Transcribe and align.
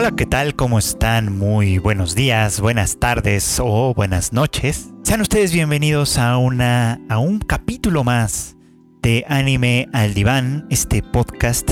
Hola, 0.00 0.12
¿qué 0.12 0.26
tal? 0.26 0.54
¿Cómo 0.54 0.78
están? 0.78 1.36
Muy 1.36 1.78
buenos 1.78 2.14
días, 2.14 2.60
buenas 2.60 3.00
tardes 3.00 3.58
o 3.60 3.94
buenas 3.94 4.32
noches. 4.32 4.90
Sean 5.02 5.20
ustedes 5.20 5.52
bienvenidos 5.52 6.18
a 6.18 6.36
una 6.36 7.00
a 7.08 7.18
un 7.18 7.40
capítulo 7.40 8.04
más 8.04 8.56
de 9.02 9.24
Anime 9.26 9.88
al 9.92 10.14
Diván, 10.14 10.68
este 10.70 11.02
podcast 11.02 11.68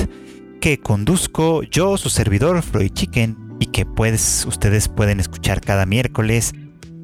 que 0.61 0.81
conduzco 0.81 1.62
yo, 1.62 1.96
su 1.99 2.11
servidor 2.11 2.62
Freud 2.62 2.91
Chicken, 2.95 3.36
y 3.61 3.67
que 3.67 3.86
pues 3.86 4.45
ustedes 4.49 4.89
pueden 4.89 5.21
escuchar 5.21 5.61
cada 5.61 5.86
miércoles 5.86 6.53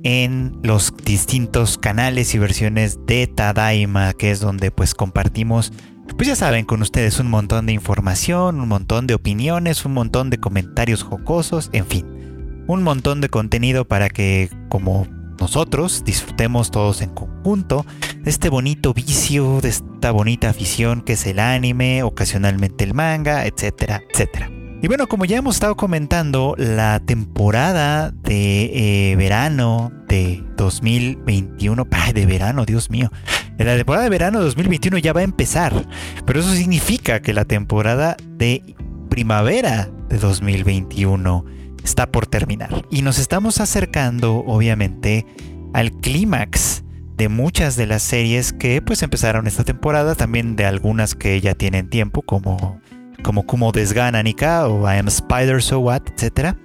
en 0.02 0.58
los 0.64 0.92
distintos 1.04 1.78
canales 1.78 2.34
y 2.34 2.40
versiones 2.40 2.98
de 3.06 3.28
Tadaima, 3.28 4.12
que 4.14 4.32
es 4.32 4.40
donde 4.40 4.72
pues 4.72 4.96
compartimos 4.96 5.72
pues 6.16 6.28
ya 6.28 6.36
saben, 6.36 6.64
con 6.64 6.82
ustedes 6.82 7.18
un 7.18 7.28
montón 7.28 7.66
de 7.66 7.72
información, 7.72 8.60
un 8.60 8.68
montón 8.68 9.06
de 9.06 9.14
opiniones, 9.14 9.84
un 9.84 9.94
montón 9.94 10.30
de 10.30 10.38
comentarios 10.38 11.02
jocosos, 11.02 11.70
en 11.72 11.86
fin, 11.86 12.64
un 12.66 12.82
montón 12.82 13.20
de 13.20 13.28
contenido 13.28 13.86
para 13.86 14.08
que 14.08 14.50
como 14.68 15.06
nosotros 15.40 16.04
disfrutemos 16.04 16.70
todos 16.70 17.02
en 17.02 17.10
conjunto 17.10 17.84
de 18.22 18.30
este 18.30 18.48
bonito 18.48 18.94
vicio, 18.94 19.60
de 19.60 19.70
esta 19.70 20.12
bonita 20.12 20.50
afición 20.50 21.02
que 21.02 21.14
es 21.14 21.26
el 21.26 21.40
anime, 21.40 22.02
ocasionalmente 22.02 22.84
el 22.84 22.94
manga, 22.94 23.46
etcétera, 23.46 24.02
etcétera. 24.12 24.50
Y 24.82 24.88
bueno, 24.88 25.06
como 25.06 25.24
ya 25.24 25.36
hemos 25.36 25.54
estado 25.54 25.76
comentando, 25.76 26.56
la 26.58 26.98
temporada 26.98 28.10
de 28.10 29.12
eh, 29.12 29.16
verano 29.16 29.92
de 30.08 30.44
2021, 30.56 31.86
de 32.14 32.26
verano, 32.26 32.64
Dios 32.64 32.90
mío, 32.90 33.10
la 33.58 33.76
temporada 33.76 34.04
de 34.04 34.10
verano 34.10 34.38
de 34.38 34.44
2021 34.46 34.98
ya 34.98 35.12
va 35.12 35.20
a 35.20 35.24
empezar, 35.24 35.86
pero 36.26 36.40
eso 36.40 36.52
significa 36.52 37.20
que 37.20 37.32
la 37.32 37.44
temporada 37.44 38.16
de 38.36 38.74
primavera 39.08 39.90
de 40.08 40.18
2021 40.18 41.44
está 41.84 42.10
por 42.10 42.26
terminar. 42.26 42.84
Y 42.90 43.02
nos 43.02 43.18
estamos 43.18 43.60
acercando, 43.60 44.36
obviamente, 44.46 45.26
al 45.74 45.92
clímax 45.92 46.84
de 47.16 47.28
muchas 47.28 47.76
de 47.76 47.86
las 47.86 48.02
series 48.02 48.52
que 48.52 48.82
pues 48.82 49.02
empezaron 49.02 49.46
esta 49.46 49.64
temporada, 49.64 50.14
también 50.14 50.56
de 50.56 50.64
algunas 50.64 51.14
que 51.14 51.40
ya 51.40 51.54
tienen 51.54 51.88
tiempo, 51.88 52.22
como, 52.22 52.80
como 53.22 53.46
Kumo 53.46 53.72
Desgana 53.72 54.22
Nika 54.22 54.66
o 54.66 54.90
I 54.90 54.98
Am 54.98 55.08
Spider 55.08 55.62
So 55.62 55.80
What, 55.80 56.02
etc. 56.08 56.56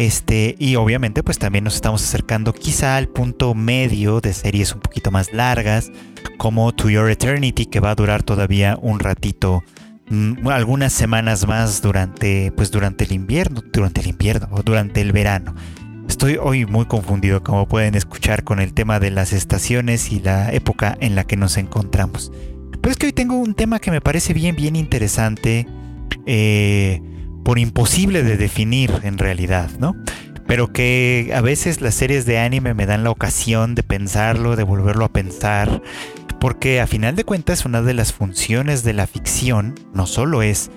Este, 0.00 0.56
y 0.58 0.76
obviamente 0.76 1.22
pues 1.22 1.38
también 1.38 1.64
nos 1.64 1.74
estamos 1.74 2.02
acercando 2.02 2.54
quizá 2.54 2.96
al 2.96 3.06
punto 3.06 3.54
medio 3.54 4.22
de 4.22 4.32
series 4.32 4.74
un 4.74 4.80
poquito 4.80 5.10
más 5.10 5.30
largas, 5.34 5.92
como 6.38 6.72
To 6.72 6.88
Your 6.88 7.10
Eternity, 7.10 7.66
que 7.66 7.80
va 7.80 7.90
a 7.90 7.94
durar 7.94 8.22
todavía 8.22 8.78
un 8.80 8.98
ratito, 8.98 9.62
mm, 10.08 10.48
algunas 10.48 10.94
semanas 10.94 11.46
más 11.46 11.82
durante, 11.82 12.50
pues 12.52 12.70
durante 12.70 13.04
el 13.04 13.12
invierno, 13.12 13.62
durante 13.74 14.00
el 14.00 14.06
invierno 14.06 14.48
o 14.52 14.62
durante 14.62 15.02
el 15.02 15.12
verano. 15.12 15.54
Estoy 16.08 16.38
hoy 16.40 16.64
muy 16.64 16.86
confundido, 16.86 17.42
como 17.42 17.68
pueden 17.68 17.94
escuchar, 17.94 18.42
con 18.42 18.58
el 18.58 18.72
tema 18.72 19.00
de 19.00 19.10
las 19.10 19.34
estaciones 19.34 20.10
y 20.12 20.20
la 20.20 20.50
época 20.50 20.96
en 21.02 21.14
la 21.14 21.24
que 21.24 21.36
nos 21.36 21.58
encontramos. 21.58 22.32
Pero 22.80 22.90
es 22.90 22.96
que 22.96 23.04
hoy 23.04 23.12
tengo 23.12 23.36
un 23.36 23.52
tema 23.52 23.80
que 23.80 23.90
me 23.90 24.00
parece 24.00 24.32
bien, 24.32 24.56
bien 24.56 24.76
interesante, 24.76 25.66
eh, 26.24 27.02
por 27.50 27.58
imposible 27.58 28.22
de 28.22 28.36
definir 28.36 28.92
en 29.02 29.18
realidad, 29.18 29.70
¿no? 29.80 29.96
Pero 30.46 30.72
que 30.72 31.32
a 31.34 31.40
veces 31.40 31.80
las 31.80 31.96
series 31.96 32.24
de 32.24 32.38
anime 32.38 32.74
me 32.74 32.86
dan 32.86 33.02
la 33.02 33.10
ocasión 33.10 33.74
de 33.74 33.82
pensarlo, 33.82 34.54
de 34.54 34.62
volverlo 34.62 35.04
a 35.04 35.12
pensar, 35.12 35.82
porque 36.38 36.80
a 36.80 36.86
final 36.86 37.16
de 37.16 37.24
cuentas 37.24 37.64
una 37.64 37.82
de 37.82 37.92
las 37.92 38.12
funciones 38.12 38.84
de 38.84 38.92
la 38.92 39.08
ficción 39.08 39.74
no 39.92 40.06
solo 40.06 40.42
es 40.42 40.70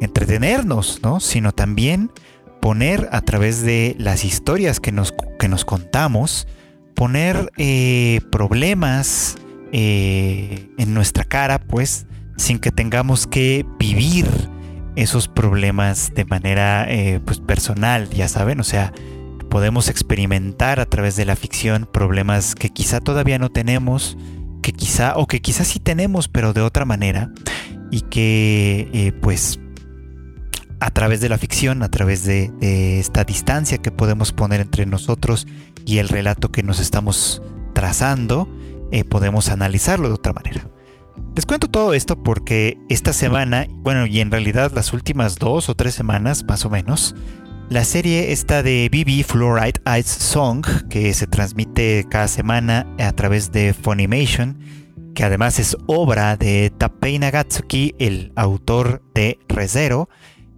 entretenernos, 0.00 1.00
¿no? 1.02 1.18
sino 1.18 1.50
también 1.50 2.12
poner 2.60 3.08
a 3.10 3.22
través 3.22 3.62
de 3.62 3.96
las 3.98 4.24
historias 4.24 4.78
que 4.78 4.92
nos, 4.92 5.12
que 5.36 5.48
nos 5.48 5.64
contamos, 5.64 6.46
poner 6.94 7.50
eh, 7.56 8.20
problemas 8.30 9.34
eh, 9.72 10.68
en 10.78 10.94
nuestra 10.94 11.24
cara, 11.24 11.58
pues, 11.58 12.06
sin 12.36 12.60
que 12.60 12.70
tengamos 12.70 13.26
que 13.26 13.66
vivir 13.80 14.28
esos 15.00 15.28
problemas 15.28 16.12
de 16.14 16.24
manera 16.24 16.86
eh, 16.88 17.20
pues, 17.24 17.40
personal, 17.40 18.10
ya 18.10 18.28
saben, 18.28 18.60
o 18.60 18.64
sea, 18.64 18.92
podemos 19.48 19.88
experimentar 19.88 20.78
a 20.78 20.86
través 20.86 21.16
de 21.16 21.24
la 21.24 21.36
ficción 21.36 21.88
problemas 21.90 22.54
que 22.54 22.70
quizá 22.70 23.00
todavía 23.00 23.38
no 23.38 23.50
tenemos, 23.50 24.16
que 24.62 24.72
quizá, 24.72 25.16
o 25.16 25.26
que 25.26 25.40
quizá 25.40 25.64
sí 25.64 25.80
tenemos, 25.80 26.28
pero 26.28 26.52
de 26.52 26.60
otra 26.60 26.84
manera, 26.84 27.30
y 27.90 28.02
que 28.02 28.88
eh, 28.92 29.12
pues 29.12 29.58
a 30.80 30.90
través 30.90 31.20
de 31.20 31.28
la 31.28 31.38
ficción, 31.38 31.82
a 31.82 31.90
través 31.90 32.24
de, 32.24 32.50
esta 32.98 33.24
distancia 33.24 33.78
que 33.78 33.90
podemos 33.90 34.32
poner 34.32 34.60
entre 34.60 34.86
nosotros 34.86 35.46
y 35.84 35.98
el 35.98 36.08
relato 36.08 36.50
que 36.50 36.62
nos 36.62 36.80
estamos 36.80 37.42
trazando, 37.74 38.48
eh, 38.90 39.04
podemos 39.04 39.50
analizarlo 39.50 40.08
de 40.08 40.14
otra 40.14 40.32
manera. 40.32 40.69
Les 41.34 41.46
cuento 41.46 41.68
todo 41.68 41.94
esto 41.94 42.20
porque 42.20 42.76
esta 42.88 43.12
semana, 43.12 43.66
bueno, 43.70 44.06
y 44.06 44.20
en 44.20 44.32
realidad 44.32 44.72
las 44.74 44.92
últimas 44.92 45.36
dos 45.36 45.68
o 45.68 45.76
tres 45.76 45.94
semanas 45.94 46.44
más 46.44 46.64
o 46.64 46.70
menos, 46.70 47.14
la 47.68 47.84
serie 47.84 48.32
está 48.32 48.64
de 48.64 48.90
BB 48.92 49.24
Fluoride 49.24 49.80
Eyes 49.86 50.08
Song, 50.08 50.66
que 50.88 51.14
se 51.14 51.28
transmite 51.28 52.04
cada 52.10 52.26
semana 52.26 52.84
a 52.98 53.12
través 53.12 53.52
de 53.52 53.72
Funimation, 53.72 54.58
que 55.14 55.22
además 55.22 55.60
es 55.60 55.76
obra 55.86 56.36
de 56.36 56.72
Tapei 56.76 57.20
Nagatsuki, 57.20 57.94
el 58.00 58.32
autor 58.34 59.00
de 59.14 59.38
ReZero, 59.48 60.08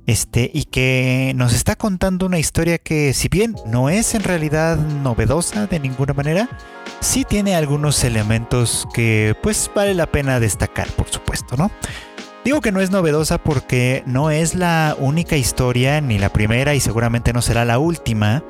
este, 0.06 0.50
y 0.52 0.64
que 0.64 1.32
nos 1.36 1.54
está 1.54 1.76
contando 1.76 2.26
una 2.26 2.38
historia 2.38 2.78
que, 2.78 3.12
si 3.12 3.28
bien 3.28 3.54
no 3.66 3.88
es 3.88 4.14
en 4.14 4.22
realidad 4.22 4.76
novedosa 4.76 5.66
de 5.66 5.80
ninguna 5.80 6.12
manera, 6.12 6.48
sí 7.00 7.24
tiene 7.24 7.54
algunos 7.54 8.02
elementos 8.04 8.86
que, 8.94 9.36
pues, 9.42 9.70
vale 9.74 9.94
la 9.94 10.06
pena 10.06 10.40
destacar, 10.40 10.88
por 10.88 11.08
supuesto, 11.08 11.56
¿no? 11.56 11.70
Digo 12.44 12.60
que 12.60 12.72
no 12.72 12.80
es 12.80 12.90
novedosa 12.90 13.38
porque 13.38 14.02
no 14.04 14.30
es 14.32 14.56
la 14.56 14.96
única 14.98 15.36
historia, 15.36 16.00
ni 16.00 16.19
la 16.19 16.30
primera 16.30 16.74
y 16.74 16.80
seguramente 16.80 17.32
no 17.32 17.40
será 17.40 17.64
la 17.64 17.78
última, 17.78 18.42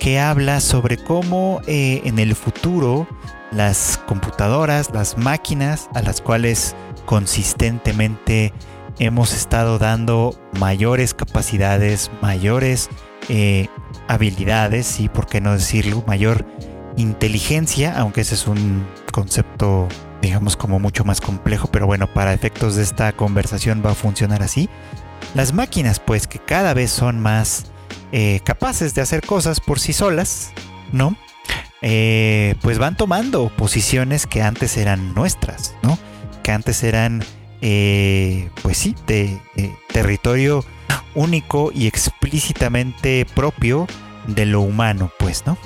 que 0.00 0.18
habla 0.18 0.60
sobre 0.60 0.96
cómo 0.96 1.60
eh, 1.68 2.02
en 2.04 2.18
el 2.18 2.34
futuro 2.34 3.06
las 3.52 4.00
computadoras, 4.06 4.90
las 4.92 5.16
máquinas 5.16 5.88
a 5.94 6.02
las 6.02 6.20
cuales 6.20 6.74
consistentemente 7.04 8.52
hemos 8.98 9.32
estado 9.32 9.78
dando 9.78 10.38
mayores 10.58 11.14
capacidades, 11.14 12.10
mayores 12.22 12.88
eh, 13.28 13.68
habilidades 14.08 15.00
y, 15.00 15.08
por 15.08 15.26
qué 15.26 15.40
no 15.40 15.52
decirlo, 15.52 16.04
mayor 16.06 16.46
inteligencia, 16.96 17.98
aunque 17.98 18.22
ese 18.22 18.34
es 18.34 18.46
un 18.46 18.86
concepto 19.12 19.88
digamos 20.22 20.56
como 20.56 20.80
mucho 20.80 21.04
más 21.04 21.20
complejo, 21.20 21.68
pero 21.68 21.86
bueno, 21.86 22.12
para 22.12 22.32
efectos 22.32 22.76
de 22.76 22.82
esta 22.82 23.12
conversación 23.12 23.82
va 23.84 23.92
a 23.92 23.94
funcionar 23.94 24.42
así. 24.42 24.68
Las 25.34 25.52
máquinas 25.52 26.00
pues 26.00 26.26
que 26.26 26.38
cada 26.38 26.74
vez 26.74 26.90
son 26.90 27.20
más 27.20 27.66
eh, 28.12 28.40
capaces 28.44 28.94
de 28.94 29.02
hacer 29.02 29.24
cosas 29.24 29.60
por 29.60 29.78
sí 29.78 29.92
solas, 29.92 30.52
¿no? 30.92 31.16
Eh, 31.82 32.54
pues 32.62 32.78
van 32.78 32.96
tomando 32.96 33.50
posiciones 33.56 34.26
que 34.26 34.42
antes 34.42 34.76
eran 34.76 35.14
nuestras, 35.14 35.74
¿no? 35.82 35.98
Que 36.42 36.52
antes 36.52 36.82
eran, 36.82 37.22
eh, 37.60 38.50
pues 38.62 38.76
sí, 38.78 38.94
de 39.06 39.40
territorio 39.92 40.64
único 41.14 41.70
y 41.74 41.86
explícitamente 41.86 43.26
propio 43.34 43.86
de 44.26 44.46
lo 44.46 44.60
humano, 44.60 45.10
pues, 45.18 45.44
¿no? 45.46 45.56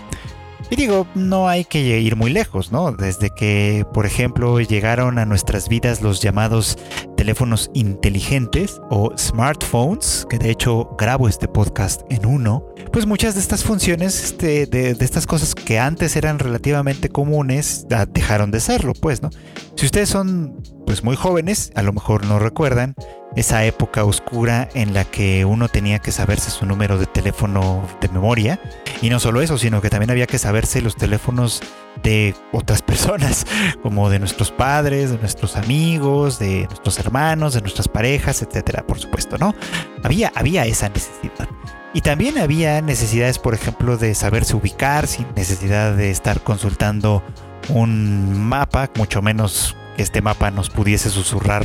Y 0.70 0.76
digo, 0.76 1.06
no 1.16 1.48
hay 1.48 1.64
que 1.64 2.00
ir 2.00 2.14
muy 2.14 2.31
lejos, 2.31 2.70
¿no? 2.70 2.92
Desde 2.92 3.31
que, 3.31 3.84
por 3.92 4.06
ejemplo, 4.06 4.60
llegaron 4.60 5.19
a 5.19 5.26
nuestras 5.26 5.69
vidas 5.69 6.00
los 6.00 6.22
llamados 6.22 6.78
teléfonos 7.16 7.70
inteligentes 7.75 8.81
o 8.88 9.12
smartphones, 9.19 10.26
que 10.31 10.38
de 10.38 10.50
hecho 10.50 10.90
grabo 10.96 11.28
este 11.28 11.49
podcast 11.49 12.02
en 12.08 12.25
uno, 12.25 12.64
pues 12.93 13.05
muchas 13.05 13.34
de 13.34 13.40
estas 13.40 13.64
funciones, 13.64 14.22
este, 14.22 14.67
de, 14.67 14.94
de, 14.94 15.05
estas 15.05 15.26
cosas 15.26 15.56
que 15.56 15.81
antes 15.81 16.14
eran 16.14 16.38
relativamente 16.38 17.08
comunes, 17.08 17.87
dejaron 18.12 18.52
de 18.52 18.61
serlo, 18.61 18.93
pues, 18.94 19.22
¿no? 19.22 19.31
Si 19.75 19.87
ustedes 19.87 20.08
son, 20.08 20.62
pues, 20.87 21.02
muy 21.02 21.17
jóvenes, 21.17 21.72
a 21.75 21.82
lo 21.82 21.93
mejor 21.93 22.25
no 22.26 22.38
recuerdan, 22.38 22.94
esa 23.37 23.65
época 23.65 24.05
oscura 24.05 24.69
en 24.75 24.93
la 24.93 25.05
que 25.05 25.44
uno 25.44 25.69
tenía 25.69 25.99
que 26.00 26.12
saberse 26.12 26.50
su 26.50 26.67
número 26.67 26.99
de 26.99 27.06
teléfono 27.06 27.87
de 28.00 28.09
memoria. 28.09 28.61
Y 29.03 29.11
no 29.11 29.21
solo 29.21 29.41
eso, 29.41 29.56
sino 29.56 29.81
que 29.81 29.91
también 29.91 30.11
había 30.11 30.27
que 30.27 30.38
saberse 30.38 30.82
los 30.82 30.97
teléfonos 30.97 31.62
de 32.03 32.35
otras 32.53 32.82
personas, 32.91 33.47
como 33.82 34.11
de 34.11 34.19
nuestros 34.19 34.50
padres, 34.50 35.11
de 35.11 35.19
nuestros 35.19 35.56
amigos, 35.56 36.38
de 36.38 36.67
nuestros 36.67 36.99
hermanos, 36.99 37.55
de 37.55 37.61
nuestras 37.61 37.88
parejas, 37.88 38.43
etcétera, 38.43 38.85
por 38.87 38.99
supuesto, 38.99 39.38
¿no? 39.38 39.55
Había, 40.03 40.32
había 40.35 40.67
esa 40.67 40.88
necesidad. 40.88 41.49
Y 41.93 42.03
también 42.03 42.38
había 42.38 42.81
necesidades, 42.82 43.38
por 43.38 43.55
ejemplo, 43.55 43.97
de 43.97 44.15
saberse 44.15 44.55
ubicar 44.55 45.09
sin 45.09 45.27
necesidad 45.35 45.97
de 45.97 46.11
estar 46.11 46.41
consultando 46.41 47.23
un 47.69 48.41
mapa, 48.41 48.91
mucho 48.97 49.23
menos 49.23 49.77
que 49.97 50.03
este 50.03 50.23
mapa 50.23 50.53
nos 50.53 50.71
pudiese 50.71 51.11
susurrar 51.11 51.65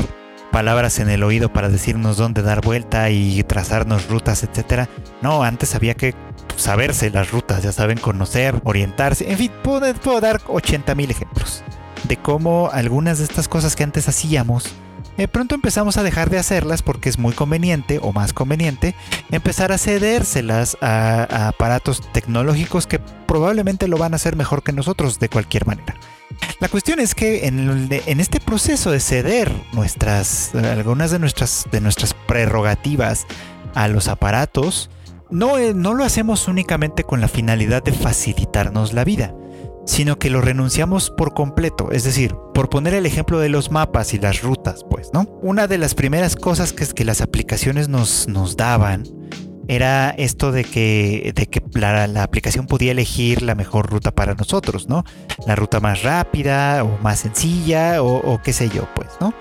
palabras 0.55 0.99
en 0.99 1.09
el 1.09 1.21
oído 1.23 1.51
para 1.51 1.67
decirnos 1.67 2.15
dónde 2.15 2.41
dar 2.41 2.61
vuelta 2.61 3.09
y 3.09 3.43
trazarnos 3.43 4.07
rutas, 4.07 4.41
etcétera. 4.41 4.87
No, 5.21 5.43
antes 5.43 5.75
había 5.75 5.95
que 5.95 6.15
saberse 6.55 7.09
las 7.09 7.29
rutas, 7.29 7.61
ya 7.61 7.73
saben, 7.73 7.97
conocer, 7.97 8.61
orientarse, 8.63 9.29
en 9.29 9.37
fin, 9.37 9.51
puedo, 9.61 10.21
dar 10.21 10.39
80 10.47 10.95
mil 10.95 11.11
ejemplos 11.11 11.61
de 12.07 12.15
cómo 12.15 12.69
algunas 12.71 13.17
de 13.17 13.25
estas 13.25 13.49
cosas 13.49 13.75
que 13.75 13.83
antes 13.83 14.07
hacíamos 14.07 14.73
de 15.17 15.27
pronto 15.27 15.55
empezamos 15.55 15.97
a 15.97 16.03
dejar 16.03 16.29
de 16.29 16.39
hacerlas 16.39 16.81
porque 16.81 17.09
es 17.09 17.19
muy 17.19 17.33
conveniente 17.33 17.99
o 18.01 18.13
más 18.13 18.31
conveniente 18.31 18.95
empezar 19.31 19.73
a 19.73 19.77
cedérselas 19.77 20.77
a, 20.79 21.49
aparatos 21.49 22.01
tecnológicos 22.13 22.87
que 22.87 22.99
probablemente 22.99 23.89
lo 23.89 23.97
van 23.97 24.13
a 24.13 24.15
hacer 24.15 24.37
mejor 24.37 24.63
que 24.63 24.71
nosotros 24.71 25.19
de 25.19 25.27
cualquier 25.27 25.65
manera. 25.65 25.95
La 26.59 26.69
cuestión 26.69 26.99
es 26.99 27.15
que 27.15 27.47
en, 27.47 28.19
este 28.19 28.39
proceso 28.39 28.91
de 28.91 28.99
ceder 28.99 29.51
nuestras, 29.73 30.55
algunas 30.55 31.11
de 31.11 31.19
nuestras, 31.19 32.15
prerrogativas 32.27 33.25
a 33.73 33.87
los 33.87 34.07
aparatos, 34.07 34.89
no, 35.29 35.57
no 35.73 35.93
lo 35.93 36.05
hacemos 36.05 36.47
únicamente 36.47 37.03
con 37.03 37.19
la 37.19 37.27
finalidad 37.27 37.83
de 37.83 37.91
facilitarnos 37.91 38.93
la 38.93 39.03
vida 39.03 39.33
sino 39.87 40.17
que 40.17 40.31
lo 40.31 40.41
renunciamos 40.41 41.11
por 41.11 41.35
completo. 41.35 41.91
Es 41.91 42.03
decir, 42.03 42.35
por 42.55 42.69
poner 42.69 42.95
el 42.95 43.05
ejemplo 43.05 43.37
de 43.37 43.49
los 43.49 43.69
mapas 43.69 44.15
y 44.15 44.19
las 44.19 44.41
rutas, 44.41 44.83
pues, 44.89 45.11
¿no? 45.13 45.29
Una 45.43 45.67
de 45.67 45.77
las 45.77 45.93
primeras 45.93 46.35
cosas 46.35 46.73
que, 46.73 47.05
las 47.05 47.21
aplicaciones 47.21 47.87
nos 47.87 48.57
daban 48.57 49.03
era 49.67 50.09
esto 50.11 50.51
de 50.51 50.63
que, 50.63 51.31
de 51.35 51.47
que 51.47 51.61
la, 51.73 52.23
aplicación 52.23 52.67
podía 52.67 52.91
elegir 52.91 53.41
la 53.41 53.55
mejor 53.55 53.89
ruta 53.89 54.11
para 54.11 54.33
nosotros, 54.35 54.87
¿no? 54.87 55.03
La 55.47 55.55
ruta 55.55 55.79
más 55.79 56.03
rápida 56.03 56.83
o 56.83 56.97
más 57.01 57.19
sencilla 57.19 58.01
o, 58.01 58.17
o, 58.17 58.41
qué 58.41 58.53
sé 58.53 58.69
yo, 58.69 58.87
pues, 58.95 59.09
¿no? 59.19 59.33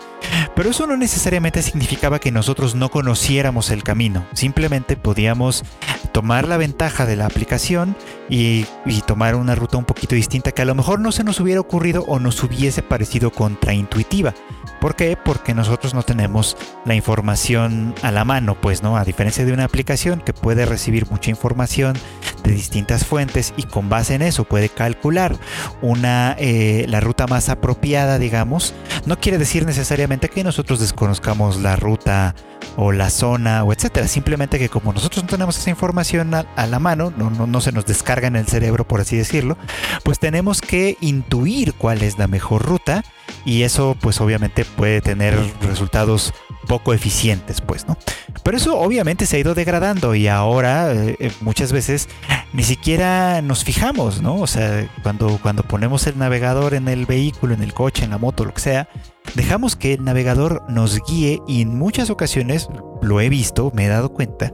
Pero 0.54 0.70
eso 0.70 0.86
no 0.86 0.96
necesariamente 0.96 1.62
significaba 1.62 2.18
que 2.18 2.30
nosotros 2.30 2.74
no 2.74 2.90
conociéramos 2.90 3.70
el 3.70 3.82
camino, 3.82 4.24
simplemente 4.34 4.96
podíamos 4.96 5.64
tomar 6.12 6.46
la 6.46 6.56
ventaja 6.56 7.06
de 7.06 7.16
la 7.16 7.26
aplicación 7.26 7.96
y, 8.28 8.66
tomar 9.06 9.34
una 9.34 9.54
ruta 9.54 9.76
un 9.76 9.84
poquito 9.84 10.14
distinta 10.14 10.52
que 10.52 10.62
a 10.62 10.64
lo 10.64 10.74
mejor 10.74 11.00
no 11.00 11.12
se 11.12 11.24
nos 11.24 11.40
hubiera 11.40 11.60
ocurrido 11.60 12.04
o 12.06 12.18
nos 12.18 12.42
hubiese 12.42 12.82
parecido 12.82 13.30
contraintuitiva. 13.30 14.32
¿Por 14.80 14.96
qué? 14.96 15.16
Porque 15.16 15.54
nosotros 15.54 15.92
no 15.92 16.02
tenemos 16.02 16.56
la 16.84 16.94
información 16.94 17.94
a 18.02 18.10
la 18.10 18.24
mano, 18.24 18.60
pues, 18.60 18.82
¿no? 18.82 18.96
A 18.96 19.04
diferencia 19.04 19.44
de 19.44 19.52
una 19.52 19.64
aplicación 19.64 20.20
que 20.20 20.32
puede 20.32 20.66
recibir 20.66 21.10
mucha 21.10 21.30
información 21.30 21.96
de 22.44 22.52
distintas 22.52 23.04
fuentes 23.04 23.54
y 23.56 23.64
con 23.64 23.88
base 23.88 24.14
en 24.14 24.22
eso 24.22 24.44
puede 24.44 24.68
calcular 24.68 25.36
una, 25.80 26.36
eh, 26.38 26.84
la 26.88 27.00
ruta 27.00 27.26
más 27.26 27.48
apropiada, 27.48 28.18
digamos, 28.18 28.74
no 29.06 29.18
quiere 29.18 29.38
decir 29.38 29.64
necesariamente 29.64 30.13
que 30.20 30.44
nosotros 30.44 30.80
desconozcamos 30.80 31.60
la 31.60 31.76
ruta 31.76 32.34
o 32.76 32.92
la 32.92 33.10
zona 33.10 33.64
o 33.64 33.72
etcétera. 33.72 34.08
Simplemente 34.08 34.58
que 34.58 34.68
como 34.68 34.92
nosotros 34.92 35.24
no 35.24 35.28
tenemos 35.28 35.58
esa 35.58 35.70
información 35.70 36.34
a, 36.34 36.66
la 36.66 36.78
mano, 36.78 37.12
no, 37.16 37.30
no, 37.30 37.60
se 37.60 37.72
nos 37.72 37.86
descarga 37.86 38.28
en 38.28 38.36
el 38.36 38.46
cerebro, 38.46 38.86
por 38.86 39.00
así 39.00 39.16
decirlo, 39.16 39.56
pues 40.02 40.18
tenemos 40.18 40.60
que 40.60 40.96
intuir 41.00 41.74
cuál 41.74 42.02
es 42.02 42.18
la 42.18 42.26
mejor 42.26 42.62
ruta 42.62 43.04
y 43.44 43.62
eso 43.62 43.96
pues 44.00 44.20
obviamente 44.20 44.64
puede 44.64 45.00
tener 45.00 45.38
resultados 45.60 46.32
poco 46.64 46.94
eficientes 46.94 47.60
pues 47.60 47.86
no 47.86 47.96
pero 48.42 48.56
eso 48.56 48.78
obviamente 48.78 49.26
se 49.26 49.36
ha 49.36 49.40
ido 49.40 49.54
degradando 49.54 50.14
y 50.14 50.28
ahora 50.28 50.92
eh, 50.92 51.32
muchas 51.40 51.72
veces 51.72 52.08
ni 52.52 52.62
siquiera 52.62 53.42
nos 53.42 53.64
fijamos 53.64 54.22
no 54.22 54.36
o 54.36 54.46
sea 54.46 54.88
cuando 55.02 55.38
cuando 55.42 55.62
ponemos 55.62 56.06
el 56.06 56.18
navegador 56.18 56.74
en 56.74 56.88
el 56.88 57.06
vehículo 57.06 57.54
en 57.54 57.62
el 57.62 57.74
coche 57.74 58.04
en 58.04 58.10
la 58.10 58.18
moto 58.18 58.44
lo 58.44 58.54
que 58.54 58.60
sea 58.60 58.88
Dejamos 59.34 59.74
que 59.74 59.94
el 59.94 60.04
navegador 60.04 60.62
nos 60.68 61.00
guíe 61.08 61.40
y 61.48 61.62
en 61.62 61.76
muchas 61.76 62.08
ocasiones, 62.08 62.68
lo 63.02 63.20
he 63.20 63.28
visto, 63.28 63.72
me 63.74 63.86
he 63.86 63.88
dado 63.88 64.12
cuenta, 64.12 64.52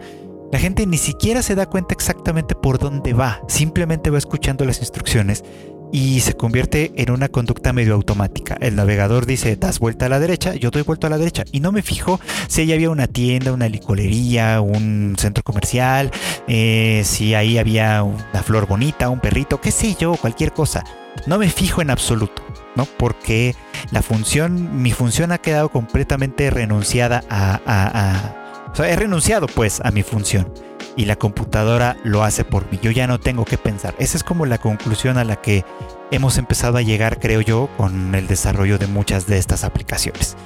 la 0.50 0.58
gente 0.58 0.86
ni 0.86 0.96
siquiera 0.96 1.42
se 1.42 1.54
da 1.54 1.66
cuenta 1.66 1.92
exactamente 1.92 2.54
por 2.54 2.78
dónde 2.78 3.12
va, 3.12 3.42
simplemente 3.46 4.08
va 4.08 4.16
escuchando 4.16 4.64
las 4.64 4.78
instrucciones 4.78 5.44
y 5.92 6.20
se 6.20 6.34
convierte 6.34 6.92
en 6.96 7.10
una 7.10 7.28
conducta 7.28 7.72
medio 7.72 7.94
automática. 7.94 8.56
El 8.60 8.76
navegador 8.76 9.26
dice, 9.26 9.56
das 9.56 9.78
vuelta 9.78 10.06
a 10.06 10.08
la 10.08 10.20
derecha, 10.20 10.54
yo 10.54 10.70
doy 10.70 10.82
vuelta 10.82 11.06
a 11.06 11.10
la 11.10 11.18
derecha 11.18 11.44
y 11.52 11.60
no 11.60 11.72
me 11.72 11.82
fijo 11.82 12.20
si 12.48 12.62
ahí 12.62 12.72
había 12.72 12.90
una 12.90 13.06
tienda, 13.06 13.52
una 13.52 13.68
licorería, 13.68 14.60
un 14.60 15.16
centro 15.18 15.42
comercial, 15.42 16.10
eh, 16.48 17.02
si 17.04 17.34
ahí 17.34 17.58
había 17.58 18.02
una 18.02 18.42
flor 18.42 18.66
bonita, 18.66 19.08
un 19.08 19.20
perrito, 19.20 19.60
qué 19.60 19.70
sé 19.70 19.96
yo, 19.98 20.14
cualquier 20.16 20.52
cosa. 20.52 20.84
No 21.26 21.38
me 21.38 21.48
fijo 21.48 21.82
en 21.82 21.90
absoluto. 21.90 22.42
¿no? 22.76 22.86
Porque 22.98 23.54
la 23.90 24.02
función, 24.02 24.82
mi 24.82 24.92
función 24.92 25.32
ha 25.32 25.38
quedado 25.38 25.70
completamente 25.70 26.50
renunciada 26.50 27.24
a, 27.28 28.39
o 28.72 28.76
sea, 28.76 28.88
he 28.88 28.96
renunciado 28.96 29.46
pues 29.46 29.80
a 29.84 29.90
mi 29.90 30.02
función 30.02 30.52
y 30.96 31.04
la 31.04 31.16
computadora 31.16 31.96
lo 32.04 32.24
hace 32.24 32.44
por 32.44 32.70
mí. 32.70 32.78
Yo 32.82 32.90
ya 32.90 33.06
no 33.06 33.20
tengo 33.20 33.44
que 33.44 33.58
pensar. 33.58 33.94
Esa 33.98 34.16
es 34.16 34.24
como 34.24 34.46
la 34.46 34.58
conclusión 34.58 35.18
a 35.18 35.24
la 35.24 35.36
que 35.36 35.64
hemos 36.10 36.38
empezado 36.38 36.78
a 36.78 36.82
llegar, 36.82 37.18
creo 37.20 37.40
yo, 37.40 37.68
con 37.76 38.14
el 38.14 38.26
desarrollo 38.26 38.78
de 38.78 38.86
muchas 38.86 39.26
de 39.26 39.38
estas 39.38 39.64
aplicaciones. 39.64 40.36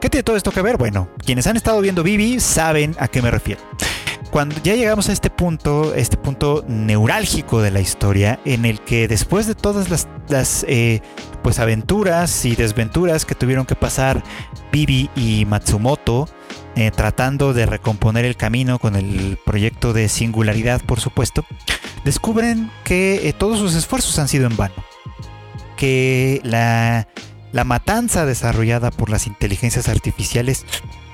¿Qué 0.00 0.10
tiene 0.10 0.22
todo 0.24 0.36
esto 0.36 0.50
que 0.50 0.62
ver? 0.62 0.76
Bueno, 0.76 1.08
quienes 1.24 1.46
han 1.46 1.56
estado 1.56 1.80
viendo 1.80 2.02
Vivi 2.02 2.40
saben 2.40 2.94
a 2.98 3.08
qué 3.08 3.22
me 3.22 3.30
refiero 3.30 3.60
cuando 4.34 4.56
ya 4.64 4.74
llegamos 4.74 5.08
a 5.08 5.12
este 5.12 5.30
punto, 5.30 5.94
este 5.94 6.16
punto 6.16 6.64
neurálgico 6.66 7.62
de 7.62 7.70
la 7.70 7.78
historia, 7.78 8.40
en 8.44 8.64
el 8.64 8.80
que 8.80 9.06
después 9.06 9.46
de 9.46 9.54
todas 9.54 10.08
las, 10.28 10.66
eh, 10.66 11.02
pues 11.44 11.60
aventuras 11.60 12.44
y 12.44 12.56
desventuras 12.56 13.26
que 13.26 13.36
tuvieron 13.36 13.64
que 13.64 13.76
pasar 13.76 14.24
Bibi 14.72 15.08
y 15.14 15.44
Matsumoto, 15.44 16.28
eh, 16.76 16.90
tratando 16.90 17.52
de 17.52 17.66
recomponer 17.66 18.24
el 18.24 18.36
camino 18.36 18.78
con 18.78 18.96
el 18.96 19.38
proyecto 19.44 19.92
de 19.92 20.08
singularidad, 20.08 20.80
por 20.82 21.00
supuesto, 21.00 21.44
descubren 22.04 22.70
que 22.84 23.28
eh, 23.28 23.32
todos 23.32 23.58
sus 23.58 23.74
esfuerzos 23.74 24.18
han 24.18 24.28
sido 24.28 24.46
en 24.46 24.56
vano. 24.56 24.74
Que 25.76 26.40
la, 26.44 27.08
la 27.52 27.64
matanza 27.64 28.26
desarrollada 28.26 28.90
por 28.90 29.10
las 29.10 29.26
inteligencias 29.26 29.88
artificiales 29.88 30.64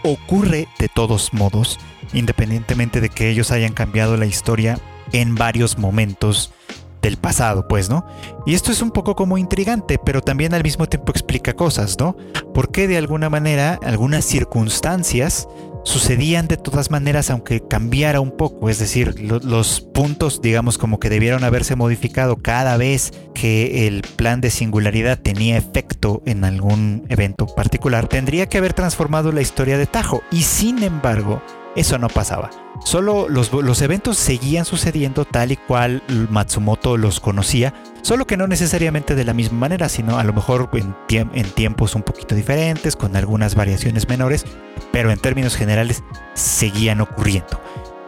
ocurre 0.03 0.69
de 0.79 0.89
todos 0.89 1.33
modos 1.33 1.79
independientemente 2.13 3.01
de 3.01 3.09
que 3.09 3.31
ellos 3.31 3.51
hayan 3.51 3.73
cambiado 3.73 4.17
la 4.17 4.27
historia 4.27 4.79
en 5.13 5.35
varios 5.35 5.79
momentos 5.79 6.53
del 7.03 7.17
pasado, 7.17 7.67
pues, 7.69 7.89
¿no? 7.89 8.05
Y 8.47 8.55
esto 8.55 8.73
es 8.73 8.83
un 8.83 8.91
poco 8.91 9.15
como 9.15 9.39
intrigante, 9.39 9.99
pero 9.99 10.21
también 10.21 10.55
al 10.55 10.63
mismo 10.63 10.87
tiempo 10.87 11.13
explica 11.13 11.55
cosas, 11.55 11.97
¿no? 11.99 12.17
Porque 12.55 12.89
de 12.89 12.99
alguna 12.99 13.31
manera 13.31 13.79
algunas 13.83 14.25
circunstancias 14.25 15.49
sucedían 15.85 16.47
de 16.47 16.57
todas 16.57 16.91
maneras 16.91 17.31
aunque 17.31 17.67
cambiara 17.67 18.21
un 18.21 18.37
poco, 18.37 18.69
es 18.69 18.79
decir, 18.79 19.19
los 19.21 19.81
puntos 19.81 20.43
digamos 20.43 20.79
como 20.79 21.01
que 21.01 21.09
debieron 21.09 21.45
haberse 21.45 21.75
modificado 21.77 22.37
cada 22.37 22.77
vez 22.77 23.13
que 23.35 23.87
el 23.87 24.03
plan 24.03 24.41
de 24.41 24.51
singularidad 24.51 25.19
tenía 25.19 25.57
efecto 25.57 26.23
en 26.27 26.45
algún 26.45 27.07
evento 27.09 27.47
particular, 27.47 28.09
tendría 28.09 28.47
que 28.47 28.59
haber 28.59 28.75
transformado 28.75 29.33
la 29.33 29.41
historia 29.41 29.79
de 29.79 29.87
Tajo 29.87 30.23
y 30.31 30.43
sin 30.43 30.83
embargo 30.83 31.43
eso 31.77 31.99
no 31.99 32.09
pasaba. 32.09 32.51
Solo 32.85 33.29
los, 33.29 33.83
eventos 33.83 34.17
seguían 34.17 34.65
sucediendo 34.65 35.25
tal 35.25 35.53
y 35.53 35.57
cual 35.57 36.03
Matsumoto 36.31 36.97
los 36.97 37.21
conocía, 37.21 37.75
solo 38.03 38.27
que 38.27 38.37
no 38.37 38.47
necesariamente 38.47 39.15
de 39.15 39.25
la 39.25 39.35
misma 39.35 39.59
manera, 39.59 39.89
sino 39.89 40.19
a 40.19 40.25
lo 40.25 40.33
mejor 40.33 40.71
en, 40.73 41.51
tiempos 41.51 41.95
un 41.95 42.03
poquito 42.03 42.35
diferentes, 42.35 42.97
con 42.97 43.17
algunas 43.17 43.55
variaciones 43.55 44.09
menores, 44.09 44.47
pero 44.93 45.11
en 45.11 45.19
términos 45.19 45.57
generales 45.57 46.03
seguían 46.35 47.01
ocurriendo. 47.01 47.61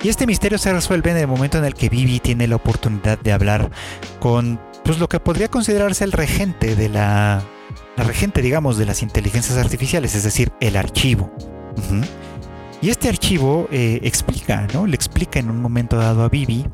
Y 0.02 0.08
este 0.08 0.26
misterio 0.26 0.58
se 0.58 0.72
resuelve 0.72 1.12
en 1.12 1.18
el 1.18 1.28
momento 1.28 1.58
en 1.58 1.64
el 1.64 1.74
que 1.74 1.88
Vivi 1.88 2.18
tiene 2.18 2.48
la 2.48 2.56
oportunidad 2.56 3.18
de 3.20 3.32
hablar 3.32 3.70
con 4.18 4.58
pues, 4.84 4.98
lo 4.98 5.08
que 5.08 5.20
podría 5.20 5.48
considerarse 5.48 6.02
el 6.02 6.12
regente 6.12 6.74
de 6.74 6.88
la, 6.88 7.42
la 7.96 8.04
regente, 8.04 8.42
digamos, 8.42 8.78
de 8.78 8.86
las 8.86 9.02
inteligencias 9.02 9.58
artificiales, 9.58 10.14
es 10.14 10.24
decir, 10.24 10.50
el 10.60 10.76
archivo. 10.76 11.30
Y 12.82 12.90
este 12.90 13.08
archivo 13.08 13.68
eh, 13.70 14.00
explica, 14.02 14.66
¿no? 14.74 14.86
Le 14.86 14.96
explica 14.96 15.38
en 15.38 15.48
un 15.48 15.62
momento 15.62 15.96
dado 15.96 16.24
a 16.24 16.28
Vivi 16.28 16.66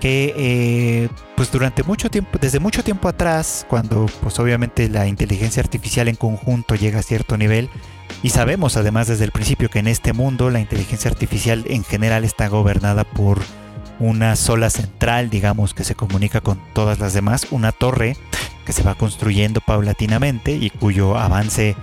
que 0.00 0.34
eh, 0.36 1.08
pues 1.34 1.50
durante 1.50 1.82
mucho 1.82 2.10
tiempo, 2.10 2.38
desde 2.38 2.60
mucho 2.60 2.84
tiempo 2.84 3.08
atrás, 3.08 3.66
cuando 3.68 4.06
pues 4.20 4.38
obviamente 4.38 4.90
la 4.90 5.06
inteligencia 5.06 5.62
artificial 5.62 6.08
en 6.08 6.16
conjunto 6.16 6.74
llega 6.74 6.98
a 6.98 7.02
cierto 7.02 7.38
nivel, 7.38 7.70
y 8.22 8.30
sabemos 8.30 8.76
además 8.76 9.08
desde 9.08 9.24
el 9.24 9.32
principio 9.32 9.70
que 9.70 9.78
en 9.78 9.88
este 9.88 10.12
mundo 10.12 10.50
la 10.50 10.60
inteligencia 10.60 11.10
artificial 11.10 11.64
en 11.68 11.84
general 11.84 12.24
está 12.24 12.48
gobernada 12.48 13.04
por 13.04 13.40
una 13.98 14.36
sola 14.36 14.68
central, 14.68 15.30
digamos, 15.30 15.72
que 15.72 15.84
se 15.84 15.94
comunica 15.94 16.42
con 16.42 16.60
todas 16.74 16.98
las 16.98 17.14
demás, 17.14 17.46
una 17.50 17.72
torre 17.72 18.16
que 18.66 18.72
se 18.72 18.82
va 18.82 18.94
construyendo 18.94 19.60
paulatinamente 19.60 20.52
y 20.52 20.70
cuyo 20.70 21.16
avance 21.16 21.76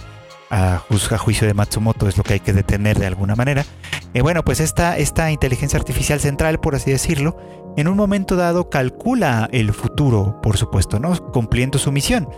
a, 0.53 1.17
juicio 1.17 1.47
de 1.47 1.53
Matsumoto 1.53 2.07
es 2.07 2.17
lo 2.17 2.23
que 2.23 2.33
hay 2.33 2.39
que 2.39 2.53
detener 2.53 2.99
de 2.99 3.07
alguna 3.07 3.35
manera. 3.35 3.65
Eh, 4.13 4.21
bueno, 4.21 4.43
pues 4.43 4.59
esta, 4.59 4.97
esta 4.97 5.31
inteligencia 5.31 5.79
artificial 5.79 6.19
central, 6.19 6.59
por 6.59 6.75
así 6.75 6.91
decirlo, 6.91 7.37
en 7.75 7.87
un 7.87 7.97
momento 7.97 8.35
dado 8.35 8.69
calcula 8.69 9.49
el 9.51 9.73
futuro, 9.73 10.39
por 10.41 10.57
supuesto, 10.57 10.99
¿no? 10.99 11.15
Cumpliendo 11.31 11.79
su 11.79 11.91
misión. 11.91 12.29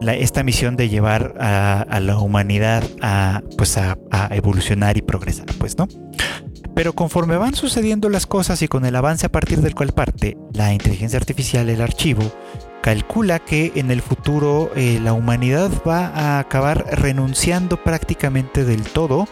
esta 0.00 0.42
misión 0.44 0.76
de 0.76 0.88
llevar 0.88 1.34
a, 1.40 1.98
la 2.00 2.18
humanidad 2.18 2.84
a, 3.00 3.42
pues 3.56 3.76
a, 3.76 3.98
evolucionar 4.30 4.96
y 4.96 5.02
progresar, 5.02 5.46
pues, 5.58 5.76
¿no? 5.76 5.88
Pero 6.74 6.92
conforme 6.92 7.36
van 7.36 7.54
sucediendo 7.54 8.08
las 8.08 8.26
cosas 8.26 8.62
y 8.62 8.68
con 8.68 8.84
el 8.84 8.96
avance 8.96 9.26
a 9.26 9.32
partir 9.32 9.60
del 9.60 9.74
cual 9.74 9.92
parte 9.92 10.36
la 10.52 10.72
inteligencia 10.72 11.18
artificial, 11.18 11.68
el 11.68 11.80
archivo, 11.80 12.22
calcula 12.84 13.38
que 13.38 13.72
en 13.76 13.90
el 13.90 14.02
futuro 14.02 14.70
eh, 14.76 15.00
la 15.02 15.14
humanidad 15.14 15.70
va 15.88 16.08
a 16.08 16.38
acabar 16.38 16.84
renunciando 17.00 17.82
prácticamente 17.82 18.62
del 18.66 18.82
todo 18.82 19.26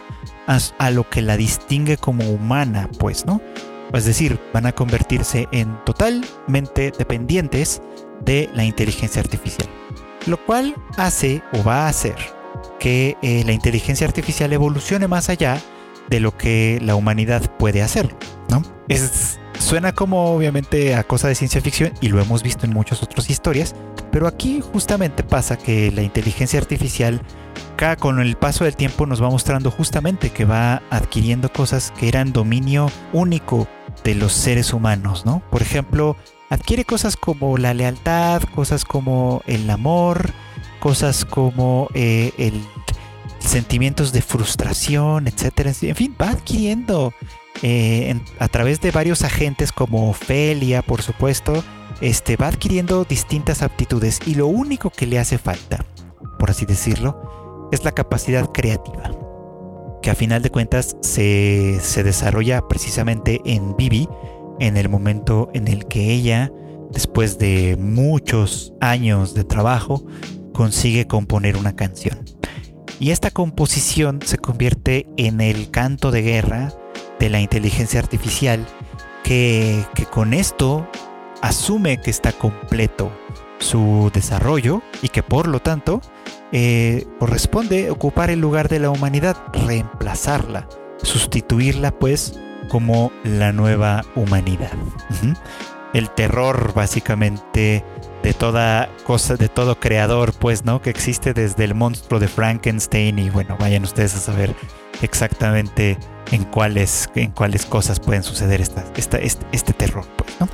a, 0.47 0.89
lo 0.89 1.07
que 1.07 1.21
la 1.21 1.37
distingue 1.37 1.97
como 1.97 2.27
humana, 2.31 2.89
pues, 2.97 3.27
¿no? 3.27 3.41
Es 3.93 4.05
decir, 4.05 4.39
van 4.53 4.65
a 4.65 4.71
convertirse 4.71 5.47
en 5.51 5.77
totalmente 5.85 6.91
dependientes 6.97 7.83
de 8.25 8.49
la 8.55 8.65
inteligencia 8.65 9.21
artificial 9.21 9.69
lo 10.25 10.43
cual 10.45 10.73
hace 10.97 11.43
o 11.51 11.63
va 11.63 11.85
a 11.85 11.89
hacer 11.89 12.15
que 12.79 13.17
eh, 13.21 13.43
la 13.45 13.51
inteligencia 13.51 14.07
artificial 14.07 14.51
evolucione 14.53 15.07
más 15.07 15.29
allá 15.29 15.61
de 16.09 16.19
lo 16.19 16.35
que 16.37 16.79
la 16.81 16.95
humanidad 16.95 17.55
puede 17.57 17.81
hacer, 17.81 18.15
¿no? 18.49 18.63
Es, 18.87 19.37
suena 19.63 19.93
como 19.93 20.35
obviamente 20.35 20.93
a 20.95 21.03
cosa 21.03 21.27
de 21.27 21.35
ciencia 21.35 21.61
ficción 21.61 21.93
y 22.01 22.09
lo 22.09 22.21
hemos 22.21 22.43
visto 22.43 22.65
en 22.65 22.73
muchas 22.73 23.01
otras 23.01 23.29
historias, 23.29 23.75
pero 24.11 24.27
aquí 24.27 24.61
justamente 24.61 25.23
pasa 25.23 25.57
que 25.57 25.91
la 25.91 26.03
inteligencia 26.03 26.59
artificial 26.59 27.21
acá 27.73 27.95
con 27.95 28.19
el 28.19 28.35
paso 28.35 28.65
del 28.65 28.75
tiempo 28.75 29.05
nos 29.05 29.21
va 29.21 29.29
mostrando 29.29 29.71
justamente 29.71 30.29
que 30.29 30.45
va 30.45 30.83
adquiriendo 30.89 31.51
cosas 31.51 31.91
que 31.91 32.07
eran 32.07 32.33
dominio 32.33 32.91
único 33.13 33.67
de 34.03 34.15
los 34.15 34.33
seres 34.33 34.73
humanos, 34.73 35.25
¿no? 35.25 35.41
Por 35.49 35.61
ejemplo, 35.61 36.15
adquiere 36.49 36.85
cosas 36.85 37.15
como 37.15 37.57
la 37.57 37.73
lealtad, 37.73 38.43
cosas 38.43 38.85
como 38.85 39.41
el 39.47 39.69
amor, 39.69 40.31
cosas 40.79 41.25
como 41.25 41.87
eh, 41.93 42.33
el 42.37 42.61
sentimientos 43.39 44.11
de 44.13 44.21
frustración, 44.21 45.27
etcétera. 45.27 45.71
En 45.81 45.95
fin, 45.95 46.15
va 46.21 46.29
adquiriendo 46.31 47.13
eh, 47.61 48.19
a 48.39 48.47
través 48.47 48.81
de 48.81 48.91
varios 48.91 49.23
agentes 49.23 49.71
como 49.71 50.09
Ofelia, 50.09 50.81
por 50.81 51.01
supuesto, 51.01 51.63
este, 52.01 52.35
va 52.35 52.47
adquiriendo 52.47 53.05
distintas 53.05 53.61
aptitudes 53.61 54.19
y 54.25 54.35
lo 54.35 54.47
único 54.47 54.89
que 54.89 55.07
le 55.07 55.19
hace 55.19 55.37
falta, 55.37 55.85
por 56.39 56.49
así 56.49 56.65
decirlo, 56.65 57.69
es 57.71 57.83
la 57.85 57.91
capacidad 57.91 58.51
creativa, 58.51 59.11
que 60.01 60.09
a 60.09 60.15
final 60.15 60.41
de 60.41 60.49
cuentas 60.49 60.97
se, 61.01 61.79
se 61.81 62.03
desarrolla 62.03 62.67
precisamente 62.67 63.41
en 63.45 63.75
Vivi, 63.77 64.09
en 64.59 64.77
el 64.77 64.89
momento 64.89 65.49
en 65.53 65.67
el 65.67 65.85
que 65.85 66.11
ella, 66.11 66.51
después 66.91 67.37
de 67.37 67.77
muchos 67.79 68.73
años 68.81 69.33
de 69.33 69.43
trabajo, 69.43 70.05
consigue 70.53 71.07
componer 71.07 71.57
una 71.57 71.75
canción. 71.75 72.25
Y 72.99 73.11
esta 73.11 73.31
composición 73.31 74.19
se 74.23 74.37
convierte 74.37 75.07
en 75.17 75.41
el 75.41 75.71
canto 75.71 76.11
de 76.11 76.21
guerra 76.21 76.73
de 77.23 77.29
la 77.29 77.39
inteligencia 77.39 78.01
artificial 78.01 78.67
que, 79.23 79.85
con 80.11 80.33
esto 80.33 80.85
asume 81.41 82.01
que 82.01 82.09
está 82.09 82.33
completo 82.33 83.13
su 83.59 84.11
desarrollo 84.13 84.81
y 85.01 85.07
que 85.07 85.23
por 85.23 85.47
lo 85.47 85.61
tanto 85.61 86.01
eh, 86.51 87.07
corresponde 87.19 87.91
ocupar 87.91 88.29
el 88.29 88.41
lugar 88.41 88.67
de 88.67 88.79
la 88.79 88.89
humanidad, 88.89 89.37
reemplazarla, 89.53 90.67
sustituirla 91.01 91.97
pues 91.97 92.37
como 92.67 93.13
la 93.23 93.53
nueva 93.53 94.03
humanidad. 94.15 94.73
El 95.93 96.09
terror 96.09 96.73
básicamente 96.73 97.85
de 98.23 98.33
toda 98.33 98.89
cosa, 99.03 99.35
de 99.35 99.49
todo 99.49 99.79
creador, 99.79 100.33
pues, 100.33 100.63
¿no? 100.63 100.81
Que 100.81 100.89
existe 100.89 101.33
desde 101.33 101.65
el 101.65 101.75
monstruo 101.75 102.19
de 102.19 102.29
Frankenstein 102.29 103.19
y 103.19 103.29
bueno, 103.29 103.57
vayan 103.59 103.83
ustedes 103.83 104.15
a 104.15 104.19
saber 104.19 104.55
exactamente 105.01 105.97
en 106.31 106.45
cuáles, 106.45 107.09
en 107.15 107.31
cuáles 107.31 107.65
cosas 107.65 107.99
pueden 107.99 108.23
suceder 108.23 108.61
esta, 108.61 108.85
este, 108.95 109.27
este, 109.51 109.73
terror, 109.73 110.05
pues, 110.15 110.31
¿no? 110.39 110.47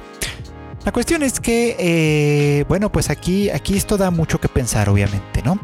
La 0.84 0.92
cuestión 0.92 1.22
es 1.22 1.40
que, 1.40 1.76
eh, 1.78 2.66
bueno, 2.68 2.92
pues 2.92 3.12
aquí, 3.12 3.52
aquí 3.52 3.78
esto 3.78 3.98
da 3.98 4.10
mucho 4.10 4.40
que 4.40 4.48
pensar, 4.48 4.90
obviamente, 4.90 5.44
¿no? 5.44 5.60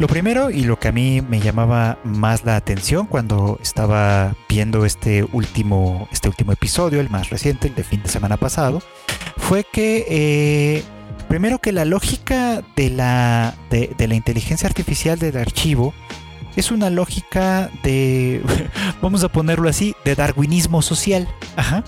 Lo 0.00 0.06
primero 0.06 0.50
y 0.50 0.64
lo 0.64 0.78
que 0.78 0.88
a 0.88 0.92
mí 0.92 1.20
me 1.20 1.40
llamaba 1.40 1.98
más 2.02 2.44
la 2.44 2.56
atención 2.56 3.06
cuando 3.06 3.58
estaba 3.62 4.34
viendo 4.48 4.84
este 4.84 5.24
último, 5.32 6.08
este 6.10 6.28
último 6.28 6.52
episodio, 6.52 7.00
el 7.00 7.10
más 7.10 7.30
reciente, 7.30 7.68
el 7.68 7.74
de 7.74 7.84
fin 7.84 8.02
de 8.02 8.08
semana 8.08 8.36
pasado, 8.36 8.80
fue 9.36 9.64
que 9.64 10.06
eh, 10.08 10.84
primero 11.28 11.58
que 11.58 11.72
la 11.72 11.84
lógica 11.84 12.62
de 12.76 12.90
la, 12.90 13.54
de, 13.70 13.94
la 14.08 14.14
inteligencia 14.14 14.66
artificial 14.66 15.18
del 15.18 15.36
archivo 15.36 15.94
es 16.56 16.70
una 16.70 16.90
lógica 16.90 17.70
de, 17.84 18.42
vamos 19.02 19.22
a 19.22 19.28
ponerlo 19.28 19.68
así, 19.68 19.94
de 20.04 20.14
darwinismo 20.14 20.82
social. 20.82 21.28
Ajá. 21.56 21.84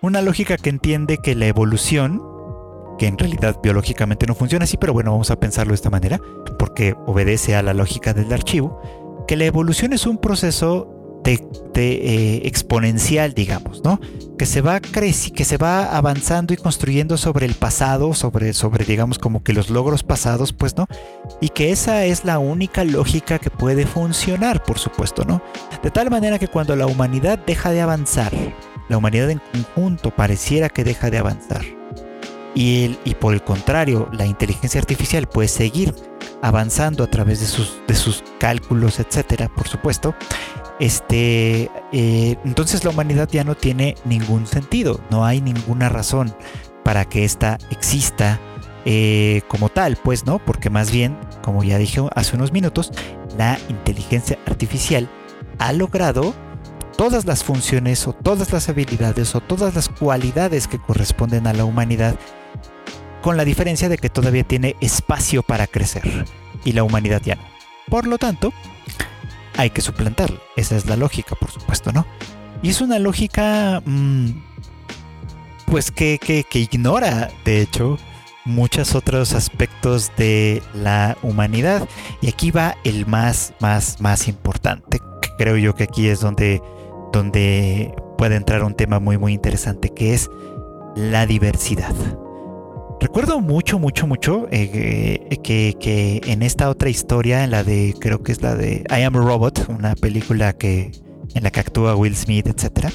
Una 0.00 0.22
lógica 0.22 0.56
que 0.56 0.70
entiende 0.70 1.18
que 1.18 1.34
la 1.34 1.46
evolución 1.46 2.22
que 2.98 3.06
en 3.06 3.16
realidad 3.16 3.58
biológicamente 3.62 4.26
no 4.26 4.34
funciona 4.34 4.64
así, 4.64 4.76
pero 4.76 4.92
bueno, 4.92 5.12
vamos 5.12 5.30
a 5.30 5.38
pensarlo 5.38 5.70
de 5.70 5.76
esta 5.76 5.88
manera, 5.88 6.20
porque 6.58 6.94
obedece 7.06 7.54
a 7.54 7.62
la 7.62 7.72
lógica 7.72 8.12
del 8.12 8.32
archivo, 8.32 8.82
que 9.28 9.36
la 9.36 9.44
evolución 9.44 9.92
es 9.92 10.04
un 10.04 10.18
proceso 10.18 10.97
de, 11.34 11.92
eh, 11.92 12.40
exponencial, 12.44 13.34
digamos, 13.34 13.82
¿no? 13.84 14.00
Que 14.38 14.46
se 14.46 14.60
va 14.60 14.80
creci 14.80 15.30
que 15.30 15.44
se 15.44 15.56
va 15.56 15.96
avanzando 15.96 16.54
y 16.54 16.56
construyendo 16.56 17.16
sobre 17.16 17.46
el 17.46 17.54
pasado, 17.54 18.14
sobre, 18.14 18.52
sobre, 18.52 18.84
digamos, 18.84 19.18
como 19.18 19.42
que 19.42 19.52
los 19.52 19.70
logros 19.70 20.02
pasados, 20.02 20.52
pues, 20.52 20.76
¿no? 20.76 20.86
Y 21.40 21.50
que 21.50 21.70
esa 21.70 22.04
es 22.04 22.24
la 22.24 22.38
única 22.38 22.84
lógica 22.84 23.38
que 23.38 23.50
puede 23.50 23.86
funcionar, 23.86 24.62
por 24.62 24.78
supuesto, 24.78 25.24
¿no? 25.24 25.42
De 25.82 25.90
tal 25.90 26.10
manera 26.10 26.38
que 26.38 26.48
cuando 26.48 26.76
la 26.76 26.86
humanidad 26.86 27.38
deja 27.46 27.70
de 27.70 27.80
avanzar, 27.80 28.32
la 28.88 28.96
humanidad 28.96 29.30
en 29.30 29.40
conjunto 29.52 30.10
pareciera 30.14 30.68
que 30.68 30.84
deja 30.84 31.10
de 31.10 31.18
avanzar 31.18 31.77
y, 32.54 32.96
por 33.20 33.34
el 33.34 33.42
contrario, 33.42 34.08
la 34.12 34.26
inteligencia 34.26 34.80
artificial 34.80 35.28
puede 35.28 35.48
seguir 35.48 35.94
avanzando 36.42 37.04
a 37.04 37.06
través 37.06 37.40
de 37.40 37.46
sus, 37.46 37.80
de 37.86 37.94
sus 37.94 38.24
cálculos, 38.38 38.98
etcétera, 38.98 39.48
por 39.48 39.68
supuesto. 39.68 40.14
Este, 40.80 41.70
eh, 41.92 42.36
entonces 42.44 42.84
la 42.84 42.90
humanidad 42.90 43.28
ya 43.30 43.44
no 43.44 43.56
tiene 43.56 43.96
ningún 44.04 44.46
sentido, 44.46 45.00
no 45.10 45.24
hay 45.24 45.40
ninguna 45.40 45.88
razón 45.88 46.34
para 46.84 47.04
que 47.04 47.24
ésta 47.24 47.58
exista 47.70 48.40
eh, 48.84 49.42
como 49.48 49.68
tal, 49.68 49.96
pues 49.96 50.24
no, 50.24 50.38
porque 50.38 50.70
más 50.70 50.90
bien, 50.90 51.18
como 51.42 51.64
ya 51.64 51.78
dije 51.78 52.00
hace 52.14 52.36
unos 52.36 52.52
minutos, 52.52 52.92
la 53.36 53.58
inteligencia 53.68 54.38
artificial 54.46 55.08
ha 55.58 55.72
logrado 55.72 56.32
todas 56.96 57.26
las 57.26 57.44
funciones 57.44 58.06
o 58.06 58.12
todas 58.12 58.52
las 58.52 58.68
habilidades 58.68 59.34
o 59.34 59.40
todas 59.40 59.74
las 59.74 59.88
cualidades 59.88 60.66
que 60.66 60.78
corresponden 60.78 61.46
a 61.46 61.52
la 61.52 61.64
humanidad 61.64 62.16
con 63.22 63.36
la 63.36 63.44
diferencia 63.44 63.88
de 63.88 63.98
que 63.98 64.10
todavía 64.10 64.44
tiene 64.44 64.76
espacio 64.80 65.42
para 65.42 65.66
crecer 65.66 66.24
y 66.64 66.72
la 66.72 66.82
humanidad 66.82 67.22
ya 67.24 67.36
no. 67.36 67.42
Por 67.88 68.06
lo 68.06 68.18
tanto, 68.18 68.52
hay 69.56 69.70
que 69.70 69.80
suplantarlo. 69.80 70.40
Esa 70.56 70.76
es 70.76 70.86
la 70.86 70.96
lógica, 70.96 71.34
por 71.34 71.50
supuesto, 71.50 71.92
¿no? 71.92 72.06
Y 72.62 72.70
es 72.70 72.80
una 72.80 72.98
lógica, 72.98 73.82
mm, 73.84 74.30
pues 75.66 75.90
que, 75.90 76.18
que, 76.18 76.44
que 76.44 76.58
ignora, 76.58 77.30
de 77.44 77.60
hecho, 77.60 77.98
muchos 78.44 78.94
otros 78.94 79.34
aspectos 79.34 80.10
de 80.16 80.62
la 80.74 81.16
humanidad. 81.22 81.88
Y 82.20 82.28
aquí 82.28 82.50
va 82.50 82.76
el 82.84 83.06
más, 83.06 83.54
más, 83.60 84.00
más 84.00 84.28
importante. 84.28 85.00
Creo 85.38 85.56
yo 85.56 85.74
que 85.74 85.84
aquí 85.84 86.08
es 86.08 86.20
donde, 86.20 86.60
donde 87.12 87.94
puede 88.16 88.36
entrar 88.36 88.64
un 88.64 88.74
tema 88.74 88.98
muy, 88.98 89.18
muy 89.18 89.32
interesante, 89.32 89.90
que 89.90 90.14
es 90.14 90.30
la 90.96 91.26
diversidad. 91.26 91.94
Recuerdo 93.00 93.40
mucho, 93.40 93.78
mucho, 93.78 94.08
mucho 94.08 94.48
eh, 94.50 95.38
que, 95.42 96.20
en 96.26 96.42
esta 96.42 96.68
otra 96.68 96.88
historia, 96.88 97.44
en 97.44 97.52
la 97.52 97.62
de, 97.62 97.94
creo 98.00 98.22
que 98.24 98.32
es 98.32 98.42
la 98.42 98.56
de 98.56 98.84
I 98.90 99.02
Am 99.02 99.14
a 99.16 99.20
Robot, 99.20 99.68
una 99.68 99.94
película 99.94 100.52
que, 100.52 100.90
en 101.34 101.42
la 101.44 101.50
que 101.50 101.60
actúa 101.60 101.94
Will 101.94 102.16
Smith, 102.16 102.48
etc. 102.48 102.88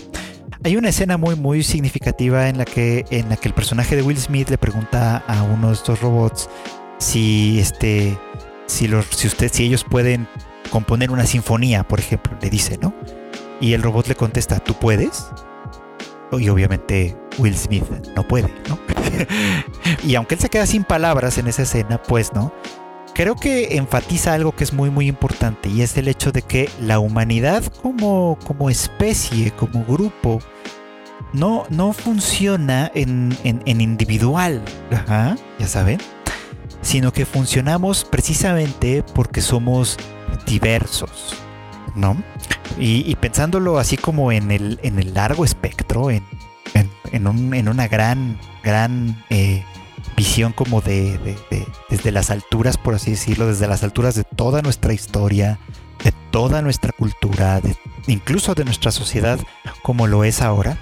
Hay 0.65 0.75
una 0.75 0.89
escena 0.89 1.17
muy, 1.17 1.35
muy 1.35 1.63
significativa 1.63 2.49
en 2.49 2.57
la 2.57 2.65
que, 2.65 3.05
en 3.11 3.29
la 3.29 3.37
que 3.37 3.47
el 3.47 3.53
personaje 3.53 3.95
de 3.95 4.01
Will 4.01 4.17
Smith 4.17 4.49
le 4.49 4.57
pregunta 4.57 5.23
a 5.25 5.43
uno 5.43 5.69
de 5.69 5.73
estos 5.73 6.01
robots 6.01 6.49
si, 6.97 7.59
este, 7.59 8.17
si, 8.65 8.89
los, 8.89 9.05
si, 9.05 9.27
usted, 9.27 9.49
si 9.53 9.63
ellos 9.63 9.85
pueden 9.89 10.27
componer 10.69 11.11
una 11.11 11.25
sinfonía, 11.25 11.83
por 11.87 11.99
ejemplo, 11.99 12.37
le 12.41 12.49
dice, 12.49 12.77
¿no? 12.77 12.93
Y 13.61 13.71
el 13.71 13.81
robot 13.81 14.07
le 14.07 14.15
contesta, 14.15 14.59
¿tú 14.59 14.73
puedes? 14.73 15.27
Y 16.39 16.49
obviamente 16.49 17.17
Will 17.37 17.55
Smith 17.55 17.85
no 18.15 18.27
puede, 18.27 18.53
¿no? 18.69 18.79
y 20.03 20.15
aunque 20.15 20.35
él 20.35 20.41
se 20.41 20.49
queda 20.49 20.65
sin 20.65 20.83
palabras 20.83 21.37
en 21.37 21.47
esa 21.47 21.63
escena, 21.63 22.01
pues, 22.01 22.33
¿no? 22.33 22.53
Creo 23.13 23.35
que 23.35 23.77
enfatiza 23.77 24.33
algo 24.33 24.53
que 24.53 24.63
es 24.63 24.73
muy 24.73 24.89
muy 24.89 25.07
importante 25.07 25.69
y 25.69 25.83
es 25.83 25.95
el 25.97 26.07
hecho 26.07 26.31
de 26.31 26.41
que 26.41 26.69
la 26.81 26.97
humanidad 26.99 27.63
como, 27.81 28.39
como 28.45 28.71
especie, 28.71 29.51
como 29.51 29.85
grupo, 29.85 30.39
no, 31.31 31.65
no 31.69 31.93
funciona 31.93 32.91
en, 32.95 33.37
en, 33.43 33.81
individual, 33.81 34.61
ya 35.59 35.67
saben. 35.67 35.99
sino 36.81 37.13
que 37.13 37.25
funcionamos 37.25 38.03
precisamente 38.03 39.03
porque 39.13 39.41
somos 39.41 39.97
diversos, 40.45 41.35
¿no? 41.95 42.17
Y, 42.77 43.15
pensándolo 43.17 43.77
así 43.77 43.97
como 43.97 44.31
en 44.31 44.51
el, 44.51 44.79
en 44.83 44.97
el 44.99 45.13
largo 45.13 45.45
espectro, 45.45 46.09
en, 46.09 46.23
en, 47.11 47.67
una 47.67 47.87
gran, 47.87 48.39
gran 48.63 49.23
eh, 49.29 49.63
visión 50.17 50.53
como 50.53 50.81
de, 50.81 51.37
desde 51.89 52.11
las 52.11 52.31
alturas, 52.31 52.77
por 52.77 52.95
así 52.95 53.11
decirlo, 53.11 53.47
desde 53.47 53.67
las 53.67 53.83
alturas 53.83 54.15
de 54.15 54.23
toda 54.23 54.61
nuestra 54.61 54.93
historia, 54.93 55.59
de 56.03 56.11
toda 56.31 56.61
nuestra 56.61 56.91
cultura, 56.91 57.61
incluso 58.07 58.55
de 58.55 58.65
nuestra 58.65 58.91
sociedad 58.91 59.39
como 59.83 60.07
lo 60.07 60.23
es 60.23 60.41
ahora. 60.41 60.77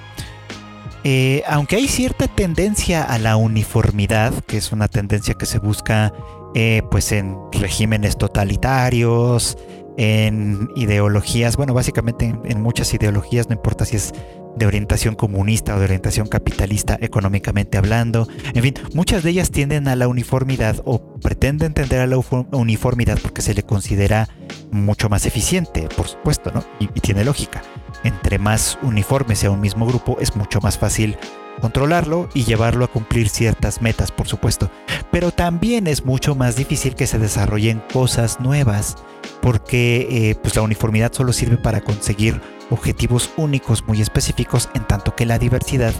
Eh, 1.04 1.44
aunque 1.48 1.78
hay 1.78 1.88
cierta 1.88 2.28
tendencia 2.28 3.04
a 3.04 3.18
la 3.18 3.36
uniformidad, 3.36 4.34
que 4.46 4.58
es 4.58 4.72
una 4.72 4.88
tendencia 4.88 5.34
que 5.34 5.48
se 5.48 5.58
busca 5.58 6.14
eh, 6.54 6.84
pues 6.92 7.12
en 7.12 7.38
regímenes 7.52 8.18
totalitarios, 8.18 9.58
en 10.02 10.72
ideologías, 10.76 11.58
bueno, 11.58 11.76
básicamente 11.76 12.34
en, 12.44 12.62
muchas 12.62 12.92
ideologías, 12.92 13.50
no 13.50 13.54
importa 13.54 13.86
si 13.86 13.98
es 13.98 14.14
de 14.56 14.66
orientación 14.66 15.14
comunista 15.14 15.76
o 15.76 15.78
de 15.78 15.86
orientación 15.86 16.28
capitalista 16.28 16.98
económicamente 17.00 17.78
hablando. 17.78 18.28
En 18.56 18.64
fin, 18.64 18.74
muchas 18.96 19.22
de 19.22 19.30
ellas 19.30 19.52
tienden 19.52 19.88
a 19.88 19.96
la 19.96 20.08
uniformidad 20.08 20.82
o 20.86 21.14
pretenden 21.20 21.76
tender 21.76 22.02
a 22.02 22.08
la 22.08 22.20
uniformidad 22.52 23.20
porque 23.22 23.44
se 23.44 23.54
le 23.54 23.62
considera 23.62 24.28
mucho 24.72 25.08
más 25.08 25.28
eficiente, 25.28 25.88
por 25.96 26.08
supuesto, 26.08 26.52
¿no? 26.52 26.64
Y, 26.80 26.86
y 26.86 27.00
tiene 27.00 27.24
lógica. 27.24 27.62
Entre 28.04 28.40
más 28.40 28.80
uniforme 28.82 29.36
sea 29.36 29.52
un 29.52 29.62
mismo 29.62 29.86
grupo, 29.86 30.18
es 30.20 30.36
mucho 30.36 30.62
más 30.62 30.80
fácil 30.80 31.16
controlarlo 31.62 32.28
y 32.34 32.44
llevarlo 32.44 32.84
a 32.84 32.90
cumplir 32.90 33.30
ciertas 33.30 33.82
metas, 33.82 34.12
por 34.12 34.28
supuesto. 34.28 34.70
Pero 35.12 35.32
también 35.32 35.88
es 35.88 36.06
mucho 36.06 36.36
más 36.36 36.56
difícil 36.56 36.96
que 36.96 37.08
se 37.08 37.20
desarrollen 37.20 37.82
cosas 37.94 38.40
nuevas, 38.40 38.98
porque 39.42 40.08
eh, 40.10 40.36
pues 40.36 40.56
la 40.56 40.64
uniformidad 40.64 41.14
solo 41.14 41.32
sirve 41.32 41.58
para 41.58 41.82
conseguir 41.82 42.42
objetivos 42.70 43.30
únicos 43.38 43.86
muy 43.88 44.02
específicos, 44.02 44.70
en 44.74 44.86
tanto 44.86 45.16
que 45.16 45.26
la 45.26 45.40
diversidad 45.40 45.94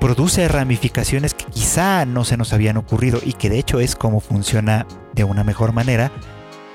produce 0.00 0.48
ramificaciones 0.48 1.34
que 1.34 1.44
quizá 1.44 2.04
no 2.06 2.24
se 2.24 2.36
nos 2.36 2.52
habían 2.52 2.76
ocurrido 2.76 3.20
y 3.22 3.34
que 3.34 3.50
de 3.50 3.58
hecho 3.58 3.80
es 3.80 3.96
como 3.96 4.20
funciona 4.20 4.86
de 5.14 5.24
una 5.24 5.44
mejor 5.44 5.72
manera 5.72 6.10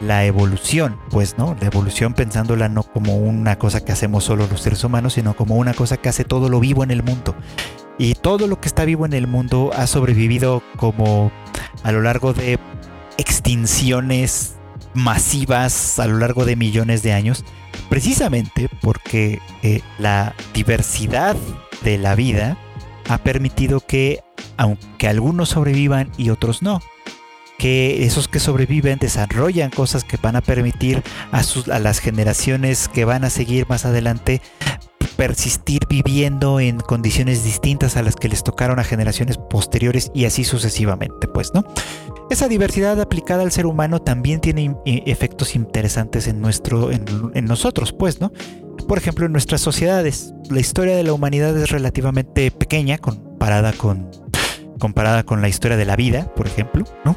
la 0.01 0.25
evolución, 0.25 0.97
pues, 1.11 1.37
¿no? 1.37 1.55
La 1.59 1.67
evolución 1.67 2.13
pensándola 2.13 2.69
no 2.69 2.83
como 2.83 3.17
una 3.17 3.57
cosa 3.57 3.85
que 3.85 3.91
hacemos 3.91 4.23
solo 4.23 4.47
los 4.47 4.61
seres 4.61 4.83
humanos, 4.83 5.13
sino 5.13 5.35
como 5.35 5.55
una 5.55 5.73
cosa 5.73 5.97
que 5.97 6.09
hace 6.09 6.23
todo 6.23 6.49
lo 6.49 6.59
vivo 6.59 6.83
en 6.83 6.91
el 6.91 7.03
mundo. 7.03 7.35
Y 7.97 8.15
todo 8.15 8.47
lo 8.47 8.59
que 8.59 8.67
está 8.67 8.85
vivo 8.85 9.05
en 9.05 9.13
el 9.13 9.27
mundo 9.27 9.71
ha 9.75 9.85
sobrevivido 9.87 10.63
como 10.77 11.31
a 11.83 11.91
lo 11.91 12.01
largo 12.01 12.33
de 12.33 12.59
extinciones 13.17 14.55
masivas 14.93 15.99
a 15.99 16.07
lo 16.07 16.17
largo 16.17 16.45
de 16.45 16.55
millones 16.55 17.03
de 17.03 17.13
años, 17.13 17.45
precisamente 17.89 18.69
porque 18.81 19.39
eh, 19.63 19.81
la 19.99 20.35
diversidad 20.53 21.35
de 21.83 21.97
la 21.97 22.15
vida 22.15 22.57
ha 23.09 23.17
permitido 23.19 23.79
que, 23.79 24.21
aunque 24.57 25.07
algunos 25.07 25.49
sobrevivan 25.49 26.11
y 26.17 26.29
otros 26.29 26.61
no, 26.61 26.81
que 27.57 28.05
esos 28.05 28.27
que 28.27 28.39
sobreviven 28.39 28.99
desarrollan 28.99 29.69
cosas 29.69 30.03
que 30.03 30.17
van 30.17 30.35
a 30.35 30.41
permitir 30.41 31.03
a, 31.31 31.43
sus, 31.43 31.69
a 31.69 31.79
las 31.79 31.99
generaciones 31.99 32.87
que 32.87 33.05
van 33.05 33.23
a 33.23 33.29
seguir 33.29 33.67
más 33.69 33.85
adelante 33.85 34.41
persistir 35.17 35.81
viviendo 35.87 36.59
en 36.59 36.79
condiciones 36.79 37.43
distintas 37.43 37.97
a 37.97 38.03
las 38.03 38.15
que 38.15 38.29
les 38.29 38.43
tocaron 38.43 38.79
a 38.79 38.83
generaciones 38.83 39.37
posteriores 39.37 40.11
y 40.13 40.25
así 40.25 40.43
sucesivamente, 40.43 41.27
pues, 41.27 41.53
¿no? 41.53 41.63
Esa 42.29 42.47
diversidad 42.47 42.99
aplicada 43.01 43.43
al 43.43 43.51
ser 43.51 43.65
humano 43.65 44.01
también 44.01 44.39
tiene 44.39 44.75
eh, 44.85 45.03
efectos 45.05 45.55
interesantes 45.55 46.27
en 46.27 46.41
nuestro, 46.41 46.91
en, 46.91 47.05
en 47.33 47.45
nosotros, 47.45 47.93
pues, 47.93 48.21
¿no? 48.21 48.31
Por 48.87 48.97
ejemplo, 48.97 49.25
en 49.25 49.31
nuestras 49.31 49.61
sociedades, 49.61 50.33
la 50.49 50.59
historia 50.59 50.95
de 50.95 51.03
la 51.03 51.13
humanidad 51.13 51.57
es 51.57 51.69
relativamente 51.69 52.49
pequeña 52.51 52.97
comparada 52.97 53.73
con 53.73 54.09
comparada 54.81 55.23
con 55.23 55.41
la 55.41 55.47
historia 55.47 55.77
de 55.77 55.85
la 55.85 55.95
vida, 55.95 56.25
por 56.35 56.47
ejemplo, 56.47 56.83
¿no? 57.05 57.15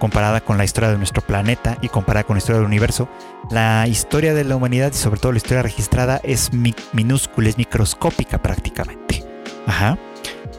comparada 0.00 0.40
con 0.40 0.58
la 0.58 0.64
historia 0.64 0.90
de 0.90 0.98
nuestro 0.98 1.22
planeta 1.22 1.78
y 1.80 1.88
comparada 1.88 2.24
con 2.24 2.34
la 2.34 2.38
historia 2.38 2.58
del 2.58 2.66
universo, 2.66 3.08
la 3.50 3.86
historia 3.86 4.34
de 4.34 4.42
la 4.42 4.56
humanidad 4.56 4.92
y 4.92 4.96
sobre 4.96 5.20
todo 5.20 5.30
la 5.30 5.38
historia 5.38 5.62
registrada 5.62 6.20
es 6.24 6.50
minúscula, 6.92 7.48
es 7.48 7.56
microscópica 7.56 8.42
prácticamente. 8.42 9.24
Ajá. 9.66 9.96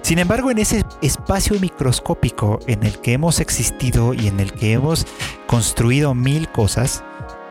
Sin 0.01 0.17
embargo, 0.17 0.49
en 0.49 0.59
ese 0.59 0.83
espacio 1.01 1.59
microscópico 1.59 2.59
en 2.67 2.83
el 2.83 2.99
que 2.99 3.13
hemos 3.13 3.41
existido 3.41 4.13
y 4.13 4.27
en 4.27 4.39
el 4.39 4.53
que 4.53 4.71
hemos 4.71 5.05
construido 5.47 6.15
mil 6.15 6.47
cosas, 6.47 7.03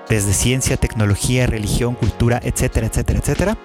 desde 0.09 0.33
ciencia, 0.33 0.79
tecnología, 0.79 1.47
religión, 1.47 1.95
cultura, 1.95 2.41
etcétera, 2.43 2.87
etcétera, 2.87 3.19
etcétera, 3.19 3.59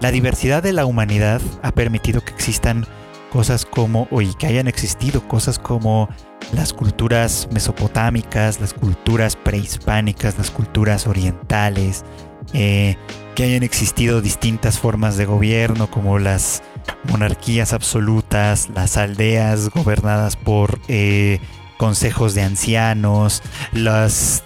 la 0.00 0.10
diversidad 0.10 0.62
de 0.62 0.72
la 0.72 0.84
humanidad 0.84 1.40
ha 1.62 1.72
permitido 1.72 2.20
que 2.20 2.34
existan 2.34 2.86
cosas 3.32 3.64
como, 3.64 4.08
o 4.10 4.20
que 4.38 4.46
hayan 4.46 4.68
existido 4.68 5.26
cosas 5.26 5.58
como 5.58 6.10
las 6.52 6.74
culturas 6.74 7.48
mesopotámicas, 7.50 8.60
las 8.60 8.74
culturas 8.74 9.36
prehispánicas, 9.36 10.36
las 10.36 10.50
culturas 10.50 11.06
orientales, 11.06 12.04
eh, 12.52 12.96
que 13.34 13.44
hayan 13.44 13.62
existido 13.62 14.20
distintas 14.20 14.78
formas 14.78 15.16
de 15.16 15.24
gobierno 15.24 15.90
como 15.90 16.18
las 16.18 16.62
monarquías 17.04 17.72
absolutas, 17.72 18.68
las 18.74 18.98
aldeas 18.98 19.70
gobernadas 19.70 20.36
por 20.36 20.78
eh, 20.88 21.40
consejos 21.82 22.34
de 22.34 22.42
ancianos, 22.42 23.42
las, 23.72 24.44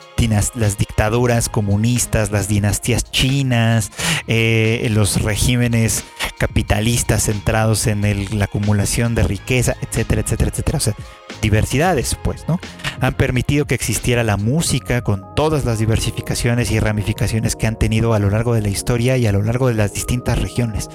las 0.54 0.78
dictaduras 0.78 1.50
comunistas, 1.50 2.30
las 2.30 2.48
dinastías 2.48 3.04
chinas, 3.04 3.92
eh, 4.26 4.88
los 4.90 5.20
regímenes 5.20 6.04
capitalistas 6.38 7.24
centrados 7.24 7.88
en 7.88 8.38
la 8.38 8.46
acumulación 8.46 9.14
de 9.14 9.24
riqueza, 9.24 9.76
etcétera, 9.82 10.22
etcétera, 10.22 10.50
etcétera. 10.50 10.78
O 10.78 10.80
sea, 10.80 10.94
diversidades, 11.42 12.16
pues, 12.24 12.48
¿no? 12.48 12.58
Han 13.02 13.12
permitido 13.12 13.66
que 13.66 13.74
existiera 13.74 14.24
la 14.24 14.38
música 14.38 15.02
con 15.02 15.22
todas 15.34 15.66
las 15.66 15.78
diversificaciones 15.78 16.70
y 16.70 16.80
ramificaciones 16.80 17.54
que 17.54 17.66
han 17.66 17.78
tenido 17.78 18.14
a 18.14 18.18
lo 18.18 18.30
largo 18.30 18.54
de 18.54 18.62
la 18.62 18.70
historia 18.70 19.18
y 19.18 19.26
a 19.26 19.32
lo 19.32 19.42
largo 19.42 19.68
de 19.68 19.74
las 19.74 19.92
distintas 19.92 20.40
regiones. 20.40 20.88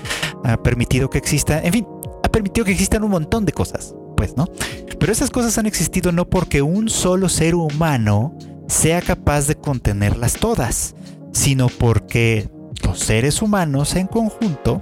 Ha 0.44 0.58
permitido 0.58 1.08
que 1.08 1.20
exista, 1.20 1.62
en 1.62 1.72
fin, 1.72 1.88
ha 2.24 2.30
permitido 2.30 2.66
que 2.66 2.72
existan 2.72 3.04
un 3.04 3.12
montón 3.12 3.46
de 3.46 3.54
cosas, 3.54 3.94
pues. 4.28 4.50
Pero 5.00 5.12
esas 5.12 5.32
cosas 5.32 5.58
han 5.58 5.66
existido 5.66 6.12
no 6.12 6.30
porque 6.30 6.62
un 6.62 6.90
solo 6.90 7.30
ser 7.30 7.56
humano 7.56 8.38
sea 8.68 9.02
capaz 9.02 9.48
de 9.48 9.56
contenerlas 9.56 10.34
todas, 10.34 10.96
sino 11.34 11.68
porque 11.70 12.50
los 12.84 13.00
seres 13.00 13.42
humanos 13.42 13.96
en 13.96 14.08
conjunto 14.08 14.80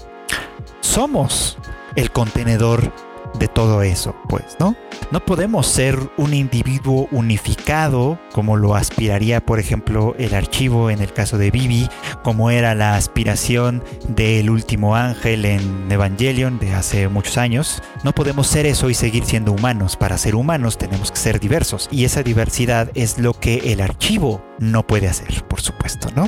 somos 0.82 1.58
el 1.96 2.12
contenedor 2.12 2.94
de 3.38 3.48
todo 3.48 3.82
eso, 3.84 4.16
pues, 4.28 4.58
¿no? 4.60 4.76
No 5.12 5.26
podemos 5.26 5.68
ser 5.68 5.98
un 6.18 6.34
individuo 6.34 7.08
unificado 7.12 8.20
como 8.32 8.58
lo 8.58 8.76
aspiraría, 8.76 9.46
por 9.46 9.60
ejemplo, 9.60 10.16
el 10.18 10.34
archivo 10.34 10.90
en 10.90 11.02
el 11.02 11.14
caso 11.14 11.38
de 11.38 11.52
Bibi, 11.52 11.90
como 12.24 12.52
era 12.52 12.76
la 12.76 12.96
aspiración 12.96 13.84
del 14.08 14.50
último 14.50 14.96
ángel 14.96 15.46
en 15.46 15.92
Evangelion 15.92 16.60
de 16.60 16.74
hace 16.74 17.08
muchos 17.08 17.38
años. 17.38 17.82
No 18.04 18.14
podemos 18.14 18.48
ser 18.48 18.66
eso 18.66 18.90
y 18.90 18.94
seguir 18.94 19.26
siendo 19.26 19.52
humanos. 19.52 19.96
Para 19.96 20.18
ser 20.18 20.36
humanos 20.36 20.78
tenemos 20.78 21.12
que 21.12 21.18
ser 21.18 21.40
diversos 21.40 21.88
y 21.92 22.06
esa 22.06 22.24
diversidad 22.24 22.92
es 22.96 23.20
lo 23.20 23.34
que 23.34 23.72
el 23.72 23.82
archivo 23.82 24.42
no 24.60 24.86
puede 24.86 25.08
hacer, 25.08 25.44
por 25.46 25.62
supuesto, 25.62 26.10
¿no? 26.16 26.28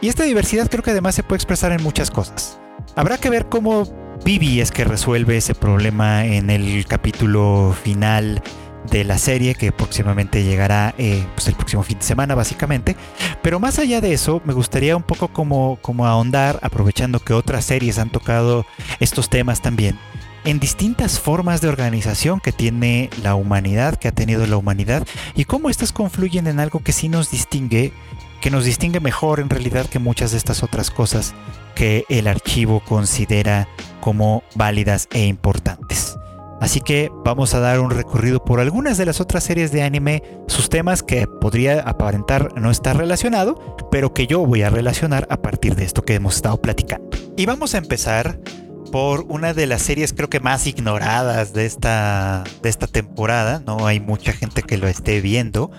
Y 0.00 0.08
esta 0.08 0.24
diversidad 0.24 0.68
creo 0.68 0.82
que 0.82 0.90
además 0.90 1.14
se 1.14 1.22
puede 1.22 1.36
expresar 1.36 1.72
en 1.72 1.82
muchas 1.82 2.10
cosas. 2.10 2.60
Habrá 2.94 3.18
que 3.18 3.30
ver 3.30 3.46
cómo 3.46 3.86
Vivi 4.26 4.60
es 4.60 4.72
que 4.72 4.82
resuelve 4.82 5.36
ese 5.36 5.54
problema 5.54 6.24
en 6.26 6.50
el 6.50 6.84
capítulo 6.86 7.72
final 7.80 8.42
de 8.90 9.04
la 9.04 9.18
serie 9.18 9.54
que 9.54 9.70
próximamente 9.70 10.42
llegará 10.42 10.96
eh, 10.98 11.24
pues 11.36 11.46
el 11.46 11.54
próximo 11.54 11.84
fin 11.84 12.00
de 12.00 12.04
semana 12.04 12.34
básicamente. 12.34 12.96
Pero 13.40 13.60
más 13.60 13.78
allá 13.78 14.00
de 14.00 14.12
eso, 14.12 14.42
me 14.44 14.52
gustaría 14.52 14.96
un 14.96 15.04
poco 15.04 15.28
como, 15.28 15.78
como 15.80 16.08
ahondar, 16.08 16.58
aprovechando 16.62 17.20
que 17.20 17.34
otras 17.34 17.66
series 17.66 18.00
han 18.00 18.10
tocado 18.10 18.66
estos 18.98 19.30
temas 19.30 19.62
también, 19.62 19.96
en 20.44 20.58
distintas 20.58 21.20
formas 21.20 21.60
de 21.60 21.68
organización 21.68 22.40
que 22.40 22.50
tiene 22.50 23.10
la 23.22 23.36
humanidad, 23.36 23.94
que 23.94 24.08
ha 24.08 24.12
tenido 24.12 24.44
la 24.48 24.56
humanidad, 24.56 25.06
y 25.36 25.44
cómo 25.44 25.70
estas 25.70 25.92
confluyen 25.92 26.48
en 26.48 26.58
algo 26.58 26.80
que 26.80 26.90
sí 26.90 27.08
nos 27.08 27.30
distingue, 27.30 27.92
que 28.40 28.50
nos 28.50 28.64
distingue 28.64 28.98
mejor 28.98 29.38
en 29.38 29.50
realidad 29.50 29.86
que 29.86 30.00
muchas 30.00 30.32
de 30.32 30.38
estas 30.38 30.64
otras 30.64 30.90
cosas 30.90 31.32
que 31.76 32.04
el 32.08 32.26
archivo 32.26 32.80
considera 32.80 33.68
como 34.00 34.42
válidas 34.56 35.06
e 35.12 35.26
importantes. 35.26 36.16
Así 36.60 36.80
que 36.80 37.12
vamos 37.24 37.54
a 37.54 37.60
dar 37.60 37.80
un 37.80 37.90
recorrido 37.90 38.42
por 38.42 38.60
algunas 38.60 38.96
de 38.96 39.04
las 39.04 39.20
otras 39.20 39.44
series 39.44 39.72
de 39.72 39.82
anime, 39.82 40.22
sus 40.48 40.70
temas 40.70 41.02
que 41.02 41.26
podría 41.26 41.82
aparentar 41.82 42.58
no 42.58 42.70
estar 42.70 42.96
relacionado, 42.96 43.76
pero 43.90 44.14
que 44.14 44.26
yo 44.26 44.44
voy 44.44 44.62
a 44.62 44.70
relacionar 44.70 45.26
a 45.30 45.36
partir 45.36 45.76
de 45.76 45.84
esto 45.84 46.02
que 46.02 46.14
hemos 46.14 46.36
estado 46.36 46.56
platicando. 46.56 47.10
Y 47.36 47.44
vamos 47.44 47.74
a 47.74 47.78
empezar 47.78 48.40
por 48.90 49.26
una 49.28 49.52
de 49.52 49.66
las 49.66 49.82
series 49.82 50.14
creo 50.14 50.30
que 50.30 50.40
más 50.40 50.66
ignoradas 50.66 51.52
de 51.52 51.66
esta, 51.66 52.44
de 52.62 52.70
esta 52.70 52.86
temporada. 52.86 53.62
No 53.66 53.86
hay 53.86 54.00
mucha 54.00 54.32
gente 54.32 54.62
que 54.62 54.78
lo 54.78 54.88
esté 54.88 55.20
viendo 55.20 55.70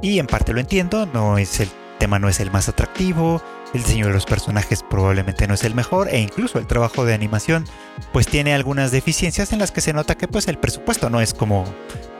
y 0.00 0.18
en 0.18 0.26
parte 0.26 0.54
lo 0.54 0.60
entiendo, 0.60 1.04
no 1.04 1.36
es 1.36 1.60
el 1.60 1.68
tema 1.98 2.18
no 2.18 2.28
es 2.28 2.40
el 2.40 2.50
más 2.50 2.68
atractivo, 2.68 3.40
el 3.74 3.82
diseño 3.82 4.06
de 4.06 4.12
los 4.12 4.26
personajes 4.26 4.82
probablemente 4.88 5.46
no 5.46 5.54
es 5.54 5.64
el 5.64 5.74
mejor 5.74 6.08
e 6.08 6.20
incluso 6.20 6.58
el 6.58 6.66
trabajo 6.66 7.04
de 7.04 7.14
animación 7.14 7.64
pues 8.12 8.26
tiene 8.26 8.54
algunas 8.54 8.90
deficiencias 8.90 9.52
en 9.52 9.58
las 9.58 9.70
que 9.70 9.80
se 9.80 9.92
nota 9.92 10.16
que 10.16 10.28
pues 10.28 10.48
el 10.48 10.58
presupuesto 10.58 11.10
no 11.10 11.20
es 11.20 11.34
como 11.34 11.64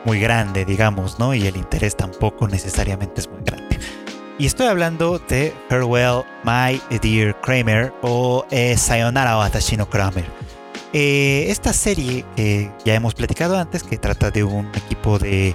muy 0.05 0.19
grande, 0.19 0.65
digamos, 0.65 1.19
¿no? 1.19 1.35
Y 1.35 1.47
el 1.47 1.57
interés 1.57 1.97
tampoco 1.97 2.49
necesariamente 2.49 3.21
es 3.21 3.29
muy 3.29 3.43
grande. 3.45 3.79
Y 4.39 4.47
estoy 4.47 4.67
hablando 4.67 5.21
de 5.29 5.55
Farewell 5.69 6.25
My 6.45 6.81
Dear 6.99 7.41
Kramer 7.43 7.93
o 8.03 8.45
eh, 8.51 8.77
Sayonara 8.77 9.39
Watashi 9.39 9.77
no 9.77 9.89
Kramer. 9.89 10.25
Eh, 10.93 11.47
esta 11.49 11.73
serie 11.73 12.25
que 12.37 12.71
ya 12.85 12.95
hemos 12.95 13.15
platicado 13.15 13.57
antes, 13.57 13.83
que 13.83 13.99
trata 13.99 14.31
de 14.31 14.45
un 14.45 14.67
equipo 14.75 15.19
de 15.19 15.55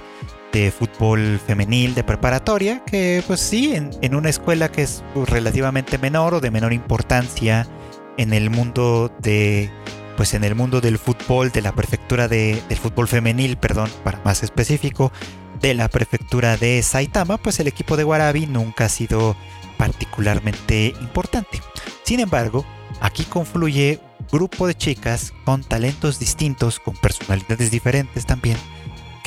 de 0.58 0.72
fútbol 0.72 1.40
femenil 1.46 1.94
de 1.94 2.02
preparatoria, 2.02 2.82
que 2.84 3.22
pues 3.26 3.38
sí, 3.40 3.74
en, 3.74 4.14
una 4.14 4.28
escuela 4.28 4.70
que 4.70 4.82
es 4.82 5.04
relativamente 5.26 5.98
menor 5.98 6.34
o 6.34 6.40
de 6.40 6.50
menor 6.50 6.72
importancia 6.72 7.68
en 8.16 8.32
el 8.32 8.50
mundo 8.50 9.12
de 9.20 9.70
pues 10.16 10.34
en 10.34 10.42
el 10.42 10.56
mundo 10.56 10.80
del 10.80 10.98
fútbol 10.98 11.52
de 11.52 11.62
la 11.62 11.70
prefectura 11.70 12.26
de, 12.26 12.60
fútbol 12.82 13.06
femenil, 13.06 13.56
perdón, 13.56 13.88
para 14.02 14.20
más 14.24 14.42
específico, 14.42 15.12
de 15.60 15.74
la 15.74 15.86
prefectura 15.88 16.56
de 16.56 16.82
Saitama, 16.82 17.36
pues 17.36 17.60
el 17.60 17.68
equipo 17.68 17.96
de 17.96 18.02
Warabi 18.02 18.46
nunca 18.46 18.86
ha 18.86 18.88
sido 18.88 19.36
particularmente 19.76 20.92
importante. 21.00 21.60
Sin 22.02 22.18
embargo, 22.18 22.64
aquí 23.00 23.22
confluye 23.22 24.00
grupo 24.32 24.66
de 24.66 24.74
chicas 24.74 25.32
con 25.44 25.62
talentos 25.62 26.18
distintos, 26.18 26.80
con 26.80 26.96
personalidades 26.96 27.70
diferentes 27.70 28.26
también, 28.26 28.56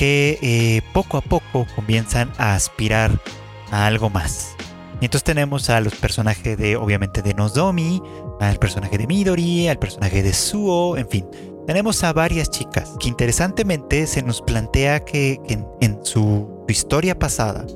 que 0.01 0.39
eh, 0.41 0.81
poco 0.93 1.17
a 1.17 1.21
poco 1.21 1.67
comienzan 1.75 2.31
a 2.39 2.55
aspirar 2.55 3.21
a 3.69 3.85
algo 3.85 4.09
más. 4.09 4.55
Y 4.99 5.05
entonces 5.05 5.23
tenemos 5.23 5.69
a 5.69 5.79
los 5.79 5.93
personajes 5.93 6.57
de, 6.57 6.75
obviamente, 6.75 7.21
de 7.21 7.35
Nozomi, 7.35 8.01
al 8.39 8.57
personaje 8.57 8.97
de 8.97 9.05
Midori, 9.05 9.67
al 9.67 9.77
personaje 9.77 10.23
de 10.23 10.33
Suo, 10.33 10.97
en 10.97 11.07
fin. 11.07 11.27
Tenemos 11.67 12.03
a 12.03 12.13
varias 12.13 12.49
chicas 12.49 12.95
que 12.99 13.09
interesantemente 13.09 14.07
se 14.07 14.23
nos 14.23 14.41
plantea 14.41 15.05
que, 15.05 15.39
en, 15.47 15.99
su 16.03 16.49
historia 16.67 17.19
pasada, 17.19 17.67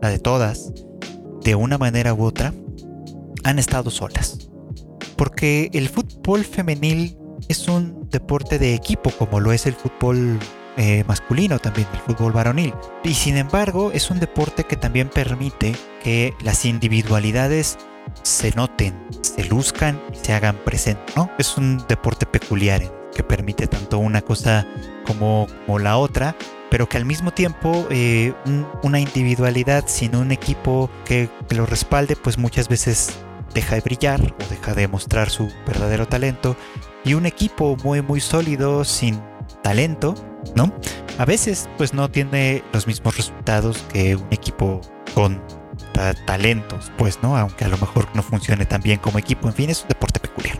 la 0.00 0.08
de 0.08 0.18
todas, 0.18 0.72
de 1.44 1.56
una 1.56 1.76
manera 1.76 2.14
u 2.14 2.24
otra, 2.24 2.54
han 3.44 3.58
estado 3.58 3.90
solas. 3.90 4.48
Porque 5.18 5.68
el 5.74 5.90
fútbol 5.90 6.42
femenil 6.42 7.18
es 7.48 7.68
un 7.68 8.08
deporte 8.08 8.58
de 8.58 8.72
equipo 8.72 9.10
como 9.10 9.40
lo 9.40 9.52
es 9.52 9.66
el 9.66 9.74
fútbol 9.74 10.38
eh, 10.76 11.04
masculino 11.06 11.58
también, 11.58 11.88
el 11.92 12.00
fútbol 12.00 12.32
varonil. 12.32 12.74
Y 13.02 13.14
sin 13.14 13.36
embargo, 13.36 13.92
es 13.92 14.10
un 14.10 14.20
deporte 14.20 14.64
que 14.64 14.76
también 14.76 15.08
permite 15.08 15.74
que 16.02 16.34
las 16.40 16.64
individualidades 16.64 17.78
se 18.22 18.50
noten, 18.52 18.94
se 19.22 19.44
luzcan 19.44 20.00
y 20.12 20.16
se 20.16 20.32
hagan 20.32 20.56
presentes, 20.56 21.16
¿no? 21.16 21.30
Es 21.38 21.56
un 21.56 21.82
deporte 21.88 22.26
peculiar 22.26 22.82
eh, 22.82 22.92
que 23.14 23.22
permite 23.22 23.66
tanto 23.66 23.98
una 23.98 24.20
cosa 24.20 24.66
como, 25.06 25.46
como 25.64 25.78
la 25.78 25.96
otra, 25.96 26.36
pero 26.70 26.88
que 26.88 26.98
al 26.98 27.04
mismo 27.04 27.30
tiempo 27.30 27.86
eh, 27.90 28.34
una 28.82 29.00
individualidad 29.00 29.84
sin 29.86 30.14
un 30.14 30.30
equipo 30.30 30.90
que, 31.04 31.30
que 31.48 31.54
lo 31.54 31.64
respalde, 31.64 32.16
pues 32.16 32.36
muchas 32.36 32.68
veces 32.68 33.18
deja 33.54 33.76
de 33.76 33.80
brillar 33.80 34.20
o 34.20 34.50
deja 34.50 34.74
de 34.74 34.88
mostrar 34.88 35.30
su 35.30 35.50
verdadero 35.66 36.06
talento. 36.06 36.56
Y 37.04 37.14
un 37.14 37.24
equipo 37.24 37.76
muy 37.82 38.02
muy 38.02 38.20
sólido 38.20 38.84
sin 38.84 39.22
talento, 39.62 40.14
¿no? 40.54 40.72
A 41.18 41.24
veces 41.24 41.68
pues 41.76 41.94
no 41.94 42.10
tiene 42.10 42.62
los 42.72 42.86
mismos 42.86 43.16
resultados 43.16 43.78
que 43.92 44.16
un 44.16 44.28
equipo 44.30 44.80
con 45.14 45.40
talentos, 46.26 46.92
pues, 46.96 47.18
¿no? 47.22 47.36
Aunque 47.36 47.64
a 47.64 47.68
lo 47.68 47.78
mejor 47.78 48.08
no 48.14 48.22
funcione 48.22 48.66
tan 48.66 48.82
bien 48.82 48.98
como 48.98 49.18
equipo, 49.18 49.48
en 49.48 49.54
fin, 49.54 49.70
es 49.70 49.82
un 49.82 49.88
deporte 49.88 50.20
peculiar. 50.20 50.58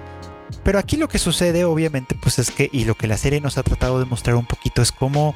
Pero 0.63 0.79
aquí 0.79 0.97
lo 0.97 1.09
que 1.09 1.19
sucede, 1.19 1.65
obviamente, 1.65 2.17
pues 2.21 2.39
es 2.39 2.51
que, 2.51 2.69
y 2.73 2.85
lo 2.85 2.95
que 2.95 3.07
la 3.07 3.17
serie 3.17 3.41
nos 3.41 3.59
ha 3.59 3.63
tratado 3.63 3.99
de 3.99 4.05
mostrar 4.05 4.37
un 4.37 4.47
poquito, 4.47 4.83
es 4.83 4.93
como, 4.93 5.35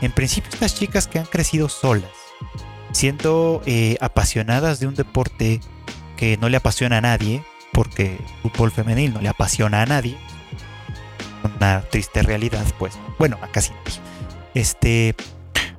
en 0.00 0.12
principio, 0.12 0.50
estas 0.52 0.74
chicas 0.74 1.08
que 1.08 1.18
han 1.18 1.26
crecido 1.26 1.68
solas, 1.68 2.10
siendo 2.92 3.62
eh, 3.66 3.96
apasionadas 4.00 4.80
de 4.80 4.86
un 4.86 4.94
deporte 4.94 5.60
que 6.16 6.36
no 6.36 6.48
le 6.48 6.56
apasiona 6.56 6.98
a 6.98 7.02
nadie, 7.02 7.44
porque 7.72 8.16
el 8.16 8.50
fútbol 8.50 8.70
femenil 8.70 9.12
no 9.12 9.20
le 9.20 9.28
apasiona 9.28 9.82
a 9.82 9.86
nadie, 9.86 10.16
una 11.62 11.82
triste 11.88 12.22
realidad, 12.22 12.64
pues, 12.78 12.94
bueno, 13.18 13.38
a 13.40 13.48
casi 13.48 13.72
Este, 14.54 15.14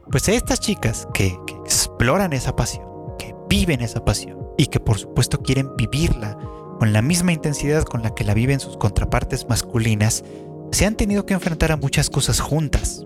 pues 0.10 0.30
estas 0.30 0.60
chicas 0.62 1.08
que, 1.13 1.38
exploran 1.65 2.34
esa 2.34 2.56
pasión, 2.56 2.86
que 3.19 3.36
viven 3.50 3.82
esa 3.82 4.04
pasión 4.04 4.38
y 4.58 4.67
que 4.67 4.80
por 4.80 4.98
supuesto 4.98 5.41
quieren 5.41 5.76
vivirla 5.78 6.38
con 6.80 6.93
la 6.93 7.02
misma 7.02 7.34
intensidad 7.34 7.84
con 7.84 8.02
la 8.02 8.13
que 8.13 8.24
la 8.24 8.34
viven 8.34 8.60
sus 8.60 8.78
contrapartes 8.78 9.48
masculinas, 9.48 10.24
se 10.72 10.86
han 10.86 10.96
tenido 10.96 11.26
que 11.26 11.34
enfrentar 11.34 11.72
a 11.72 11.78
muchas 11.78 12.10
cosas 12.10 12.39
juntas. 12.39 13.04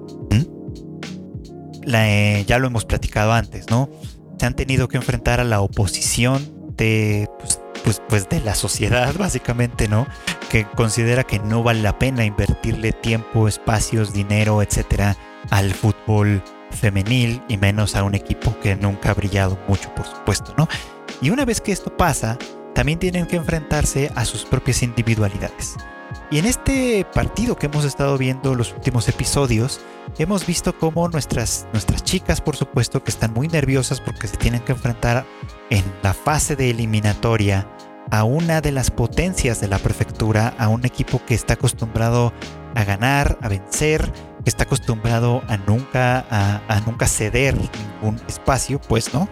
Eh, 1.90 2.44
ya 2.48 2.60
lo 2.60 2.68
hemos 2.68 2.86
platicado 2.86 3.32
antes, 3.32 3.70
¿no? 3.70 3.90
Se 4.40 4.46
han 4.46 4.56
tenido 4.56 4.88
que 4.88 4.98
enfrentar 4.98 5.40
a 5.40 5.44
la 5.44 5.62
oposición 5.62 6.74
de, 6.76 7.30
pues, 7.40 7.57
pues, 7.84 8.02
pues 8.08 8.30
de 8.30 8.42
la 8.42 8.56
sociedad, 8.56 9.14
básicamente, 9.20 9.88
¿no? 9.88 10.08
Que 10.50 10.66
considera 10.66 11.24
que 11.24 11.40
no 11.40 11.64
vale 11.64 11.82
la 11.82 12.00
pena 12.00 12.26
invertirle 12.26 12.92
tiempo, 12.92 13.48
espacios, 13.48 14.14
dinero, 14.14 14.62
etcétera, 14.62 15.18
al 15.50 15.74
fútbol 15.74 16.44
femenil 16.72 17.42
y 17.48 17.58
menos 17.58 17.96
a 17.96 18.04
un 18.04 18.16
equipo 18.16 18.58
que 18.60 18.76
nunca 18.76 19.12
ha 19.12 19.14
brillado 19.14 19.58
mucho, 19.68 19.94
por 19.96 20.06
supuesto, 20.06 20.54
¿no? 20.58 20.68
Y 21.22 21.30
una 21.30 21.46
vez 21.46 21.62
que 21.62 21.72
esto 21.72 21.96
pasa, 21.96 22.38
también 22.74 23.00
tienen 23.00 23.26
que 23.26 23.38
enfrentarse 23.38 24.12
a 24.16 24.26
sus 24.26 24.46
propias 24.46 24.84
individualidades. 24.84 25.76
Y 26.30 26.40
en 26.40 26.46
este 26.46 27.06
partido 27.14 27.56
que 27.56 27.68
hemos 27.68 27.86
estado 27.86 28.18
viendo 28.18 28.54
los 28.54 28.74
últimos 28.74 29.08
episodios, 29.08 29.80
hemos 30.18 30.46
visto 30.46 30.78
cómo 30.78 31.08
nuestras, 31.08 31.68
nuestras 31.72 32.04
chicas, 32.04 32.42
por 32.42 32.56
supuesto, 32.56 33.04
que 33.04 33.12
están 33.12 33.34
muy 33.34 33.48
nerviosas 33.48 34.02
porque 34.02 34.28
se 34.28 34.38
tienen 34.38 34.62
que 34.62 34.74
enfrentar 34.74 35.26
en 35.70 35.84
la 36.04 36.14
fase 36.14 36.56
de 36.56 36.70
eliminatoria 36.70 37.68
a 38.12 38.24
una 38.24 38.62
de 38.62 38.72
las 38.72 38.92
potencias 38.92 39.60
de 39.60 39.68
la 39.68 39.80
prefectura, 39.80 40.54
a 40.58 40.70
un 40.70 40.86
equipo 40.86 41.22
que 41.26 41.34
está 41.34 41.56
acostumbrado 41.56 42.34
a 42.76 42.84
ganar, 42.84 43.38
a 43.42 43.50
vencer, 43.50 44.12
que 44.44 44.50
está 44.50 44.64
acostumbrado 44.64 45.44
a 45.48 45.58
nunca, 45.58 46.26
a, 46.30 46.80
nunca 46.86 47.08
ceder 47.08 47.56
ningún 47.56 48.22
espacio, 48.28 48.80
pues 48.80 49.14
no. 49.14 49.28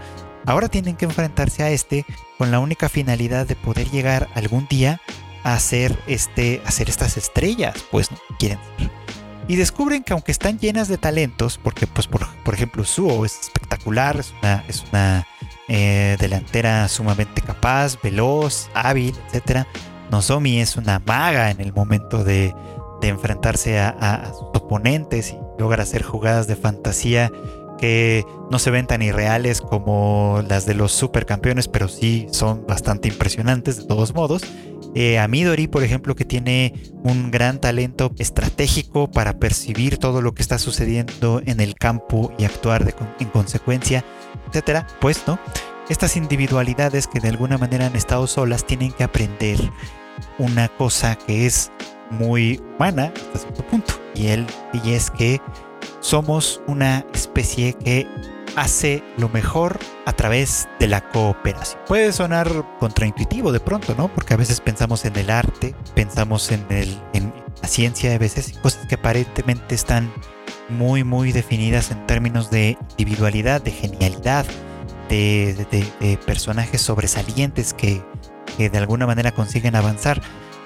Ahora 0.46 0.68
tienen 0.68 0.96
que 0.96 1.06
enfrentarse 1.06 1.64
a 1.64 1.70
este 1.70 2.06
con 2.38 2.52
la 2.52 2.60
única 2.60 2.90
finalidad 2.90 3.48
de 3.48 3.56
poder 3.56 3.90
llegar 3.90 4.28
algún 4.36 4.68
día 4.68 5.02
a 5.44 5.54
hacer, 5.54 5.98
este, 6.08 6.62
estas 6.66 7.18
estrellas, 7.18 7.76
pues 7.92 8.12
no 8.12 8.18
quieren. 8.38 8.60
Y 9.48 9.56
descubren 9.56 10.04
que 10.04 10.14
aunque 10.14 10.32
están 10.32 10.60
llenas 10.60 10.88
de 10.88 10.98
talentos, 10.98 11.60
porque 11.60 11.88
pues 11.88 12.08
por, 12.08 12.28
por 12.44 12.54
ejemplo 12.56 12.84
Suo 12.84 13.26
es 13.26 13.40
espectacular, 13.42 14.20
es 14.68 14.84
una 14.92 15.26
eh, 15.68 16.18
delantera 16.20 16.88
sumamente 16.88 17.42
capaz, 17.42 18.00
veloz, 18.02 18.70
hábil, 18.74 19.16
etc. 19.34 19.66
Nozomi 20.12 20.60
es 20.60 20.78
una 20.78 21.00
maga 21.00 21.50
en 21.50 21.60
el 21.60 21.74
momento 21.74 22.24
de, 22.24 22.54
enfrentarse 23.02 23.78
a, 23.78 24.32
sus 24.34 24.50
oponentes 24.56 25.30
y 25.30 25.38
logra 25.60 25.84
hacer 25.84 26.02
jugadas 26.02 26.48
de 26.48 26.56
fantasía 26.56 27.32
que 27.78 28.26
no 28.50 28.58
se 28.58 28.72
ven 28.72 28.88
tan 28.88 29.04
irreales 29.04 29.62
como 29.62 30.42
las 30.48 30.66
de 30.66 30.74
los 30.74 30.92
supercampeones, 30.92 31.68
pero 31.68 31.88
sí 31.88 32.26
son 32.32 32.66
bastante 32.66 33.08
impresionantes 33.08 33.78
de 33.78 33.84
todos 33.86 34.16
modos. 34.16 34.42
Eh, 34.96 35.20
a 35.20 35.28
Midori, 35.28 35.68
por 35.68 35.84
ejemplo, 35.84 36.16
que 36.16 36.26
tiene 36.26 36.74
un 37.04 37.30
gran 37.30 37.62
talento 37.62 38.12
estratégico 38.18 39.12
para 39.12 39.38
percibir 39.38 39.98
todo 39.98 40.24
lo 40.24 40.34
que 40.34 40.42
está 40.42 40.58
sucediendo 40.58 41.44
en 41.46 41.60
el 41.60 41.76
campo 41.76 42.32
y 42.40 42.46
actuar 42.46 42.96
en 43.20 43.28
consecuencia 43.28 44.04
etcétera, 44.48 44.88
pues, 45.00 45.24
¿no? 45.28 45.40
Estas 45.90 46.18
individualidades 46.18 47.08
que 47.08 47.20
de 47.20 47.30
alguna 47.30 47.58
manera 47.58 47.86
han 47.86 47.96
estado 47.96 48.26
solas 48.28 48.66
tienen 48.66 48.92
que 48.92 49.04
aprender 49.04 49.60
una 50.40 50.68
cosa 50.68 51.16
que 51.16 51.46
es 51.46 51.72
muy 52.10 52.62
humana 52.76 53.14
hasta 53.16 53.40
cierto 53.40 53.64
punto. 53.68 53.94
Y, 54.16 54.28
él, 54.28 54.48
y 54.74 54.94
es 54.94 55.12
que 55.12 55.42
somos 56.00 56.62
una 56.68 57.06
especie 57.14 57.74
que 57.74 58.08
hace 58.56 59.04
lo 59.18 59.30
mejor 59.30 59.80
a 60.06 60.14
través 60.14 60.68
de 60.80 60.88
la 60.88 61.10
cooperación. 61.10 61.82
Puede 61.88 62.14
sonar 62.14 62.50
contraintuitivo 62.80 63.52
de 63.52 63.60
pronto, 63.60 63.96
¿no? 63.96 64.08
Porque 64.08 64.34
a 64.34 64.38
veces 64.38 64.62
pensamos 64.62 65.06
en 65.06 65.16
el 65.18 65.30
arte, 65.30 65.76
pensamos 65.94 66.52
en, 66.52 66.66
el, 66.70 67.00
en 67.14 67.34
la 67.62 67.68
ciencia, 67.68 68.14
a 68.14 68.18
veces 68.18 68.58
cosas 68.60 68.88
que 68.88 68.96
aparentemente 68.96 69.76
están 69.76 70.12
muy, 70.70 71.04
muy 71.04 71.32
definidas 71.32 71.92
en 71.92 72.06
términos 72.08 72.50
de 72.50 72.78
individualidad, 72.92 73.62
de 73.62 73.72
genialidad, 73.72 74.46
de, 75.10 76.20
personajes 76.26 76.82
sobresalientes 76.82 77.74
que, 77.74 78.02
de 78.58 78.78
alguna 78.78 79.06
manera 79.06 79.32
consiguen 79.32 79.76
avanzar. 79.76 80.22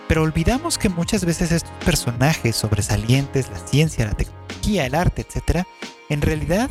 Pero 0.08 0.24
olvidamos 0.24 0.78
que 0.78 0.90
muchas 0.90 1.24
veces 1.24 1.52
estos 1.52 1.72
personajes 1.86 2.56
sobresalientes, 2.56 3.50
la 3.50 3.60
ciencia, 3.60 4.06
la 4.06 4.14
tecnología, 4.14 4.86
el 4.86 4.96
arte, 4.96 5.26
etc., 5.28 5.66
en 6.10 6.22
realidad 6.22 6.70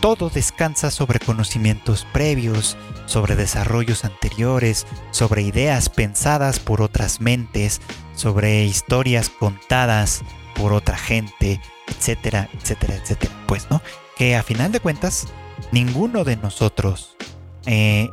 todo 0.00 0.30
descansa 0.30 0.90
sobre 0.90 1.20
conocimientos 1.20 2.04
previos, 2.12 2.76
sobre 3.06 3.36
desarrollos 3.36 4.04
anteriores, 4.04 4.84
sobre 5.12 5.42
ideas 5.42 5.88
pensadas 5.88 6.58
por 6.58 6.82
otras 6.82 7.20
mentes, 7.20 7.80
sobre 8.16 8.64
historias 8.64 9.28
contadas 9.28 10.22
por 10.56 10.72
otra 10.72 10.98
gente, 10.98 11.60
etcétera, 11.96 12.48
etcétera, 12.54 12.96
etcétera. 12.96 13.32
Pues, 13.46 13.70
¿no? 13.70 13.80
Que 14.16 14.36
a 14.36 14.42
final 14.42 14.72
de 14.72 14.80
cuentas, 14.80 15.28
ninguno 15.70 16.24
de 16.24 16.36
nosotros, 16.36 17.16
eh, 17.66 18.10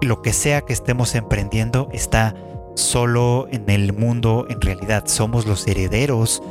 lo 0.00 0.22
que 0.22 0.32
sea 0.32 0.62
que 0.62 0.72
estemos 0.72 1.14
emprendiendo, 1.14 1.88
está 1.92 2.34
solo 2.74 3.48
en 3.50 3.68
el 3.70 3.92
mundo 3.92 4.46
en 4.48 4.60
realidad. 4.60 5.04
Somos 5.06 5.46
los 5.46 5.66
herederos 5.66 6.42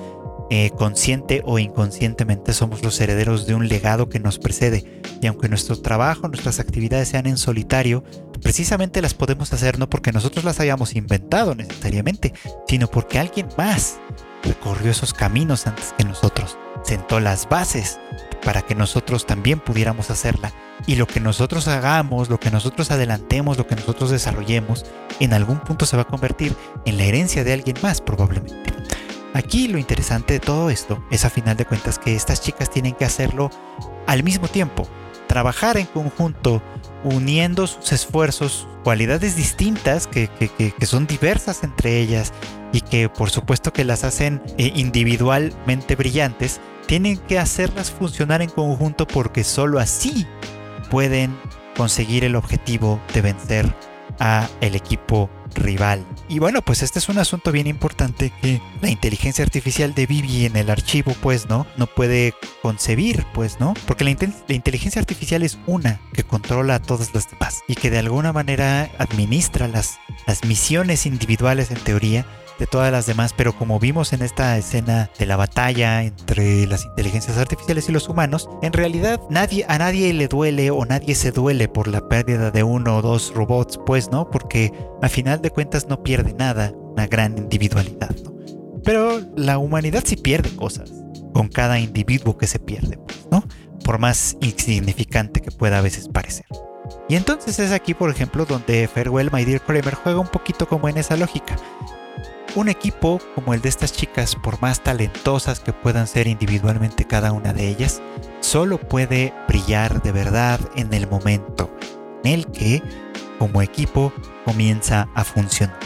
eh, 0.53 0.69
consciente 0.77 1.41
o 1.45 1.59
inconscientemente 1.59 2.51
somos 2.51 2.83
los 2.83 2.99
herederos 2.99 3.47
de 3.47 3.55
un 3.55 3.69
legado 3.69 4.09
que 4.09 4.19
nos 4.19 4.37
precede. 4.37 5.01
Y 5.21 5.27
aunque 5.27 5.47
nuestro 5.47 5.81
trabajo, 5.81 6.27
nuestras 6.27 6.59
actividades 6.59 7.07
sean 7.07 7.25
en 7.25 7.37
solitario, 7.37 8.03
precisamente 8.41 9.01
las 9.01 9.13
podemos 9.13 9.53
hacer 9.53 9.79
no 9.79 9.89
porque 9.89 10.11
nosotros 10.11 10.43
las 10.43 10.59
hayamos 10.59 10.97
inventado 10.97 11.55
necesariamente, 11.55 12.33
sino 12.67 12.87
porque 12.87 13.17
alguien 13.17 13.47
más 13.57 13.97
recorrió 14.43 14.91
esos 14.91 15.13
caminos 15.13 15.67
antes 15.67 15.93
que 15.97 16.03
nosotros, 16.03 16.57
sentó 16.83 17.21
las 17.21 17.47
bases 17.47 17.97
para 18.43 18.61
que 18.61 18.75
nosotros 18.75 19.25
también 19.25 19.61
pudiéramos 19.61 20.09
hacerla. 20.09 20.51
Y 20.85 20.95
lo 20.95 21.07
que 21.07 21.21
nosotros 21.21 21.69
hagamos, 21.69 22.29
lo 22.29 22.41
que 22.41 22.51
nosotros 22.51 22.91
adelantemos, 22.91 23.57
lo 23.57 23.67
que 23.67 23.75
nosotros 23.77 24.09
desarrollemos, 24.09 24.85
en 25.21 25.31
algún 25.31 25.61
punto 25.61 25.85
se 25.85 25.95
va 25.95 26.01
a 26.01 26.07
convertir 26.07 26.53
en 26.85 26.97
la 26.97 27.05
herencia 27.05 27.45
de 27.45 27.53
alguien 27.53 27.77
más 27.81 28.01
probablemente. 28.01 28.80
Aquí 29.33 29.69
lo 29.69 29.77
interesante 29.77 30.33
de 30.33 30.39
todo 30.39 30.69
esto 30.69 31.03
es 31.09 31.23
a 31.23 31.29
final 31.29 31.55
de 31.55 31.65
cuentas 31.65 31.97
que 31.97 32.15
estas 32.15 32.41
chicas 32.41 32.69
tienen 32.69 32.93
que 32.93 33.05
hacerlo 33.05 33.49
al 34.05 34.23
mismo 34.23 34.47
tiempo, 34.49 34.87
trabajar 35.27 35.77
en 35.77 35.85
conjunto, 35.85 36.61
uniendo 37.05 37.65
sus 37.65 37.93
esfuerzos, 37.93 38.67
cualidades 38.83 39.37
distintas 39.37 40.05
que, 40.05 40.29
son 40.81 41.07
diversas 41.07 41.63
entre 41.63 41.99
ellas 41.99 42.33
y 42.73 42.81
que 42.81 43.07
por 43.07 43.29
supuesto 43.29 43.71
que 43.71 43.85
las 43.85 44.03
hacen 44.03 44.41
eh, 44.57 44.73
individualmente 44.75 45.95
brillantes, 45.95 46.59
tienen 46.85 47.17
que 47.17 47.39
hacerlas 47.39 47.89
funcionar 47.89 48.41
en 48.41 48.49
conjunto 48.49 49.07
porque 49.07 49.45
solo 49.45 49.79
así 49.79 50.27
pueden 50.89 51.37
conseguir 51.77 52.25
el 52.25 52.35
objetivo 52.35 52.99
de 53.13 53.21
vencer 53.21 53.73
a 54.19 54.49
el 54.59 54.75
equipo 54.75 55.29
rival. 55.55 56.05
Y 56.29 56.39
bueno, 56.39 56.61
pues 56.61 56.81
este 56.81 56.99
es 56.99 57.09
un 57.09 57.17
asunto 57.17 57.51
bien 57.51 57.67
importante 57.67 58.31
que 58.41 58.61
la 58.81 58.89
inteligencia 58.89 59.43
artificial 59.43 59.93
de 59.93 60.05
Vivi 60.05 60.45
en 60.45 60.55
el 60.55 60.69
archivo, 60.69 61.15
pues, 61.21 61.47
¿no? 61.49 61.67
No 61.77 61.87
puede 61.87 62.33
concebir, 62.61 63.25
pues, 63.33 63.59
¿no? 63.59 63.73
Porque 63.85 64.03
la, 64.03 64.11
inteligencia 64.11 64.99
artificial 64.99 65.43
es 65.43 65.57
una 65.67 65.99
que 66.13 66.23
controla 66.23 66.75
a 66.75 66.81
todas 66.81 67.13
las 67.13 67.29
demás 67.29 67.61
y 67.67 67.75
que 67.75 67.89
de 67.89 67.99
alguna 67.99 68.33
manera 68.33 68.89
administra 68.97 69.67
las, 69.67 69.99
las 70.27 70.45
misiones 70.45 71.05
individuales 71.05 71.71
en 71.71 71.79
teoría 71.79 72.25
de 72.61 72.67
todas 72.67 72.91
las 72.91 73.07
demás, 73.07 73.33
pero 73.35 73.53
como 73.57 73.79
vimos 73.79 74.13
en 74.13 74.21
esta 74.21 74.55
escena 74.55 75.09
de 75.17 75.25
la 75.25 75.35
batalla 75.35 76.03
entre 76.03 76.67
las 76.67 76.85
inteligencias 76.85 77.39
artificiales 77.39 77.89
y 77.89 77.91
los 77.91 78.07
humanos, 78.07 78.47
en 78.61 78.71
realidad 78.71 79.19
nadie, 79.31 79.65
a 79.67 79.79
nadie 79.79 80.13
le 80.13 80.27
duele 80.27 80.69
o 80.69 80.85
nadie 80.85 81.15
se 81.15 81.31
duele 81.31 81.67
por 81.67 81.87
la 81.87 82.07
pérdida 82.07 82.51
de 82.51 82.61
uno 82.61 82.97
o 82.97 83.01
dos 83.01 83.33
robots, 83.33 83.79
pues, 83.83 84.11
¿no? 84.11 84.29
Porque 84.29 84.71
a 85.01 85.09
final 85.09 85.41
de 85.41 85.49
cuentas 85.49 85.87
no 85.87 86.03
pierde 86.03 86.33
nada, 86.33 86.71
una 86.75 87.07
gran 87.07 87.35
individualidad. 87.35 88.15
Pero 88.83 89.19
la 89.35 89.57
humanidad 89.57 90.03
sí 90.05 90.15
pierde 90.15 90.55
cosas 90.55 90.91
con 91.33 91.47
cada 91.47 91.79
individuo 91.79 92.37
que 92.37 92.45
se 92.45 92.59
pierde, 92.59 92.97
pues, 92.97 93.27
¿no? 93.31 93.43
Por 93.83 93.97
más 93.97 94.37
insignificante 94.39 95.41
que 95.41 95.49
pueda 95.49 95.79
a 95.79 95.81
veces 95.81 96.07
parecer. 96.09 96.45
Y 97.09 97.15
entonces 97.15 97.57
es 97.57 97.71
aquí, 97.71 97.95
por 97.95 98.11
ejemplo, 98.11 98.45
donde 98.45 98.87
Farewell 98.87 99.31
My 99.33 99.45
Dear 99.45 99.61
Kramer 99.61 99.95
juega 99.95 100.19
un 100.19 100.27
poquito 100.27 100.67
como 100.67 100.89
en 100.89 100.99
esa 100.99 101.17
lógica. 101.17 101.55
Un 102.53 102.67
equipo 102.67 103.21
como 103.33 103.53
el 103.53 103.61
de 103.61 103.69
estas 103.69 103.93
chicas, 103.93 104.35
por 104.35 104.61
más 104.61 104.83
talentosas 104.83 105.61
que 105.61 105.71
puedan 105.71 106.05
ser 106.05 106.27
individualmente 106.27 107.05
cada 107.05 107.31
una 107.31 107.53
de 107.53 107.69
ellas, 107.69 108.01
solo 108.41 108.77
puede 108.77 109.33
brillar 109.47 110.01
de 110.01 110.11
verdad 110.11 110.59
en 110.75 110.93
el 110.93 111.07
momento 111.07 111.73
en 112.25 112.33
el 112.33 112.47
que, 112.47 112.83
como 113.39 113.61
equipo, 113.61 114.11
comienza 114.43 115.07
a 115.15 115.23
funcionar. 115.23 115.79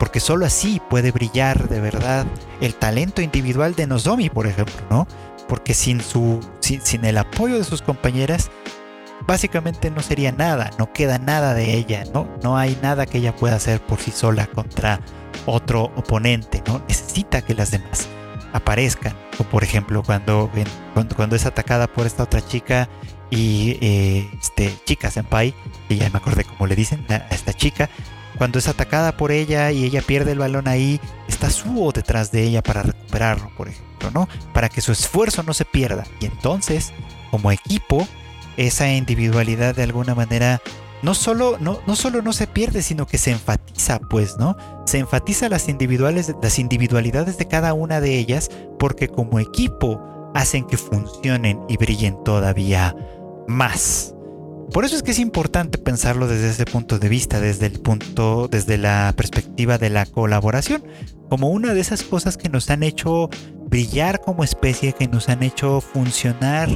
Porque 0.00 0.18
solo 0.18 0.44
así 0.44 0.82
puede 0.90 1.12
brillar 1.12 1.68
de 1.68 1.80
verdad 1.80 2.26
el 2.60 2.74
talento 2.74 3.22
individual 3.22 3.76
de 3.76 3.86
Nozomi, 3.86 4.28
por 4.28 4.48
ejemplo, 4.48 4.82
¿no? 4.90 5.06
Porque 5.48 5.72
sin, 5.72 6.00
su, 6.00 6.40
sin, 6.58 6.80
sin 6.80 7.04
el 7.04 7.16
apoyo 7.16 7.58
de 7.58 7.64
sus 7.64 7.80
compañeras, 7.80 8.50
básicamente 9.26 9.90
no 9.90 10.00
sería 10.02 10.32
nada, 10.32 10.70
no 10.78 10.92
queda 10.92 11.18
nada 11.18 11.54
de 11.54 11.74
ella, 11.74 12.04
¿no? 12.12 12.28
No 12.42 12.56
hay 12.56 12.78
nada 12.82 13.06
que 13.06 13.18
ella 13.18 13.34
pueda 13.34 13.56
hacer 13.56 13.80
por 13.80 13.98
sí 13.98 14.10
sola 14.10 14.46
contra 14.46 15.00
otro 15.46 15.84
oponente, 15.96 16.62
¿no? 16.66 16.82
Necesita 16.88 17.42
que 17.42 17.54
las 17.54 17.70
demás 17.70 18.08
aparezcan. 18.52 19.14
Como 19.36 19.50
por 19.50 19.64
ejemplo 19.64 20.02
cuando, 20.02 20.50
cuando, 20.94 21.16
cuando 21.16 21.36
es 21.36 21.46
atacada 21.46 21.86
por 21.86 22.06
esta 22.06 22.24
otra 22.24 22.44
chica 22.46 22.88
y 23.30 23.78
eh, 23.80 24.30
este, 24.40 24.74
chica 24.84 25.10
senpai, 25.10 25.54
y 25.88 25.96
ya 25.96 26.10
me 26.10 26.18
acordé 26.18 26.44
cómo 26.44 26.66
le 26.66 26.76
dicen 26.76 27.04
a 27.08 27.16
esta 27.30 27.52
chica, 27.54 27.88
cuando 28.36 28.58
es 28.58 28.68
atacada 28.68 29.16
por 29.16 29.30
ella 29.32 29.72
y 29.72 29.84
ella 29.84 30.02
pierde 30.02 30.32
el 30.32 30.38
balón 30.38 30.68
ahí, 30.68 31.00
está 31.28 31.50
Suo 31.50 31.92
detrás 31.92 32.32
de 32.32 32.42
ella 32.42 32.62
para 32.62 32.82
recuperarlo, 32.82 33.50
por 33.56 33.68
ejemplo, 33.68 34.10
¿no? 34.10 34.28
Para 34.52 34.68
que 34.68 34.80
su 34.80 34.92
esfuerzo 34.92 35.42
no 35.42 35.54
se 35.54 35.64
pierda. 35.64 36.04
Y 36.20 36.26
entonces, 36.26 36.92
como 37.30 37.52
equipo, 37.52 38.06
esa 38.56 38.92
individualidad 38.92 39.74
de 39.74 39.82
alguna 39.82 40.14
manera 40.14 40.60
no 41.02 41.14
solo 41.14 41.56
no, 41.60 41.80
no 41.86 41.96
solo 41.96 42.22
no 42.22 42.32
se 42.32 42.46
pierde, 42.46 42.82
sino 42.82 43.06
que 43.06 43.18
se 43.18 43.32
enfatiza, 43.32 43.98
pues, 43.98 44.36
¿no? 44.38 44.56
Se 44.86 44.98
enfatiza 44.98 45.48
las, 45.48 45.68
individuales, 45.68 46.32
las 46.40 46.58
individualidades 46.58 47.38
de 47.38 47.48
cada 47.48 47.74
una 47.74 48.00
de 48.00 48.18
ellas 48.18 48.50
porque 48.78 49.08
como 49.08 49.40
equipo 49.40 50.00
hacen 50.34 50.64
que 50.64 50.76
funcionen 50.76 51.60
y 51.68 51.76
brillen 51.76 52.22
todavía 52.24 52.94
más. 53.48 54.14
Por 54.72 54.86
eso 54.86 54.96
es 54.96 55.02
que 55.02 55.10
es 55.10 55.18
importante 55.18 55.76
pensarlo 55.76 56.26
desde 56.26 56.48
ese 56.48 56.64
punto 56.64 56.98
de 56.98 57.08
vista, 57.10 57.40
desde 57.40 57.66
el 57.66 57.80
punto, 57.80 58.48
desde 58.48 58.78
la 58.78 59.12
perspectiva 59.14 59.76
de 59.76 59.90
la 59.90 60.06
colaboración, 60.06 60.82
como 61.28 61.50
una 61.50 61.74
de 61.74 61.80
esas 61.80 62.02
cosas 62.02 62.38
que 62.38 62.48
nos 62.48 62.70
han 62.70 62.82
hecho 62.82 63.28
brillar 63.66 64.20
como 64.20 64.44
especie, 64.44 64.94
que 64.94 65.08
nos 65.08 65.28
han 65.28 65.42
hecho 65.42 65.82
funcionar 65.82 66.70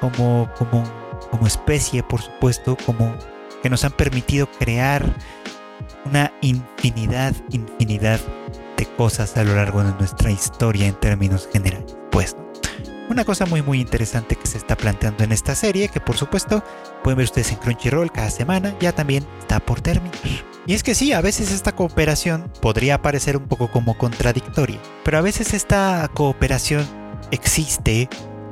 como, 0.00 0.48
como, 0.58 0.82
como 1.28 1.46
especie, 1.46 2.02
por 2.02 2.20
supuesto, 2.20 2.76
como 2.86 3.14
que 3.62 3.70
nos 3.70 3.84
han 3.84 3.92
permitido 3.92 4.48
crear 4.58 5.14
una 6.04 6.32
infinidad, 6.40 7.34
infinidad 7.50 8.20
de 8.76 8.86
cosas 8.96 9.36
a 9.36 9.44
lo 9.44 9.56
largo 9.56 9.82
de 9.82 9.92
nuestra 9.92 10.30
historia 10.30 10.86
en 10.86 10.94
términos 10.94 11.48
generales. 11.52 11.96
Pues 12.10 12.36
una 13.08 13.24
cosa 13.24 13.46
muy 13.46 13.62
muy 13.62 13.80
interesante 13.80 14.36
que 14.36 14.46
se 14.46 14.58
está 14.58 14.76
planteando 14.76 15.24
en 15.24 15.32
esta 15.32 15.54
serie, 15.54 15.88
que 15.88 16.00
por 16.00 16.16
supuesto 16.16 16.62
pueden 17.02 17.18
ver 17.18 17.24
ustedes 17.24 17.52
en 17.52 17.58
Crunchyroll 17.58 18.10
cada 18.10 18.30
semana, 18.30 18.74
ya 18.80 18.92
también 18.92 19.26
está 19.38 19.60
por 19.60 19.80
terminar. 19.80 20.16
Y 20.66 20.74
es 20.74 20.82
que 20.82 20.94
sí, 20.94 21.12
a 21.12 21.20
veces 21.20 21.52
esta 21.52 21.72
cooperación 21.72 22.50
podría 22.60 23.00
parecer 23.00 23.36
un 23.36 23.46
poco 23.46 23.70
como 23.70 23.96
contradictoria, 23.96 24.80
pero 25.04 25.18
a 25.18 25.22
veces 25.22 25.54
esta 25.54 26.08
cooperación 26.12 26.84
existe 27.30 28.08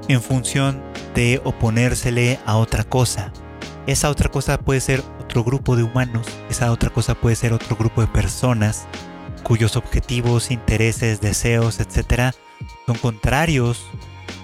en 0.08 0.22
función 0.22 0.82
de 1.14 1.40
oponérsele 1.44 2.38
a 2.46 2.56
otra 2.56 2.84
cosa, 2.84 3.32
esa 3.86 4.10
otra 4.10 4.30
cosa 4.30 4.58
puede 4.58 4.80
ser 4.80 5.02
otro 5.20 5.44
grupo 5.44 5.76
de 5.76 5.82
humanos, 5.82 6.26
esa 6.48 6.70
otra 6.72 6.90
cosa 6.90 7.14
puede 7.14 7.36
ser 7.36 7.52
otro 7.52 7.76
grupo 7.76 8.00
de 8.00 8.06
personas 8.06 8.86
cuyos 9.42 9.76
objetivos, 9.76 10.50
intereses, 10.50 11.20
deseos, 11.20 11.78
etcétera, 11.80 12.34
son 12.86 12.96
contrarios, 12.96 13.84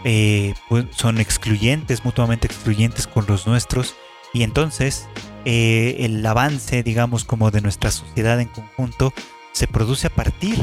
eh, 0.05 0.55
pues, 0.69 0.87
son 0.91 1.19
excluyentes, 1.19 2.05
mutuamente 2.05 2.47
excluyentes 2.47 3.07
con 3.07 3.25
los 3.27 3.47
nuestros, 3.47 3.95
y 4.33 4.43
entonces 4.43 5.09
eh, 5.45 5.97
el 6.01 6.25
avance, 6.25 6.83
digamos, 6.83 7.25
como 7.25 7.51
de 7.51 7.63
nuestra 7.63 7.91
sociedad 7.91 8.41
en 8.41 8.49
conjunto, 8.49 9.13
se 9.53 9.67
produce 9.67 10.07
a 10.09 10.15
partir 10.15 10.57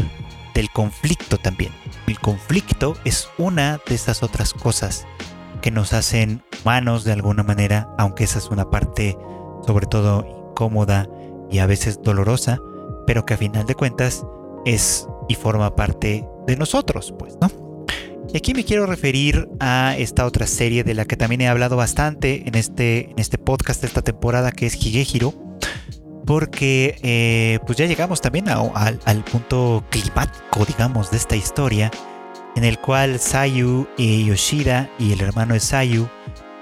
del 0.57 0.71
conflicto 0.71 1.37
también. 1.37 1.71
El 2.07 2.19
conflicto 2.19 2.95
es 3.05 3.29
una 3.37 3.79
de 3.87 3.93
esas 3.93 4.23
otras 4.23 4.55
cosas 4.55 5.05
que 5.61 5.69
nos 5.69 5.93
hacen 5.93 6.41
humanos 6.63 7.03
de 7.03 7.11
alguna 7.11 7.43
manera, 7.43 7.87
aunque 7.99 8.23
esa 8.23 8.39
es 8.39 8.47
una 8.47 8.67
parte 8.71 9.15
sobre 9.67 9.85
todo 9.85 10.25
incómoda 10.49 11.07
y 11.51 11.59
a 11.59 11.67
veces 11.67 11.99
dolorosa, 12.01 12.59
pero 13.05 13.23
que 13.23 13.35
a 13.35 13.37
final 13.37 13.67
de 13.67 13.75
cuentas 13.75 14.25
es 14.65 15.07
y 15.29 15.35
forma 15.35 15.75
parte 15.75 16.27
de 16.47 16.57
nosotros, 16.57 17.13
pues, 17.19 17.37
¿no? 17.39 17.51
Y 18.33 18.37
aquí 18.37 18.55
me 18.55 18.65
quiero 18.65 18.87
referir 18.87 19.47
a 19.59 19.95
esta 19.95 20.25
otra 20.25 20.47
serie 20.47 20.83
de 20.83 20.95
la 20.95 21.05
que 21.05 21.17
también 21.17 21.41
he 21.41 21.47
hablado 21.47 21.77
bastante 21.77 22.47
en 22.47 22.55
este, 22.55 23.11
en 23.11 23.19
este 23.19 23.37
podcast 23.37 23.81
de 23.81 23.87
esta 23.87 24.01
temporada, 24.01 24.51
que 24.51 24.65
es 24.65 24.75
Higehiro. 24.75 25.35
Porque 26.27 26.99
eh, 27.03 27.59
pues 27.65 27.77
ya 27.77 27.85
llegamos 27.85 28.19
también 28.19 28.49
al 28.49 29.23
punto 29.23 29.83
climático, 29.89 30.65
digamos, 30.65 31.09
de 31.09 31.17
esta 31.17 31.37
historia, 31.37 31.89
en 32.57 32.65
el 32.65 32.79
cual 32.79 33.17
Sayu 33.17 33.87
y 33.97 34.25
Yoshida 34.25 34.89
y 34.99 35.13
el 35.13 35.21
hermano 35.21 35.53
de 35.53 35.61
Sayu 35.61 36.09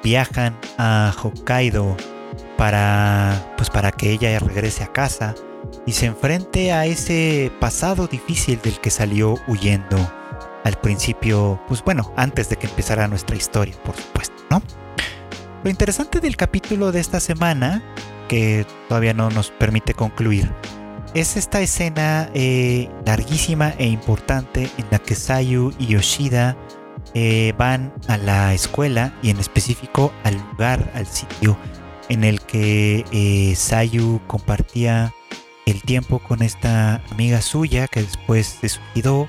viajan 0.03 0.55
a 0.77 1.11
Hokkaido 1.21 1.97
para, 2.57 3.53
pues 3.57 3.71
para 3.71 3.91
que 3.91 4.11
ella 4.11 4.37
regrese 4.37 4.83
a 4.83 4.93
casa 4.93 5.33
y 5.87 5.93
se 5.93 6.05
enfrente 6.05 6.71
a 6.71 6.85
ese 6.85 7.51
pasado 7.59 8.05
difícil 8.05 8.61
del 8.61 8.79
que 8.79 8.91
salió 8.91 9.35
huyendo 9.47 9.97
al 10.63 10.79
principio, 10.79 11.59
pues 11.67 11.83
bueno, 11.83 12.13
antes 12.15 12.49
de 12.49 12.57
que 12.57 12.67
empezara 12.67 13.07
nuestra 13.07 13.35
historia, 13.35 13.75
por 13.83 13.95
supuesto, 13.95 14.35
¿no? 14.51 14.61
Lo 15.63 15.71
interesante 15.71 16.19
del 16.19 16.37
capítulo 16.37 16.91
de 16.91 16.99
esta 16.99 17.19
semana, 17.19 17.81
que 18.27 18.65
todavía 18.87 19.13
no 19.13 19.29
nos 19.29 19.51
permite 19.51 19.93
concluir, 19.93 20.51
es 21.15 21.37
esta 21.37 21.61
escena 21.61 22.29
eh, 22.33 22.89
larguísima 23.05 23.73
e 23.77 23.87
importante 23.87 24.69
en 24.77 24.85
la 24.91 24.99
que 24.99 25.15
Sayu 25.15 25.73
y 25.79 25.87
Yoshida 25.87 26.57
eh, 27.13 27.53
van 27.57 27.93
a 28.07 28.17
la 28.17 28.53
escuela 28.53 29.13
y 29.23 29.29
en 29.29 29.39
específico 29.39 30.11
al 30.25 30.35
lugar, 30.51 30.91
al 30.93 31.07
sitio 31.07 31.57
en 32.09 32.25
el 32.25 32.41
que 32.41 33.05
eh, 33.13 33.55
Sayu 33.55 34.19
compartía 34.27 35.13
el 35.65 35.81
tiempo 35.83 36.19
con 36.19 36.41
esta 36.41 37.01
amiga 37.11 37.41
suya 37.41 37.87
que 37.87 38.01
después 38.01 38.57
se 38.59 38.67
suicidó 38.67 39.27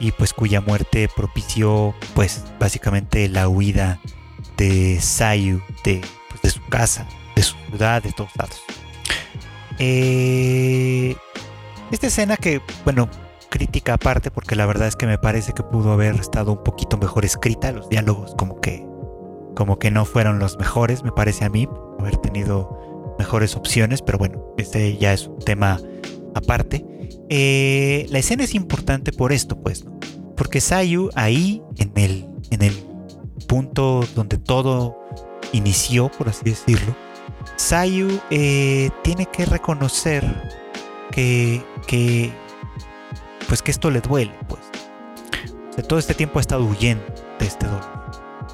y 0.00 0.12
pues 0.12 0.32
cuya 0.32 0.62
muerte 0.62 1.08
propició 1.14 1.94
pues 2.14 2.44
básicamente 2.58 3.28
la 3.28 3.46
huida 3.48 4.00
de 4.56 4.98
Sayu 5.00 5.60
de, 5.84 6.00
pues, 6.40 6.54
su 6.54 6.64
casa, 6.70 7.06
ciudad, 7.70 8.02
de 8.02 8.12
todos 8.12 8.30
lados. 8.36 8.62
Eh, 9.78 11.16
esta 11.90 12.06
escena 12.08 12.36
que, 12.36 12.60
bueno, 12.84 13.08
crítica 13.48 13.94
aparte 13.94 14.30
porque 14.30 14.54
la 14.54 14.66
verdad 14.66 14.88
es 14.88 14.96
que 14.96 15.06
me 15.06 15.18
parece 15.18 15.52
que 15.52 15.62
pudo 15.62 15.92
haber 15.92 16.14
estado 16.16 16.52
un 16.52 16.62
poquito 16.62 16.98
mejor 16.98 17.24
escrita, 17.24 17.72
los 17.72 17.88
diálogos 17.88 18.34
como 18.36 18.60
que 18.60 18.86
como 19.56 19.78
que 19.78 19.90
no 19.90 20.04
fueron 20.04 20.38
los 20.38 20.58
mejores, 20.58 21.02
me 21.02 21.12
parece 21.12 21.44
a 21.44 21.50
mí, 21.50 21.68
haber 21.98 22.16
tenido 22.18 23.14
mejores 23.18 23.56
opciones, 23.56 24.00
pero 24.00 24.16
bueno, 24.16 24.54
este 24.56 24.96
ya 24.96 25.12
es 25.12 25.26
un 25.26 25.38
tema 25.40 25.78
aparte. 26.34 26.86
Eh, 27.28 28.06
la 28.10 28.20
escena 28.20 28.44
es 28.44 28.54
importante 28.54 29.12
por 29.12 29.32
esto, 29.32 29.60
pues, 29.60 29.84
porque 30.36 30.60
Sayu 30.60 31.10
ahí, 31.14 31.62
en 31.76 31.92
el, 31.96 32.28
en 32.50 32.62
el 32.62 32.72
punto 33.46 34.00
donde 34.14 34.38
todo 34.38 34.96
inició, 35.52 36.10
por 36.10 36.28
así 36.28 36.44
decirlo, 36.44 36.94
Sayu 37.56 38.20
eh, 38.30 38.90
tiene 39.02 39.26
que 39.26 39.44
reconocer 39.44 40.24
que, 41.10 41.64
que, 41.86 42.32
pues 43.48 43.62
que 43.62 43.70
esto 43.70 43.90
le 43.90 44.00
duele, 44.00 44.34
pues. 44.48 44.60
Todo 45.88 45.98
este 45.98 46.14
tiempo 46.14 46.38
ha 46.38 46.42
estado 46.42 46.64
huyendo 46.64 47.04
de 47.38 47.46
este 47.46 47.66
dolor 47.66 48.00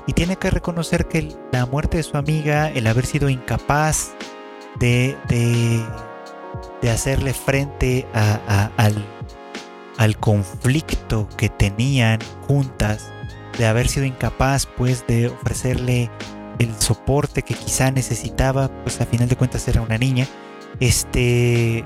y 0.07 0.13
tiene 0.13 0.37
que 0.37 0.51
reconocer 0.51 1.07
que 1.07 1.37
la 1.53 1.67
muerte 1.67 1.97
de 1.97 2.03
su 2.03 2.17
amiga, 2.17 2.71
el 2.71 2.87
haber 2.87 3.05
sido 3.07 3.29
incapaz 3.29 4.13
de, 4.79 5.17
de, 5.29 6.91
hacerle 6.91 7.35
frente 7.35 8.07
al, 8.15 9.05
al 9.99 10.17
conflicto 10.19 11.29
que 11.37 11.49
tenían 11.49 12.21
juntas, 12.47 13.11
de 13.59 13.67
haber 13.67 13.89
sido 13.89 14.07
incapaz 14.07 14.67
pues 14.67 15.05
de 15.09 15.29
ofrecerle 15.29 16.11
el 16.59 16.75
soporte 16.81 17.43
que 17.43 17.55
quizá 17.55 17.91
necesitaba, 17.91 18.69
pues 18.83 19.01
a 19.01 19.07
final 19.07 19.29
de 19.29 19.37
cuentas 19.37 19.67
era 19.69 19.83
una 19.83 19.99
niña, 19.99 20.27
este 20.81 21.85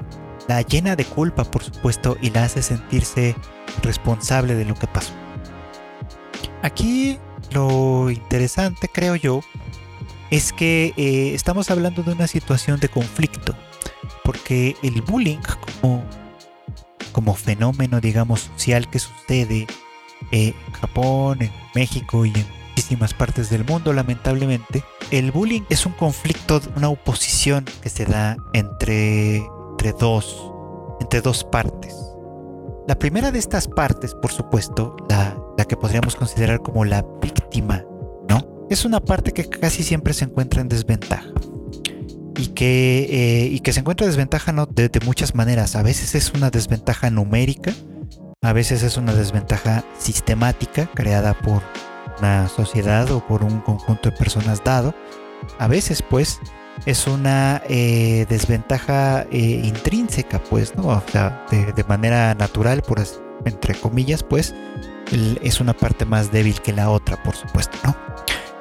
la 0.48 0.62
llena 0.62 0.96
de 0.96 1.04
culpa 1.04 1.44
por 1.44 1.62
supuesto 1.62 2.16
y 2.20 2.30
la 2.30 2.44
hace 2.44 2.62
sentirse 2.62 3.36
responsable 3.82 4.54
de 4.54 4.64
lo 4.64 4.74
que 4.74 4.86
pasó. 4.86 5.12
Aquí 6.62 7.18
lo 7.52 8.10
interesante, 8.10 8.88
creo 8.88 9.16
yo, 9.16 9.40
es 10.30 10.52
que 10.52 10.92
eh, 10.96 11.32
estamos 11.34 11.70
hablando 11.70 12.02
de 12.02 12.12
una 12.12 12.26
situación 12.26 12.80
de 12.80 12.88
conflicto, 12.88 13.54
porque 14.24 14.76
el 14.82 15.02
bullying 15.02 15.38
como, 15.80 16.04
como 17.12 17.34
fenómeno, 17.34 18.00
digamos, 18.00 18.40
social 18.40 18.88
que 18.90 18.98
sucede 18.98 19.66
en 20.30 20.54
Japón, 20.80 21.42
en 21.42 21.52
México 21.74 22.24
y 22.24 22.30
en 22.30 22.59
muchísimas 22.90 23.14
partes 23.14 23.50
del 23.50 23.64
mundo, 23.64 23.92
lamentablemente, 23.92 24.82
el 25.12 25.30
bullying 25.30 25.62
es 25.68 25.86
un 25.86 25.92
conflicto, 25.92 26.60
una 26.76 26.88
oposición 26.88 27.64
que 27.82 27.88
se 27.88 28.04
da 28.04 28.36
entre, 28.52 29.36
entre 29.36 29.92
dos, 29.92 30.52
entre 31.00 31.20
dos 31.20 31.44
partes. 31.44 31.94
La 32.88 32.98
primera 32.98 33.30
de 33.30 33.38
estas 33.38 33.68
partes, 33.68 34.12
por 34.14 34.32
supuesto, 34.32 34.96
la, 35.08 35.36
que 35.68 35.76
podríamos 35.76 36.16
considerar 36.16 36.62
como 36.62 36.84
la 36.84 37.06
víctima, 37.22 37.84
¿no? 38.28 38.66
Es 38.68 38.84
una 38.84 38.98
parte 38.98 39.30
que 39.30 39.48
casi 39.48 39.84
siempre 39.84 40.12
se 40.12 40.24
encuentra 40.24 40.60
en 40.60 40.68
desventaja. 40.68 41.30
Y 42.36 42.48
que, 42.48 43.06
eh, 43.08 43.46
y 43.52 43.60
que 43.60 43.72
se 43.72 43.80
encuentra 43.80 44.06
en 44.06 44.10
desventaja 44.10 44.50
¿no? 44.50 44.66
de, 44.66 44.90
muchas 45.04 45.36
maneras. 45.36 45.76
A 45.76 45.82
veces 45.82 46.16
es 46.16 46.32
una 46.32 46.50
desventaja 46.50 47.08
numérica, 47.10 47.72
a 48.42 48.52
veces 48.52 48.82
es 48.82 48.96
una 48.96 49.12
desventaja 49.12 49.84
sistemática 49.98 50.90
creada 50.92 51.34
por 51.34 51.62
una 52.20 52.48
sociedad 52.48 53.10
o 53.10 53.26
por 53.26 53.42
un 53.42 53.60
conjunto 53.60 54.10
de 54.10 54.16
personas 54.16 54.62
dado. 54.62 54.94
A 55.58 55.66
veces, 55.66 56.02
pues, 56.02 56.40
es 56.86 57.06
una 57.06 57.62
eh, 57.68 58.26
desventaja 58.28 59.22
eh, 59.30 59.62
intrínseca, 59.64 60.38
pues, 60.38 60.76
¿no? 60.76 60.88
O 60.88 61.02
sea, 61.10 61.44
de, 61.50 61.84
manera 61.84 62.34
natural, 62.34 62.82
por 62.82 63.02
entre 63.44 63.74
comillas, 63.74 64.22
pues, 64.22 64.54
es 65.42 65.60
una 65.60 65.72
parte 65.72 66.04
más 66.04 66.30
débil 66.30 66.60
que 66.60 66.72
la 66.72 66.90
otra, 66.90 67.22
por 67.22 67.34
supuesto, 67.34 67.76
¿no? 67.84 67.96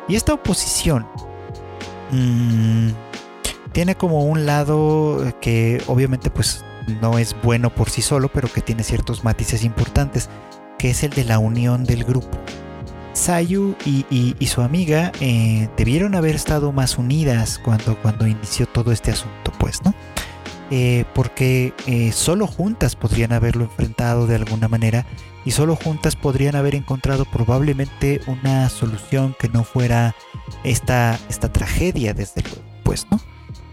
Y 0.08 0.16
esta 0.16 0.34
oposición 0.34 1.08
mm, 2.12 2.90
tiene 3.72 3.96
como 3.96 4.24
un 4.24 4.46
lado 4.46 5.34
que 5.40 5.82
obviamente, 5.88 6.30
pues, 6.30 6.66
no 7.02 7.20
es 7.20 7.36
bueno 7.44 7.70
por 7.70 7.90
sí 7.90 8.02
solo, 8.02 8.30
pero 8.30 8.52
que 8.52 8.62
tiene 8.62 8.84
ciertos 8.84 9.24
matices 9.24 9.64
importantes, 9.64 10.30
que 10.78 10.90
es 10.90 11.04
el 11.04 11.12
de 11.12 11.26
la 11.26 11.40
unión 11.40 11.84
del 11.84 12.04
grupo. 12.04 12.38
Sayu 13.14 13.76
y, 13.86 14.36
su 14.46 14.62
amiga 14.62 15.12
eh, 15.20 15.70
debieron 15.78 16.16
haber 16.16 16.36
estado 16.36 16.72
más 16.72 16.98
unidas 16.98 17.60
cuando, 17.64 17.98
cuando 18.02 18.28
inició 18.28 18.66
todo 18.66 18.92
este 18.92 19.12
asunto, 19.12 19.52
pues, 19.60 19.84
¿no? 19.84 19.94
Eh, 20.72 21.06
porque 21.16 21.74
eh, 21.88 22.12
solo 22.12 22.46
juntas 22.46 22.96
podrían 22.96 23.34
haberlo 23.34 23.64
enfrentado 23.64 24.28
de 24.28 24.36
alguna 24.36 24.68
manera 24.68 25.06
y 25.44 25.52
solo 25.52 25.76
juntas 25.76 26.16
podrían 26.16 26.56
haber 26.56 26.76
encontrado 26.76 27.26
probablemente 27.26 28.22
una 28.28 28.70
solución 28.70 29.36
que 29.40 29.50
no 29.50 29.64
fuera 29.64 30.16
esta, 30.64 31.20
esta 31.28 31.52
tragedia, 31.52 32.14
desde 32.14 32.44
luego, 32.44 32.62
pues, 32.84 33.08
¿no? 33.10 33.20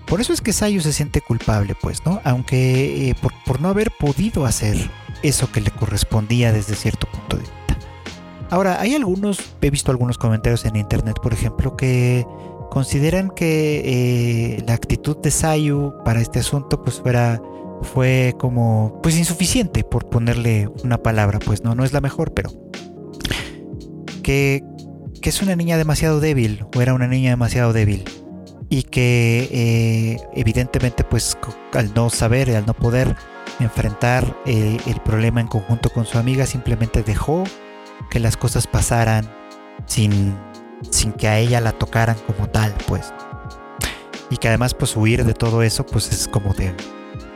Por 0.06 0.20
eso 0.20 0.32
es 0.32 0.40
que 0.40 0.52
Sayu 0.52 0.80
se 0.80 0.92
siente 0.92 1.20
culpable, 1.20 1.74
pues, 1.80 2.06
¿no? 2.06 2.20
Aunque 2.24 3.14
por, 3.20 3.32
por 3.44 3.60
no 3.60 3.68
haber 3.68 3.90
podido 3.90 4.46
hacer 4.46 4.76
eso 5.22 5.50
que 5.50 5.60
le 5.60 5.70
correspondía 5.70 6.52
desde 6.52 6.76
cierto 6.76 7.08
punto 7.08 7.36
de 7.36 7.42
vista. 7.42 7.65
Ahora, 8.50 8.80
hay 8.80 8.94
algunos, 8.94 9.38
he 9.60 9.70
visto 9.70 9.90
algunos 9.90 10.18
comentarios 10.18 10.64
en 10.64 10.76
internet, 10.76 11.16
por 11.22 11.32
ejemplo, 11.32 11.76
que 11.76 12.24
consideran 12.70 13.30
que 13.30 13.82
eh, 14.58 14.64
la 14.66 14.74
actitud 14.74 15.16
de 15.18 15.30
Sayu 15.30 15.94
para 16.04 16.20
este 16.20 16.40
asunto 16.40 16.82
pues 16.82 17.00
fuera 17.00 17.40
fue 17.82 18.34
como 18.38 19.00
pues 19.02 19.16
insuficiente 19.16 19.84
por 19.84 20.08
ponerle 20.08 20.68
una 20.84 20.98
palabra, 20.98 21.38
pues 21.38 21.62
no 21.62 21.74
no 21.74 21.84
es 21.84 21.92
la 21.92 22.00
mejor, 22.00 22.32
pero 22.34 22.50
que, 24.22 24.62
es 25.22 25.42
una 25.42 25.56
niña 25.56 25.76
demasiado 25.76 26.20
débil 26.20 26.64
o 26.76 26.80
era 26.80 26.94
una 26.94 27.08
niña 27.08 27.30
demasiado 27.30 27.72
débil 27.72 28.04
y 28.68 28.84
que 28.84 29.48
eh, 29.50 30.20
evidentemente 30.34 31.02
pues 31.02 31.36
al 31.72 31.92
no 31.94 32.10
saber, 32.10 32.54
al 32.54 32.64
no 32.64 32.74
poder 32.74 33.16
enfrentar 33.58 34.36
eh, 34.46 34.76
el 34.86 35.00
problema 35.00 35.40
en 35.40 35.48
conjunto 35.48 35.90
con 35.90 36.06
su 36.06 36.18
amiga 36.18 36.46
simplemente 36.46 37.02
dejó 37.02 37.42
que 38.10 38.20
las 38.20 38.36
cosas 38.36 38.66
pasaran 38.66 39.32
sin, 39.86 40.36
sin 40.90 41.12
que 41.12 41.28
a 41.28 41.38
ella 41.38 41.60
la 41.60 41.72
tocaran 41.72 42.16
como 42.26 42.48
tal, 42.48 42.74
pues. 42.86 43.12
Y 44.30 44.38
que 44.38 44.48
además, 44.48 44.74
pues 44.74 44.96
huir 44.96 45.24
de 45.24 45.34
todo 45.34 45.62
eso, 45.62 45.86
pues 45.86 46.10
es 46.12 46.28
como 46.28 46.52
de 46.54 46.74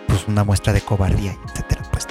pues, 0.06 0.26
una 0.26 0.44
muestra 0.44 0.72
de 0.72 0.80
cobardía, 0.80 1.36
etcétera, 1.48 1.82
pues. 1.90 2.06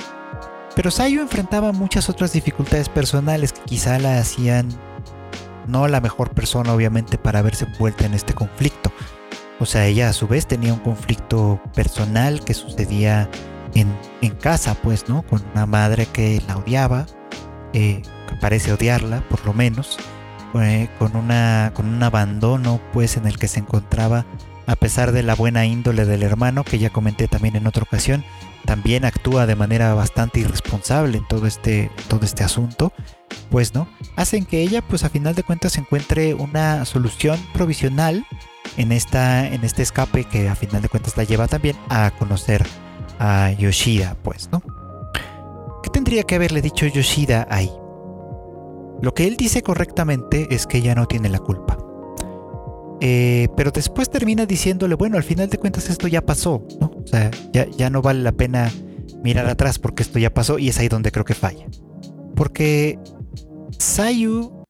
Pero 0.75 0.91
Sayo 0.91 1.21
enfrentaba 1.21 1.71
muchas 1.71 2.09
otras 2.09 2.31
dificultades 2.31 2.87
personales 2.87 3.51
que 3.51 3.61
quizá 3.61 3.99
la 3.99 4.19
hacían 4.19 4.69
no 5.67 5.87
la 5.87 6.01
mejor 6.01 6.31
persona, 6.31 6.73
obviamente, 6.73 7.17
para 7.17 7.41
verse 7.41 7.65
envuelta 7.65 8.05
en 8.05 8.13
este 8.13 8.33
conflicto. 8.33 8.91
O 9.59 9.65
sea, 9.65 9.85
ella 9.85 10.09
a 10.09 10.13
su 10.13 10.27
vez 10.27 10.47
tenía 10.47 10.73
un 10.73 10.79
conflicto 10.79 11.61
personal 11.75 12.43
que 12.43 12.53
sucedía 12.53 13.29
en, 13.75 13.93
en 14.21 14.31
casa, 14.35 14.73
pues, 14.75 15.09
¿no? 15.09 15.21
Con 15.23 15.43
una 15.53 15.65
madre 15.65 16.05
que 16.05 16.41
la 16.47 16.57
odiaba, 16.57 17.05
eh, 17.73 18.01
parece 18.35 18.73
odiarla, 18.73 19.21
por 19.29 19.45
lo 19.45 19.53
menos, 19.53 19.97
con, 20.51 21.15
una, 21.15 21.71
con 21.73 21.87
un 21.87 22.01
abandono 22.01 22.79
pues 22.93 23.17
en 23.17 23.27
el 23.27 23.37
que 23.37 23.47
se 23.47 23.59
encontraba 23.59 24.25
a 24.69 24.75
pesar 24.75 25.11
de 25.11 25.23
la 25.23 25.33
buena 25.33 25.65
índole 25.65 26.05
del 26.05 26.21
hermano, 26.21 26.63
que 26.63 26.77
ya 26.77 26.91
comenté 26.91 27.27
también 27.27 27.55
en 27.55 27.65
otra 27.65 27.81
ocasión, 27.81 28.23
también 28.65 29.03
actúa 29.03 29.47
de 29.47 29.55
manera 29.55 29.95
bastante 29.95 30.41
irresponsable 30.41 31.17
en 31.17 31.27
todo 31.27 31.47
este, 31.47 31.89
todo 32.07 32.23
este 32.23 32.43
asunto, 32.43 32.93
pues 33.49 33.73
no, 33.73 33.87
hacen 34.15 34.45
que 34.45 34.61
ella 34.61 34.83
pues 34.83 35.03
a 35.03 35.09
final 35.09 35.33
de 35.33 35.41
cuentas 35.41 35.75
encuentre 35.79 36.35
una 36.35 36.85
solución 36.85 37.39
provisional 37.51 38.27
en, 38.77 38.91
esta, 38.91 39.47
en 39.47 39.63
este 39.63 39.81
escape 39.81 40.25
que 40.25 40.49
a 40.49 40.55
final 40.55 40.83
de 40.83 40.89
cuentas 40.89 41.17
la 41.17 41.23
lleva 41.23 41.47
también 41.47 41.75
a 41.89 42.11
conocer 42.11 42.63
a 43.17 43.51
Yoshida, 43.57 44.15
pues, 44.21 44.49
¿no? 44.51 44.61
¿Qué 45.81 45.89
tendría 45.89 46.23
que 46.23 46.35
haberle 46.35 46.61
dicho 46.61 46.85
Yoshida 46.85 47.47
ahí? 47.49 47.71
Lo 49.01 49.13
que 49.13 49.27
él 49.27 49.37
dice 49.37 49.61
correctamente 49.61 50.47
es 50.51 50.67
que 50.67 50.79
ella 50.79 50.95
no 50.95 51.07
tiene 51.07 51.29
la 51.29 51.39
culpa. 51.39 51.77
Eh, 53.01 53.47
pero 53.55 53.71
después 53.71 54.09
termina 54.09 54.45
diciéndole, 54.45 54.95
bueno, 54.95 55.17
al 55.17 55.23
final 55.23 55.49
de 55.49 55.57
cuentas 55.57 55.89
esto 55.89 56.07
ya 56.07 56.21
pasó, 56.21 56.65
¿no? 56.81 56.91
O 57.03 57.07
sea, 57.07 57.31
ya, 57.53 57.65
ya 57.69 57.89
no 57.89 58.01
vale 58.01 58.21
la 58.21 58.33
pena 58.33 58.69
mirar 59.23 59.47
atrás 59.47 59.79
porque 59.79 60.03
esto 60.03 60.19
ya 60.19 60.33
pasó 60.33 60.59
y 60.59 60.69
es 60.69 60.79
ahí 60.79 60.89
donde 60.89 61.11
creo 61.11 61.25
que 61.25 61.33
falla. 61.33 61.65
Porque 62.35 62.99
Sayu 63.77 64.65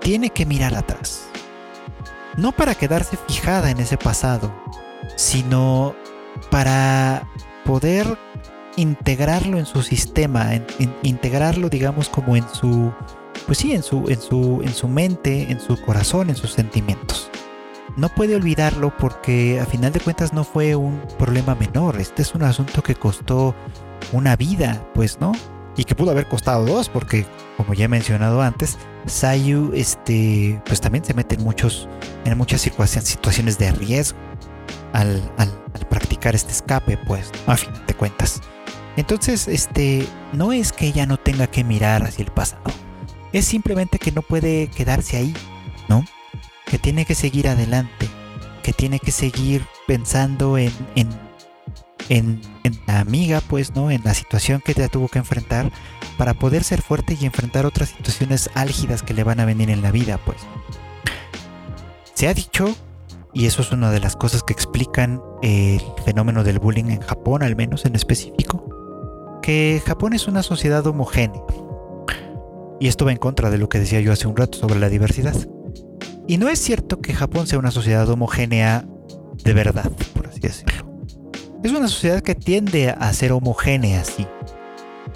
tiene 0.00 0.30
que 0.30 0.46
mirar 0.46 0.74
atrás. 0.74 1.28
No 2.36 2.52
para 2.52 2.74
quedarse 2.74 3.16
fijada 3.28 3.70
en 3.70 3.78
ese 3.78 3.96
pasado, 3.96 4.52
sino 5.16 5.94
para 6.50 7.28
poder 7.64 8.18
integrarlo 8.76 9.58
en 9.58 9.66
su 9.66 9.82
sistema, 9.82 10.50
integrarlo 11.02 11.68
digamos 11.68 12.08
como 12.08 12.36
en 12.36 12.44
su 12.52 12.92
pues 13.46 13.58
sí, 13.58 13.72
en 13.72 13.82
su, 13.82 14.08
en 14.08 14.20
su, 14.20 14.60
en 14.62 14.72
su 14.72 14.88
mente, 14.88 15.50
en 15.50 15.60
su 15.60 15.80
corazón, 15.80 16.30
en 16.30 16.36
sus 16.36 16.52
sentimientos. 16.52 17.30
No 17.96 18.08
puede 18.08 18.36
olvidarlo 18.36 18.96
porque 18.96 19.60
a 19.60 19.66
final 19.66 19.92
de 19.92 20.00
cuentas 20.00 20.32
no 20.32 20.44
fue 20.44 20.74
un 20.74 21.02
problema 21.18 21.54
menor. 21.54 22.00
Este 22.00 22.22
es 22.22 22.34
un 22.34 22.42
asunto 22.42 22.82
que 22.82 22.94
costó 22.94 23.54
una 24.12 24.34
vida, 24.36 24.86
pues, 24.94 25.20
¿no? 25.20 25.32
Y 25.76 25.84
que 25.84 25.94
pudo 25.94 26.10
haber 26.10 26.26
costado 26.26 26.64
dos, 26.64 26.88
porque, 26.88 27.26
como 27.56 27.74
ya 27.74 27.84
he 27.84 27.88
mencionado 27.88 28.40
antes, 28.40 28.78
Sayu, 29.06 29.72
este, 29.74 30.60
pues 30.66 30.80
también 30.80 31.04
se 31.04 31.14
mete 31.14 31.34
en 31.34 31.44
muchos, 31.44 31.88
en 32.24 32.36
muchas 32.38 32.62
situaciones 32.62 33.58
de 33.58 33.72
riesgo 33.72 34.18
al, 34.92 35.22
al, 35.38 35.50
practicar 35.88 36.34
este 36.34 36.52
escape, 36.52 36.98
pues, 37.06 37.30
a 37.46 37.56
final 37.56 37.84
de 37.86 37.94
cuentas. 37.94 38.40
Entonces, 38.96 39.48
este, 39.48 40.06
no 40.32 40.52
es 40.52 40.72
que 40.72 40.86
ella 40.86 41.04
no 41.06 41.18
tenga 41.18 41.46
que 41.46 41.64
mirar 41.64 42.02
hacia 42.02 42.24
el 42.24 42.30
pasado 42.30 42.81
es 43.32 43.44
simplemente 43.44 43.98
que 43.98 44.12
no 44.12 44.22
puede 44.22 44.68
quedarse 44.68 45.16
ahí, 45.16 45.34
¿no? 45.88 46.04
Que 46.66 46.78
tiene 46.78 47.04
que 47.04 47.14
seguir 47.14 47.48
adelante, 47.48 48.08
que 48.62 48.72
tiene 48.72 48.98
que 48.98 49.10
seguir 49.10 49.64
pensando 49.86 50.58
en, 50.58 50.72
en, 50.94 51.08
en, 52.08 52.40
la 52.86 53.00
amiga, 53.00 53.40
pues, 53.40 53.74
¿no? 53.74 53.90
En 53.90 54.02
la 54.04 54.14
situación 54.14 54.62
que 54.64 54.74
ya 54.74 54.88
tuvo 54.88 55.08
que 55.08 55.18
enfrentar 55.18 55.70
para 56.18 56.34
poder 56.34 56.62
ser 56.64 56.82
fuerte 56.82 57.16
y 57.18 57.24
enfrentar 57.24 57.66
otras 57.66 57.90
situaciones 57.90 58.50
álgidas 58.54 59.02
que 59.02 59.14
le 59.14 59.24
van 59.24 59.40
a 59.40 59.44
venir 59.44 59.70
en 59.70 59.82
la 59.82 59.90
vida, 59.90 60.18
pues. 60.18 60.38
Se 62.14 62.28
ha 62.28 62.34
dicho, 62.34 62.74
y 63.32 63.46
eso 63.46 63.62
es 63.62 63.72
una 63.72 63.90
de 63.90 64.00
las 64.00 64.14
cosas 64.14 64.42
que 64.42 64.52
explican 64.52 65.20
el 65.42 65.82
fenómeno 66.04 66.44
del 66.44 66.58
bullying 66.58 66.90
en 66.90 67.00
Japón, 67.00 67.42
al 67.42 67.56
menos 67.56 67.84
en 67.86 67.96
específico, 67.96 69.40
que 69.42 69.82
Japón 69.84 70.12
es 70.12 70.28
una 70.28 70.42
sociedad 70.42 70.86
homogénea 70.86 71.42
y 72.82 72.88
esto 72.88 73.04
va 73.04 73.12
en 73.12 73.18
contra 73.18 73.48
de 73.48 73.58
lo 73.58 73.68
que 73.68 73.78
decía 73.78 74.00
yo 74.00 74.12
hace 74.12 74.26
un 74.26 74.36
rato 74.36 74.58
sobre 74.58 74.80
la 74.80 74.88
diversidad. 74.88 75.36
Y 76.26 76.36
no 76.36 76.48
es 76.48 76.58
cierto 76.58 77.00
que 77.00 77.14
Japón 77.14 77.46
sea 77.46 77.60
una 77.60 77.70
sociedad 77.70 78.10
homogénea 78.10 78.84
de 79.44 79.54
verdad, 79.54 79.88
por 80.12 80.26
así 80.26 80.40
decirlo. 80.40 80.92
Es 81.62 81.70
una 81.70 81.86
sociedad 81.86 82.22
que 82.22 82.34
tiende 82.34 82.90
a 82.90 83.12
ser 83.12 83.30
homogénea, 83.30 84.02
sí. 84.02 84.26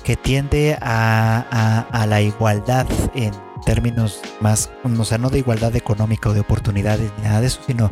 Que 0.05 0.15
tiende 0.15 0.79
a, 0.81 2.07
la 2.09 2.23
igualdad 2.23 2.87
en 3.17 3.33
términos 3.65 4.21
más, 4.41 4.71
o 4.85 5.05
sea, 5.05 5.19
no 5.19 5.29
de 5.29 5.41
igualdad 5.41 5.75
económica 5.75 6.29
o 6.29 6.35
de 6.35 6.41
oportunidades 6.41 7.11
ni 7.19 7.25
nada 7.25 7.41
de 7.41 7.49
eso, 7.49 7.59
sino 7.67 7.91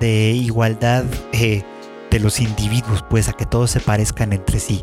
de 0.00 0.30
igualdad 0.30 1.04
eh, 1.32 1.62
de 2.10 2.20
los 2.20 2.40
individuos, 2.40 3.04
pues 3.10 3.28
a 3.28 3.34
que 3.34 3.44
todos 3.44 3.70
se 3.70 3.80
parezcan 3.80 4.32
entre 4.32 4.60
sí. 4.60 4.82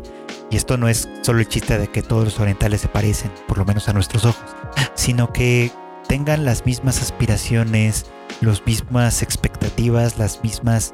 Y 0.50 0.56
esto 0.56 0.76
no 0.76 0.88
es 0.88 1.08
solo 1.22 1.40
el 1.40 1.48
chiste 1.48 1.78
de 1.78 1.88
que 1.88 2.02
todos 2.02 2.24
los 2.24 2.40
orientales 2.40 2.80
se 2.80 2.88
parecen, 2.88 3.30
por 3.46 3.58
lo 3.58 3.64
menos 3.64 3.88
a 3.88 3.92
nuestros 3.92 4.24
ojos, 4.24 4.56
sino 4.94 5.32
que 5.32 5.70
tengan 6.08 6.44
las 6.44 6.64
mismas 6.64 7.02
aspiraciones, 7.02 8.06
las 8.40 8.64
mismas 8.64 9.22
expectativas, 9.22 10.18
las 10.18 10.42
mismas, 10.42 10.92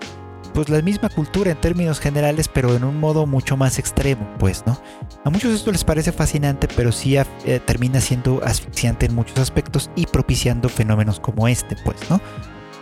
pues 0.52 0.68
la 0.68 0.82
misma 0.82 1.08
cultura 1.08 1.52
en 1.52 1.60
términos 1.60 2.00
generales, 2.00 2.48
pero 2.48 2.74
en 2.74 2.82
un 2.82 2.98
modo 2.98 3.26
mucho 3.26 3.56
más 3.56 3.78
extremo, 3.78 4.28
pues, 4.38 4.64
¿no? 4.66 4.80
A 5.24 5.30
muchos 5.30 5.52
esto 5.52 5.70
les 5.70 5.84
parece 5.84 6.10
fascinante, 6.10 6.66
pero 6.74 6.90
sí 6.90 7.16
eh, 7.16 7.60
termina 7.64 8.00
siendo 8.00 8.42
asfixiante 8.44 9.06
en 9.06 9.14
muchos 9.14 9.38
aspectos 9.38 9.88
y 9.94 10.06
propiciando 10.06 10.68
fenómenos 10.68 11.20
como 11.20 11.46
este, 11.46 11.76
pues, 11.84 12.10
¿no? 12.10 12.20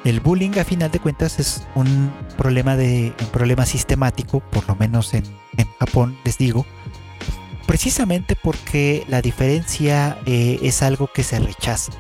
El 0.05 0.19
bullying 0.19 0.59
a 0.59 0.65
final 0.65 0.91
de 0.91 0.99
cuentas 0.99 1.39
es 1.39 1.63
un 1.77 2.13
problema 2.37 2.77
de 2.77 3.15
un 3.21 3.27
problema 3.29 3.65
sistemático, 3.67 4.41
por 4.41 4.67
lo 4.67 4.75
menos 4.75 5.15
en, 5.15 5.25
Japón 5.79 6.17
les 6.25 6.39
digo, 6.39 6.65
precisamente 7.67 8.37
porque 8.37 9.05
la 9.09 9.21
diferencia 9.21 10.19
eh, 10.27 10.59
es 10.63 10.83
algo 10.83 11.09
que 11.13 11.23
se 11.23 11.39
rechaza. 11.39 11.93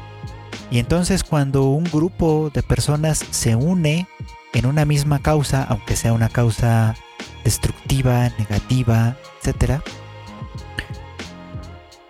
Y 0.71 0.79
entonces 0.79 1.23
cuando 1.23 1.65
un 1.65 1.85
grupo 1.85 2.51
de 2.53 2.63
personas 2.63 3.25
se 3.31 3.57
une 3.57 4.09
en 4.53 4.67
una 4.67 4.85
misma 4.85 5.21
causa, 5.21 5.65
aunque 5.65 5.97
sea 5.97 6.13
una 6.13 6.29
causa 6.29 6.97
destructiva, 7.45 8.31
negativa, 8.39 9.17
etc., 9.43 9.81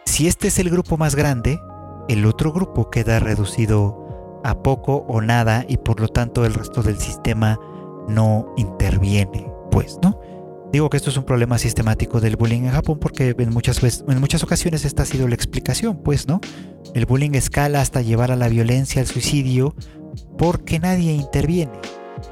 si 0.04 0.28
este 0.28 0.48
es 0.48 0.58
el 0.58 0.68
grupo 0.68 0.98
más 0.98 1.14
grande, 1.14 1.60
el 2.08 2.26
otro 2.26 2.52
grupo 2.52 2.90
queda 2.90 3.18
reducido 3.18 4.01
a 4.44 4.62
poco 4.62 5.04
o 5.08 5.20
nada 5.20 5.64
y 5.68 5.76
por 5.76 6.00
lo 6.00 6.08
tanto 6.08 6.44
el 6.44 6.54
resto 6.54 6.82
del 6.82 6.98
sistema 6.98 7.58
no 8.08 8.52
interviene, 8.56 9.46
pues, 9.70 9.98
¿no? 10.02 10.20
Digo 10.72 10.88
que 10.88 10.96
esto 10.96 11.10
es 11.10 11.16
un 11.18 11.24
problema 11.24 11.58
sistemático 11.58 12.20
del 12.20 12.36
bullying 12.36 12.62
en 12.62 12.70
Japón 12.70 12.98
porque 12.98 13.34
en 13.38 13.50
muchas, 13.50 13.80
veces, 13.82 14.04
en 14.08 14.20
muchas 14.20 14.42
ocasiones 14.42 14.86
esta 14.86 15.02
ha 15.02 15.06
sido 15.06 15.28
la 15.28 15.34
explicación, 15.34 15.98
pues, 16.02 16.26
¿no? 16.26 16.40
El 16.94 17.04
bullying 17.04 17.34
escala 17.34 17.82
hasta 17.82 18.00
llevar 18.00 18.32
a 18.32 18.36
la 18.36 18.48
violencia, 18.48 19.02
al 19.02 19.06
suicidio, 19.06 19.76
porque 20.38 20.78
nadie 20.78 21.12
interviene, 21.12 21.78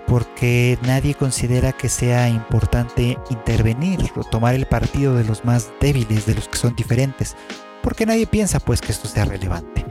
porque 0.06 0.78
nadie 0.82 1.14
considera 1.14 1.72
que 1.72 1.90
sea 1.90 2.30
importante 2.30 3.18
intervenir 3.28 4.00
o 4.16 4.24
tomar 4.24 4.54
el 4.54 4.66
partido 4.66 5.14
de 5.14 5.24
los 5.24 5.44
más 5.44 5.70
débiles, 5.80 6.24
de 6.24 6.34
los 6.34 6.48
que 6.48 6.56
son 6.56 6.74
diferentes, 6.74 7.36
porque 7.82 8.06
nadie 8.06 8.26
piensa 8.26 8.58
pues 8.58 8.80
que 8.80 8.92
esto 8.92 9.06
sea 9.06 9.26
relevante. 9.26 9.84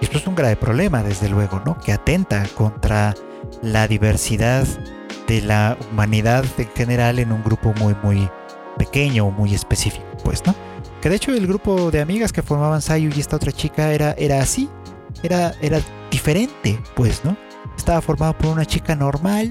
Y 0.00 0.04
esto 0.04 0.18
es 0.18 0.26
un 0.26 0.34
grave 0.34 0.56
problema, 0.56 1.02
desde 1.02 1.28
luego, 1.28 1.62
¿no? 1.64 1.78
Que 1.78 1.92
atenta 1.92 2.44
contra 2.54 3.14
la 3.62 3.86
diversidad 3.86 4.66
de 5.26 5.42
la 5.42 5.76
humanidad 5.92 6.44
en 6.58 6.68
general 6.74 7.18
en 7.18 7.32
un 7.32 7.42
grupo 7.44 7.74
muy, 7.78 7.94
muy 8.02 8.28
pequeño 8.78 9.30
muy 9.30 9.54
específico, 9.54 10.06
pues, 10.24 10.44
¿no? 10.46 10.54
Que 11.00 11.08
de 11.08 11.16
hecho 11.16 11.32
el 11.32 11.46
grupo 11.46 11.90
de 11.90 12.00
amigas 12.00 12.32
que 12.32 12.42
formaban 12.42 12.80
Sayu 12.80 13.10
y 13.14 13.20
esta 13.20 13.36
otra 13.36 13.52
chica 13.52 13.92
era, 13.92 14.12
era 14.12 14.40
así, 14.40 14.68
era, 15.22 15.54
era 15.60 15.80
diferente, 16.10 16.80
pues, 16.94 17.24
¿no? 17.24 17.36
Estaba 17.76 18.00
formado 18.00 18.36
por 18.36 18.48
una 18.48 18.64
chica 18.64 18.96
normal, 18.96 19.50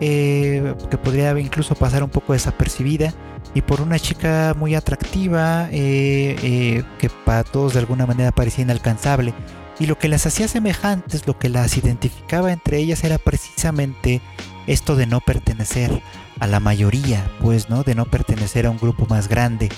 eh, 0.00 0.74
que 0.90 0.98
podría 0.98 1.38
incluso 1.38 1.74
pasar 1.74 2.02
un 2.02 2.10
poco 2.10 2.32
desapercibida, 2.32 3.12
y 3.54 3.62
por 3.62 3.80
una 3.80 3.98
chica 3.98 4.54
muy 4.58 4.74
atractiva, 4.74 5.68
eh, 5.70 6.36
eh, 6.42 6.82
que 6.98 7.08
para 7.24 7.44
todos 7.44 7.74
de 7.74 7.78
alguna 7.78 8.06
manera 8.06 8.32
parecía 8.32 8.64
inalcanzable. 8.64 9.32
Y 9.78 9.86
lo 9.86 9.98
que 9.98 10.08
las 10.08 10.26
hacía 10.26 10.46
semejantes, 10.46 11.26
lo 11.26 11.38
que 11.38 11.48
las 11.48 11.76
identificaba 11.76 12.52
entre 12.52 12.78
ellas 12.78 13.02
era 13.04 13.18
precisamente 13.18 14.20
esto 14.66 14.96
de 14.96 15.06
no 15.06 15.20
pertenecer 15.20 16.02
a 16.40 16.46
la 16.46 16.60
mayoría, 16.60 17.28
pues, 17.40 17.68
¿no? 17.68 17.82
De 17.82 17.94
no 17.94 18.06
pertenecer 18.06 18.66
a 18.66 18.70
un 18.70 18.78
grupo 18.78 19.06
más 19.08 19.28
grande. 19.28 19.68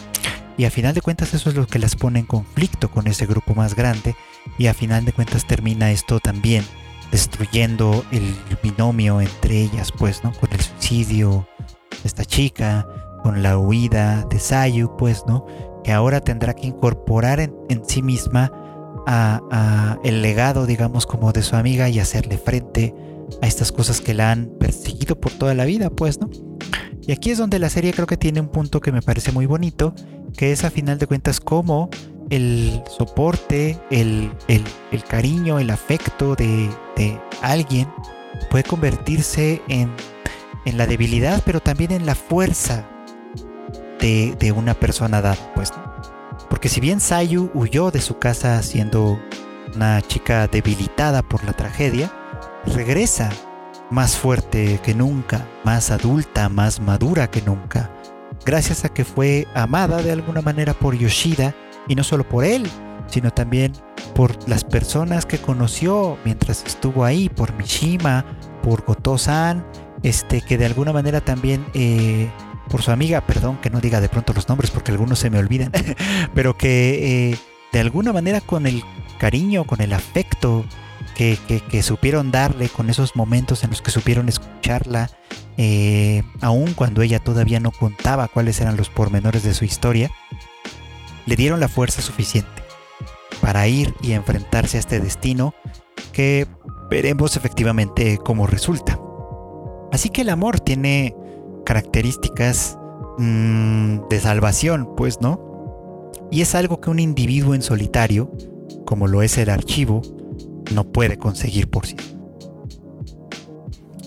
Y 0.58 0.64
a 0.64 0.70
final 0.70 0.94
de 0.94 1.02
cuentas 1.02 1.34
eso 1.34 1.50
es 1.50 1.56
lo 1.56 1.66
que 1.66 1.78
las 1.78 1.96
pone 1.96 2.20
en 2.20 2.26
conflicto 2.26 2.90
con 2.90 3.06
ese 3.06 3.26
grupo 3.26 3.54
más 3.54 3.74
grande. 3.74 4.16
Y 4.58 4.66
a 4.66 4.74
final 4.74 5.04
de 5.04 5.12
cuentas 5.12 5.46
termina 5.46 5.90
esto 5.90 6.20
también 6.20 6.64
destruyendo 7.10 8.04
el 8.10 8.34
binomio 8.62 9.20
entre 9.20 9.60
ellas, 9.62 9.92
pues, 9.92 10.24
¿no? 10.24 10.32
Con 10.32 10.52
el 10.52 10.60
suicidio 10.60 11.46
de 12.02 12.08
esta 12.08 12.24
chica, 12.24 12.86
con 13.22 13.42
la 13.42 13.58
huida 13.58 14.24
de 14.30 14.38
Sayu, 14.38 14.96
pues, 14.96 15.24
¿no? 15.26 15.46
Que 15.84 15.92
ahora 15.92 16.20
tendrá 16.20 16.54
que 16.54 16.66
incorporar 16.66 17.40
en, 17.40 17.54
en 17.68 17.84
sí 17.86 18.02
misma 18.02 18.50
el 20.04 20.22
legado, 20.22 20.66
digamos, 20.66 21.06
como 21.06 21.32
de 21.32 21.42
su 21.42 21.56
amiga 21.56 21.88
y 21.88 22.00
hacerle 22.00 22.38
frente 22.38 22.94
a 23.42 23.46
estas 23.46 23.72
cosas 23.72 24.00
que 24.00 24.14
la 24.14 24.32
han 24.32 24.46
perseguido 24.58 25.20
por 25.20 25.32
toda 25.32 25.54
la 25.54 25.64
vida, 25.64 25.90
pues, 25.90 26.20
¿no? 26.20 26.30
Y 27.06 27.12
aquí 27.12 27.30
es 27.30 27.38
donde 27.38 27.58
la 27.58 27.70
serie 27.70 27.92
creo 27.92 28.06
que 28.06 28.16
tiene 28.16 28.40
un 28.40 28.48
punto 28.48 28.80
que 28.80 28.90
me 28.90 29.00
parece 29.00 29.30
muy 29.30 29.46
bonito, 29.46 29.94
que 30.36 30.50
es 30.50 30.64
a 30.64 30.70
final 30.70 30.98
de 30.98 31.06
cuentas 31.06 31.38
como 31.38 31.88
el 32.30 32.82
soporte, 32.88 33.78
el, 33.90 34.32
cariño, 35.08 35.60
el 35.60 35.70
afecto 35.70 36.34
de, 36.34 36.68
alguien 37.42 37.88
puede 38.50 38.64
convertirse 38.64 39.62
en, 39.68 39.90
en 40.64 40.76
la 40.76 40.86
debilidad, 40.86 41.42
pero 41.46 41.60
también 41.60 41.92
en 41.92 42.06
la 42.06 42.16
fuerza 42.16 42.88
de, 44.00 44.34
de 44.38 44.50
una 44.50 44.74
persona 44.74 45.20
dada, 45.20 45.52
pues. 45.54 45.72
Porque 46.48 46.68
si 46.68 46.80
bien 46.80 47.00
Sayu 47.00 47.50
huyó 47.54 47.90
de 47.90 48.00
su 48.00 48.18
casa 48.18 48.62
siendo 48.62 49.18
una 49.74 50.00
chica 50.02 50.46
debilitada 50.46 51.22
por 51.22 51.44
la 51.44 51.52
tragedia, 51.52 52.12
regresa 52.66 53.30
más 53.90 54.16
fuerte 54.16 54.80
que 54.82 54.94
nunca, 54.94 55.46
más 55.64 55.90
adulta, 55.90 56.48
más 56.48 56.80
madura 56.80 57.30
que 57.30 57.42
nunca, 57.42 57.90
gracias 58.44 58.84
a 58.84 58.88
que 58.88 59.04
fue 59.04 59.46
amada 59.54 60.02
de 60.02 60.12
alguna 60.12 60.40
manera 60.40 60.74
por 60.74 60.96
Yoshida, 60.96 61.54
y 61.88 61.94
no 61.94 62.04
solo 62.04 62.28
por 62.28 62.44
él, 62.44 62.68
sino 63.06 63.30
también 63.32 63.72
por 64.14 64.48
las 64.48 64.64
personas 64.64 65.26
que 65.26 65.38
conoció 65.38 66.18
mientras 66.24 66.64
estuvo 66.64 67.04
ahí, 67.04 67.28
por 67.28 67.52
Mishima, 67.54 68.24
por 68.62 68.84
Goto-san, 68.84 69.64
este, 70.02 70.40
que 70.40 70.58
de 70.58 70.66
alguna 70.66 70.92
manera 70.92 71.20
también, 71.20 71.66
eh, 71.74 72.30
por 72.68 72.82
su 72.82 72.90
amiga, 72.90 73.20
perdón 73.20 73.58
que 73.58 73.70
no 73.70 73.80
diga 73.80 74.00
de 74.00 74.08
pronto 74.08 74.32
los 74.32 74.48
nombres 74.48 74.70
porque 74.70 74.92
algunos 74.92 75.18
se 75.18 75.30
me 75.30 75.38
olvidan, 75.38 75.72
pero 76.34 76.56
que 76.56 77.32
eh, 77.32 77.38
de 77.72 77.80
alguna 77.80 78.12
manera 78.12 78.40
con 78.40 78.66
el 78.66 78.82
cariño, 79.18 79.64
con 79.64 79.80
el 79.80 79.92
afecto 79.92 80.64
que, 81.14 81.82
supieron 81.82 82.30
darle, 82.30 82.68
con 82.68 82.90
esos 82.90 83.16
momentos 83.16 83.64
en 83.64 83.70
los 83.70 83.80
que 83.80 83.90
supieron 83.90 84.28
escucharla, 84.28 85.10
eh, 85.56 86.22
aun 86.42 86.74
cuando 86.74 87.00
ella 87.00 87.18
todavía 87.20 87.58
no 87.58 87.70
contaba 87.70 88.28
cuáles 88.28 88.60
eran 88.60 88.76
los 88.76 88.90
pormenores 88.90 89.42
de 89.42 89.54
su 89.54 89.64
historia, 89.64 90.10
le 91.24 91.36
dieron 91.36 91.58
la 91.58 91.68
fuerza 91.68 92.02
suficiente 92.02 92.62
para 93.40 93.66
ir 93.66 93.94
y 94.02 94.12
enfrentarse 94.12 94.76
a 94.76 94.80
este 94.80 95.00
destino 95.00 95.54
que 96.12 96.46
veremos 96.90 97.36
efectivamente 97.36 98.18
cómo 98.18 98.46
resulta. 98.46 98.98
Así 99.92 100.10
que 100.10 100.22
el 100.22 100.28
amor 100.28 100.60
tiene 100.60 101.14
características 101.66 102.78
mm, 103.18 104.08
de 104.08 104.20
salvación, 104.20 104.94
pues, 104.96 105.20
¿no? 105.20 106.10
Y 106.30 106.40
es 106.40 106.54
algo 106.54 106.80
que 106.80 106.88
un 106.88 106.98
individuo 106.98 107.54
en 107.54 107.60
solitario, 107.60 108.32
como 108.86 109.06
lo 109.06 109.22
es 109.22 109.36
el 109.36 109.50
archivo, 109.50 110.00
no 110.72 110.84
puede 110.84 111.18
conseguir 111.18 111.68
por 111.68 111.86
sí. 111.86 111.96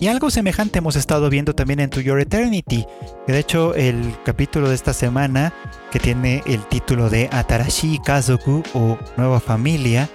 Y 0.00 0.08
algo 0.08 0.30
semejante 0.30 0.78
hemos 0.78 0.96
estado 0.96 1.28
viendo 1.28 1.54
también 1.54 1.78
en 1.78 1.90
To 1.90 2.00
Your 2.00 2.20
Eternity, 2.20 2.86
que 3.26 3.32
de 3.32 3.38
hecho 3.38 3.74
el 3.74 4.16
capítulo 4.24 4.70
de 4.70 4.74
esta 4.74 4.94
semana, 4.94 5.52
que 5.92 6.00
tiene 6.00 6.42
el 6.46 6.66
título 6.68 7.10
de 7.10 7.28
Atarashi 7.30 8.00
Kazoku 8.02 8.62
o 8.72 8.98
Nueva 9.18 9.40
Familia, 9.40 10.08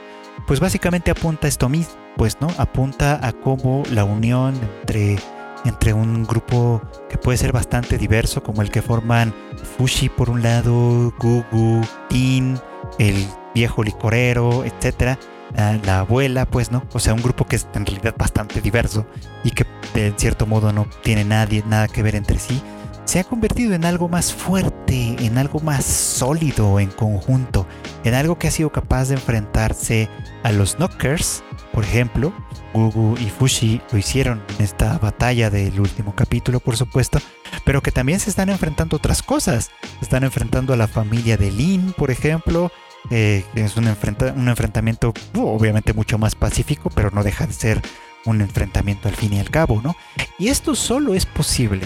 pues 0.47 0.59
básicamente 0.59 1.11
apunta 1.11 1.45
a 1.45 1.49
esto 1.49 1.69
mismo, 1.69 1.93
pues, 2.17 2.37
¿no? 2.41 2.47
Apunta 2.57 3.19
a 3.25 3.31
cómo 3.31 3.83
la 3.91 4.05
unión 4.05 4.59
entre, 4.81 5.17
entre 5.65 5.93
un 5.93 6.23
grupo 6.23 6.81
que 7.09 7.17
puede 7.17 7.37
ser 7.37 7.51
bastante 7.51 7.97
diverso, 7.97 8.43
como 8.43 8.61
el 8.61 8.71
que 8.71 8.81
forman 8.81 9.33
Fushi 9.77 10.09
por 10.09 10.29
un 10.29 10.41
lado, 10.41 11.13
Gugu, 11.19 11.81
Tin, 12.07 12.59
el 12.99 13.27
viejo 13.53 13.83
licorero, 13.83 14.63
etcétera, 14.63 15.19
la, 15.55 15.99
abuela, 15.99 16.45
pues, 16.45 16.71
¿no? 16.71 16.83
O 16.93 16.99
sea, 16.99 17.13
un 17.13 17.21
grupo 17.21 17.45
que 17.45 17.55
es 17.55 17.67
en 17.73 17.85
realidad 17.85 18.15
bastante 18.17 18.61
diverso 18.61 19.05
y 19.43 19.51
que 19.51 19.65
de 19.93 20.13
cierto 20.17 20.45
modo 20.45 20.71
no 20.71 20.87
tiene 21.03 21.23
nadie, 21.23 21.63
nada 21.65 21.87
que 21.87 22.03
ver 22.03 22.15
entre 22.15 22.39
sí, 22.39 22.61
se 23.05 23.19
ha 23.19 23.23
convertido 23.23 23.73
en 23.73 23.85
algo 23.85 24.09
más 24.09 24.33
fuerte, 24.33 25.15
en 25.19 25.37
algo 25.37 25.59
más 25.59 25.85
sólido 25.85 26.79
en 26.79 26.89
conjunto, 26.89 27.67
en 28.03 28.13
algo 28.13 28.37
que 28.37 28.47
ha 28.47 28.51
sido 28.51 28.71
capaz 28.71 29.09
de 29.09 29.15
enfrentarse 29.15 30.09
a 30.43 30.51
los 30.51 30.75
Knockers, 30.75 31.43
por 31.71 31.83
ejemplo. 31.83 32.33
Gugu 32.75 33.15
y 33.17 33.29
Fushi 33.29 33.81
lo 33.91 33.97
hicieron 33.97 34.43
en 34.57 34.65
esta 34.65 34.97
batalla 34.97 35.49
del 35.49 35.79
último 35.79 36.13
capítulo, 36.13 36.59
por 36.59 36.75
supuesto, 36.75 37.19
pero 37.63 37.81
que 37.81 37.91
también 37.91 38.19
se 38.19 38.29
están 38.29 38.49
enfrentando 38.49 38.97
otras 38.97 39.23
cosas. 39.23 39.71
Se 39.99 40.05
están 40.05 40.25
enfrentando 40.25 40.73
a 40.73 40.77
la 40.77 40.87
familia 40.87 41.37
de 41.37 41.51
Lin, 41.51 41.93
por 41.97 42.11
ejemplo, 42.11 42.71
eh, 43.11 43.45
es 43.55 43.77
un, 43.77 43.85
un 43.85 44.49
enfrentamiento 44.49 45.13
uh, 45.35 45.41
obviamente 45.41 45.93
mucho 45.93 46.17
más 46.17 46.35
pacífico, 46.35 46.89
pero 46.89 47.11
no 47.11 47.23
deja 47.23 47.47
de 47.47 47.53
ser 47.53 47.81
un 48.25 48.41
enfrentamiento 48.41 49.07
al 49.07 49.15
fin 49.15 49.33
y 49.33 49.39
al 49.39 49.49
cabo, 49.49 49.81
¿no? 49.81 49.95
Y 50.37 50.49
esto 50.49 50.75
solo 50.75 51.13
es 51.13 51.25
posible 51.25 51.85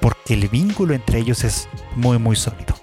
porque 0.00 0.34
el 0.34 0.48
vínculo 0.48 0.94
entre 0.94 1.20
ellos 1.20 1.42
es 1.44 1.68
muy 1.96 2.18
muy 2.18 2.36
sólido. 2.36 2.74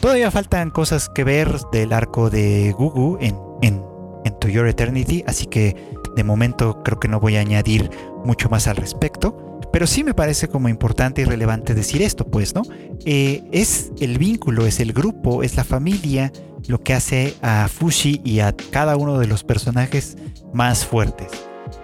Todavía 0.00 0.30
faltan 0.30 0.70
cosas 0.70 1.08
que 1.08 1.24
ver 1.24 1.60
del 1.72 1.92
arco 1.92 2.28
de 2.28 2.72
Gugu 2.72 3.16
en, 3.20 3.38
en, 3.62 3.82
en 4.24 4.38
To 4.38 4.48
Your 4.48 4.66
Eternity, 4.68 5.24
así 5.26 5.46
que 5.46 5.94
de 6.16 6.24
momento 6.24 6.82
creo 6.82 7.00
que 7.00 7.08
no 7.08 7.20
voy 7.20 7.36
a 7.36 7.40
añadir 7.40 7.90
mucho 8.24 8.48
más 8.48 8.66
al 8.66 8.76
respecto. 8.76 9.58
Pero 9.72 9.86
sí 9.86 10.04
me 10.04 10.14
parece 10.14 10.48
como 10.48 10.68
importante 10.68 11.22
y 11.22 11.24
relevante 11.24 11.74
decir 11.74 12.02
esto, 12.02 12.26
pues, 12.26 12.54
¿no? 12.54 12.62
Eh, 13.04 13.42
es 13.50 13.90
el 14.00 14.18
vínculo, 14.18 14.66
es 14.66 14.78
el 14.78 14.92
grupo, 14.92 15.42
es 15.42 15.56
la 15.56 15.64
familia 15.64 16.32
lo 16.68 16.80
que 16.80 16.94
hace 16.94 17.34
a 17.42 17.68
Fushi 17.68 18.20
y 18.24 18.40
a 18.40 18.54
cada 18.70 18.96
uno 18.96 19.18
de 19.18 19.26
los 19.26 19.44
personajes 19.44 20.16
más 20.52 20.86
fuertes. 20.86 21.28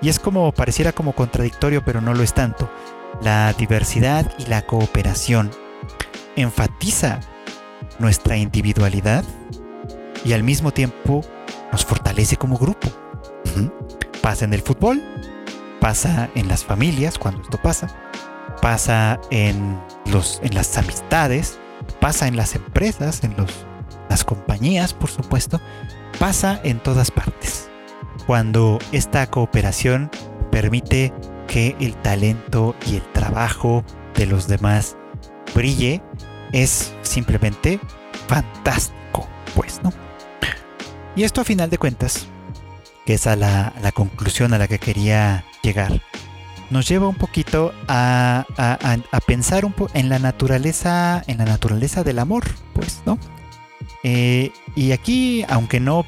Y 0.01 0.09
es 0.09 0.18
como 0.18 0.53
pareciera 0.53 0.93
como 0.93 1.14
contradictorio, 1.14 1.83
pero 1.85 2.01
no 2.01 2.14
lo 2.14 2.22
es 2.22 2.33
tanto. 2.33 2.70
La 3.22 3.53
diversidad 3.53 4.33
y 4.39 4.47
la 4.47 4.62
cooperación 4.62 5.51
enfatiza 6.37 7.20
nuestra 7.99 8.37
individualidad 8.37 9.24
y 10.24 10.33
al 10.33 10.43
mismo 10.43 10.70
tiempo 10.70 11.22
nos 11.72 11.85
fortalece 11.85 12.37
como 12.37 12.57
grupo. 12.57 12.89
Pasa 14.22 14.44
en 14.44 14.54
el 14.54 14.62
fútbol, 14.62 15.02
pasa 15.80 16.30
en 16.34 16.48
las 16.48 16.64
familias 16.64 17.18
cuando 17.18 17.42
esto 17.42 17.58
pasa, 17.62 17.88
pasa 18.60 19.20
en, 19.30 19.80
los, 20.06 20.40
en 20.42 20.54
las 20.54 20.76
amistades, 20.76 21.58
pasa 22.00 22.28
en 22.28 22.36
las 22.36 22.54
empresas, 22.54 23.24
en 23.24 23.36
los 23.36 23.66
las 24.10 24.24
compañías, 24.24 24.92
por 24.92 25.08
supuesto, 25.08 25.60
pasa 26.18 26.60
en 26.64 26.80
todas 26.80 27.10
partes. 27.10 27.70
Cuando 28.26 28.78
esta 28.92 29.30
cooperación 29.30 30.10
permite 30.50 31.14
que 31.46 31.76
el 31.80 31.94
talento 31.96 32.74
y 32.86 32.96
el 32.96 33.12
trabajo 33.12 33.84
de 34.14 34.26
los 34.26 34.48
demás 34.48 34.96
brille, 35.54 36.02
es 36.52 36.92
simplemente 37.02 37.80
fantástico, 38.26 39.28
pues, 39.54 39.80
¿no? 39.82 39.92
Y 41.14 41.22
esto 41.22 41.40
a 41.40 41.44
final 41.44 41.70
de 41.70 41.78
cuentas, 41.78 42.26
que 43.11 43.14
es 43.14 43.26
a 43.26 43.34
la, 43.34 43.72
conclusión 43.92 44.54
a 44.54 44.58
la 44.58 44.68
que 44.68 44.78
quería 44.78 45.44
llegar, 45.64 46.00
nos 46.70 46.88
lleva 46.88 47.08
un 47.08 47.16
poquito 47.16 47.74
a, 47.88 48.46
a 48.56 49.20
pensar 49.26 49.64
un 49.64 49.72
poco 49.72 49.90
en 49.94 50.08
la 50.08 50.20
naturaleza, 50.20 51.20
en 51.26 51.38
la 51.38 51.44
naturaleza 51.44 52.04
del 52.04 52.20
amor, 52.20 52.44
pues, 52.72 53.02
¿no? 53.06 53.18
Eh, 54.04 54.52
y 54.76 54.92
aquí, 54.92 55.44
aunque 55.48 55.80
no 55.80 56.04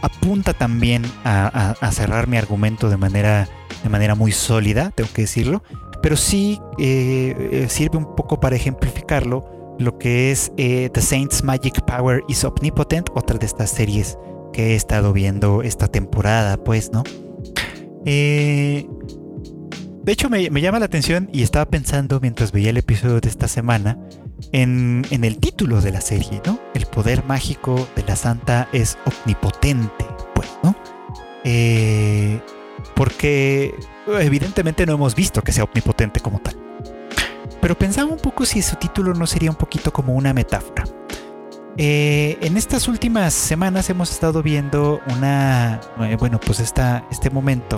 apunta 0.00 0.54
también 0.54 1.04
a, 1.22 1.74
cerrar 1.92 2.28
mi 2.28 2.38
argumento 2.38 2.88
de 2.88 2.96
manera, 2.96 3.46
de 3.82 3.90
manera 3.90 4.14
muy 4.14 4.32
sólida, 4.32 4.92
tengo 4.92 5.10
que 5.12 5.20
decirlo, 5.20 5.62
pero 6.00 6.16
sí 6.16 6.62
eh, 6.78 7.36
eh, 7.52 7.66
sirve 7.68 7.98
un 7.98 8.16
poco 8.16 8.40
para 8.40 8.56
ejemplificarlo 8.56 9.76
lo 9.78 9.98
que 9.98 10.30
es 10.30 10.50
The 10.56 11.02
Saints 11.02 11.44
Magic 11.44 11.82
Power 11.82 12.24
is 12.26 12.42
Omnipotent, 12.42 13.10
otra 13.14 13.36
de 13.36 13.44
estas 13.44 13.68
series 13.68 14.16
que 14.52 14.72
he 14.72 14.74
estado 14.74 15.12
viendo 15.12 15.62
esta 15.62 15.88
temporada, 15.88 16.62
pues, 16.62 16.92
¿no? 16.92 17.02
de 18.02 18.86
hecho, 20.06 20.30
me, 20.30 20.48
me 20.50 20.62
llama 20.62 20.78
la 20.78 20.86
atención 20.86 21.28
y 21.32 21.42
estaba 21.42 21.66
pensando 21.66 22.18
mientras 22.20 22.50
veía 22.50 22.70
el 22.70 22.78
episodio 22.78 23.20
de 23.20 23.28
esta 23.28 23.46
semana 23.46 23.98
en, 24.52 25.04
el 25.10 25.38
título 25.38 25.80
de 25.80 25.92
la 25.92 26.00
serie, 26.00 26.40
¿no? 26.46 26.58
El 26.74 26.86
poder 26.86 27.24
mágico 27.24 27.88
de 27.96 28.02
la 28.04 28.16
santa 28.16 28.68
es 28.72 28.98
omnipotente, 29.04 30.06
pues, 30.34 30.48
¿no? 30.62 30.74
Eh, 31.44 32.40
porque 32.94 33.74
evidentemente 34.18 34.86
no 34.86 34.94
hemos 34.94 35.14
visto 35.14 35.42
que 35.42 35.52
sea 35.52 35.64
omnipotente 35.64 36.20
como 36.20 36.40
tal. 36.40 36.56
Pero 37.60 37.76
pensaba 37.76 38.10
un 38.10 38.18
poco 38.18 38.46
si 38.46 38.62
su 38.62 38.76
título 38.76 39.14
no 39.14 39.26
sería 39.26 39.50
un 39.50 39.56
poquito 39.56 39.92
como 39.92 40.14
una 40.14 40.32
metáfora. 40.32 40.84
Eh, 41.76 42.36
en 42.42 42.56
estas 42.56 42.88
últimas 42.88 43.32
semanas 43.32 43.88
hemos 43.90 44.10
estado 44.10 44.42
viendo 44.42 45.00
una, 45.16 45.80
eh, 46.00 46.16
bueno, 46.18 46.40
pues 46.40 46.60
esta, 46.60 47.06
este 47.10 47.30
momento, 47.30 47.76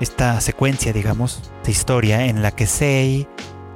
esta 0.00 0.40
secuencia, 0.40 0.92
digamos, 0.92 1.50
de 1.64 1.70
historia 1.72 2.26
en 2.26 2.42
la 2.42 2.50
que 2.52 2.66
Sei 2.66 3.26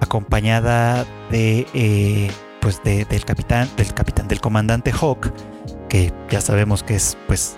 acompañada 0.00 1.04
de 1.30 1.66
eh, 1.74 2.30
pues 2.60 2.82
del 2.82 3.24
capitán, 3.24 3.68
del 3.76 3.94
capitán, 3.94 4.28
del 4.28 4.40
comandante 4.40 4.92
Hawk, 4.92 5.32
que 5.88 6.12
ya 6.30 6.40
sabemos 6.40 6.82
que 6.82 6.96
es 6.96 7.16
pues 7.26 7.56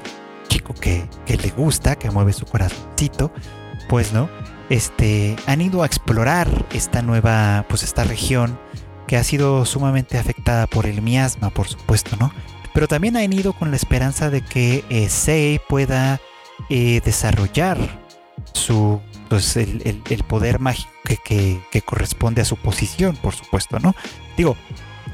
chico 0.48 0.74
que, 0.74 1.08
le 1.26 1.50
gusta, 1.50 1.96
que 1.96 2.10
mueve 2.10 2.32
su 2.32 2.44
corazoncito, 2.46 3.32
pues 3.88 4.12
no, 4.12 4.28
este, 4.68 5.36
han 5.46 5.60
ido 5.60 5.82
a 5.82 5.86
explorar 5.86 6.66
esta 6.72 7.00
nueva, 7.00 7.64
pues 7.68 7.82
esta 7.82 8.04
región 8.04 8.58
que 9.08 9.16
ha 9.16 9.24
sido 9.24 9.64
sumamente 9.64 10.18
afectada 10.18 10.68
por 10.68 10.86
el 10.86 11.02
miasma, 11.02 11.50
por 11.50 11.66
supuesto, 11.66 12.16
¿no? 12.20 12.32
Pero 12.72 12.86
también 12.86 13.16
han 13.16 13.32
ido 13.32 13.54
con 13.54 13.70
la 13.70 13.76
esperanza 13.76 14.30
de 14.30 14.42
que 14.42 14.84
eh, 14.90 15.08
Sei 15.08 15.58
pueda 15.68 16.20
eh, 16.68 17.00
desarrollar 17.04 17.78
su 18.52 19.00
pues 19.28 19.56
el, 19.56 20.24
poder 20.28 20.58
mágico 20.58 20.90
que, 21.24 21.82
corresponde 21.84 22.42
a 22.42 22.44
su 22.44 22.56
posición, 22.56 23.16
por 23.16 23.34
supuesto, 23.34 23.78
¿no? 23.78 23.94
Digo, 24.36 24.56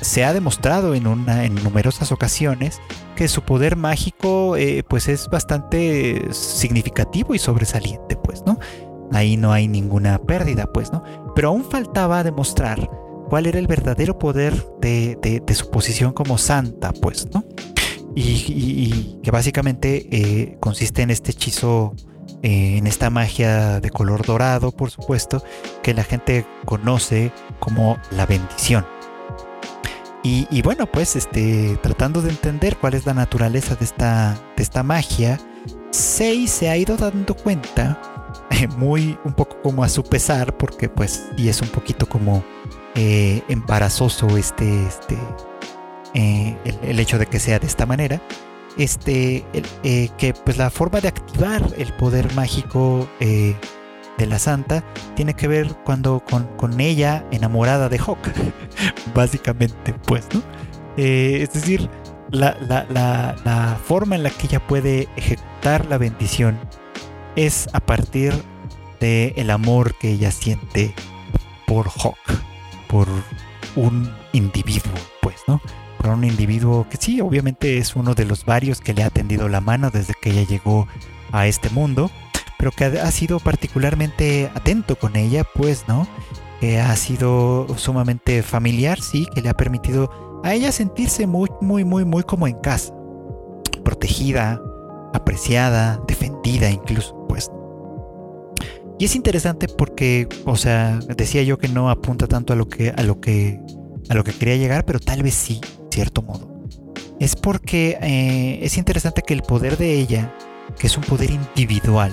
se 0.00 0.24
ha 0.24 0.32
demostrado 0.32 0.94
en, 0.94 1.06
una, 1.06 1.44
en 1.44 1.54
numerosas 1.54 2.12
ocasiones 2.12 2.80
que 3.16 3.28
su 3.28 3.42
poder 3.42 3.76
mágico 3.76 4.56
eh, 4.56 4.84
pues 4.86 5.08
es 5.08 5.28
bastante 5.28 6.28
significativo 6.32 7.34
y 7.34 7.38
sobresaliente, 7.38 8.16
pues, 8.16 8.42
¿no? 8.46 8.58
Ahí 9.12 9.36
no 9.36 9.52
hay 9.52 9.68
ninguna 9.68 10.18
pérdida, 10.18 10.66
pues, 10.66 10.92
¿no? 10.92 11.02
Pero 11.34 11.48
aún 11.48 11.64
faltaba 11.64 12.22
demostrar 12.22 12.88
cuál 13.34 13.46
era 13.46 13.58
el 13.58 13.66
verdadero 13.66 14.16
poder 14.16 14.64
de, 14.80 15.42
su 15.56 15.68
posición 15.68 16.12
como 16.12 16.38
santa, 16.38 16.92
pues, 16.92 17.26
¿no? 17.34 17.44
Y, 18.14 19.18
que 19.24 19.32
básicamente 19.32 20.06
eh, 20.12 20.56
consiste 20.60 21.02
en 21.02 21.10
este 21.10 21.32
hechizo, 21.32 21.96
eh, 22.44 22.76
en 22.76 22.86
esta 22.86 23.10
magia 23.10 23.80
de 23.80 23.90
color 23.90 24.24
dorado, 24.24 24.70
por 24.70 24.92
supuesto, 24.92 25.42
que 25.82 25.94
la 25.94 26.04
gente 26.04 26.46
conoce 26.64 27.32
como 27.58 27.98
la 28.12 28.24
bendición. 28.24 28.86
Y, 30.22 30.62
bueno, 30.62 30.86
pues 30.86 31.16
este, 31.16 31.76
tratando 31.82 32.22
de 32.22 32.30
entender 32.30 32.76
cuál 32.76 32.94
es 32.94 33.04
la 33.04 33.14
naturaleza 33.14 33.74
de 33.74 33.84
esta, 33.84 34.40
de 34.56 34.62
esta 34.62 34.84
magia, 34.84 35.40
Sei 35.90 36.46
se 36.46 36.68
ha 36.68 36.76
ido 36.76 36.96
dando 36.96 37.34
cuenta, 37.34 38.00
muy 38.78 39.18
un 39.24 39.32
poco 39.32 39.60
como 39.60 39.82
a 39.82 39.88
su 39.88 40.04
pesar, 40.04 40.56
porque 40.56 40.88
pues, 40.88 41.24
y 41.36 41.48
es 41.48 41.60
un 41.62 41.68
poquito 41.68 42.08
como 42.08 42.44
eh, 42.96 43.42
embarazoso 43.48 44.36
este, 44.36 44.86
este, 44.86 45.18
eh, 46.14 46.56
el, 46.80 47.00
hecho 47.00 47.18
de 47.18 47.26
que 47.26 47.40
sea 47.40 47.58
de 47.58 47.66
esta 47.66 47.86
manera, 47.86 48.22
este, 48.78 49.44
eh, 49.82 50.10
que 50.16 50.32
pues 50.32 50.58
la 50.58 50.70
forma 50.70 51.00
de 51.00 51.08
activar 51.08 51.62
el 51.76 51.92
poder 51.94 52.32
mágico 52.34 53.08
de 53.18 54.26
la 54.28 54.38
santa 54.38 54.84
tiene 55.16 55.34
que 55.34 55.48
ver 55.48 55.74
cuando 55.84 56.22
con, 56.24 56.80
ella 56.80 57.26
enamorada 57.32 57.88
de 57.88 57.98
Hawk, 57.98 58.30
básicamente, 59.14 59.92
pues, 60.06 60.28
¿no? 60.32 60.40
es 60.96 61.52
decir, 61.52 61.90
la, 62.30 62.56
la, 62.60 63.76
forma 63.84 64.14
en 64.14 64.22
la 64.22 64.30
que 64.30 64.46
ella 64.46 64.64
puede 64.64 65.08
ejecutar 65.16 65.86
la 65.86 65.98
bendición 65.98 66.60
es 67.34 67.68
a 67.72 67.80
partir 67.80 68.32
del 69.00 69.32
el 69.34 69.50
amor 69.50 69.96
que 69.98 70.12
ella 70.12 70.30
siente 70.30 70.94
por 71.66 71.88
Hawk 71.88 72.53
por 72.88 73.08
un 73.76 74.10
individuo, 74.32 74.92
pues, 75.20 75.36
¿no? 75.46 75.60
Por 75.98 76.10
un 76.10 76.24
individuo 76.24 76.86
que 76.88 76.96
sí, 76.96 77.20
obviamente 77.20 77.78
es 77.78 77.96
uno 77.96 78.14
de 78.14 78.24
los 78.24 78.44
varios 78.44 78.80
que 78.80 78.94
le 78.94 79.02
ha 79.02 79.10
tendido 79.10 79.48
la 79.48 79.60
mano 79.60 79.90
desde 79.90 80.14
que 80.20 80.30
ella 80.30 80.44
llegó 80.44 80.86
a 81.32 81.46
este 81.46 81.70
mundo, 81.70 82.10
pero 82.58 82.70
que 82.70 82.84
ha 82.84 83.10
sido 83.10 83.40
particularmente 83.40 84.50
atento 84.54 84.96
con 84.96 85.16
ella, 85.16 85.44
pues, 85.44 85.84
¿no? 85.88 86.06
Que 86.60 86.80
ha 86.80 86.94
sido 86.96 87.66
sumamente 87.76 88.42
familiar, 88.42 89.00
sí, 89.00 89.26
que 89.34 89.42
le 89.42 89.48
ha 89.48 89.54
permitido 89.54 90.40
a 90.44 90.54
ella 90.54 90.72
sentirse 90.72 91.26
muy, 91.26 91.48
muy, 91.60 91.84
muy, 91.84 92.04
muy 92.04 92.22
como 92.22 92.46
en 92.46 92.54
casa, 92.60 92.94
protegida, 93.82 94.60
apreciada, 95.14 96.00
defendida 96.06 96.70
incluso. 96.70 97.23
Es 99.04 99.14
interesante 99.14 99.68
porque, 99.68 100.26
o 100.46 100.56
sea, 100.56 100.98
decía 101.14 101.42
yo 101.42 101.58
que 101.58 101.68
no 101.68 101.90
apunta 101.90 102.26
tanto 102.26 102.54
a 102.54 102.56
lo 102.56 102.70
que, 102.70 102.88
a 102.88 103.02
lo 103.02 103.20
que, 103.20 103.60
a 104.08 104.14
lo 104.14 104.24
que 104.24 104.32
quería 104.32 104.56
llegar, 104.56 104.86
pero 104.86 104.98
tal 104.98 105.22
vez 105.22 105.34
sí, 105.34 105.60
cierto 105.90 106.22
modo. 106.22 106.64
Es 107.20 107.36
porque 107.36 107.98
eh, 108.00 108.60
es 108.62 108.78
interesante 108.78 109.20
que 109.20 109.34
el 109.34 109.42
poder 109.42 109.76
de 109.76 109.92
ella, 109.92 110.34
que 110.78 110.86
es 110.86 110.96
un 110.96 111.02
poder 111.04 111.30
individual, 111.30 112.12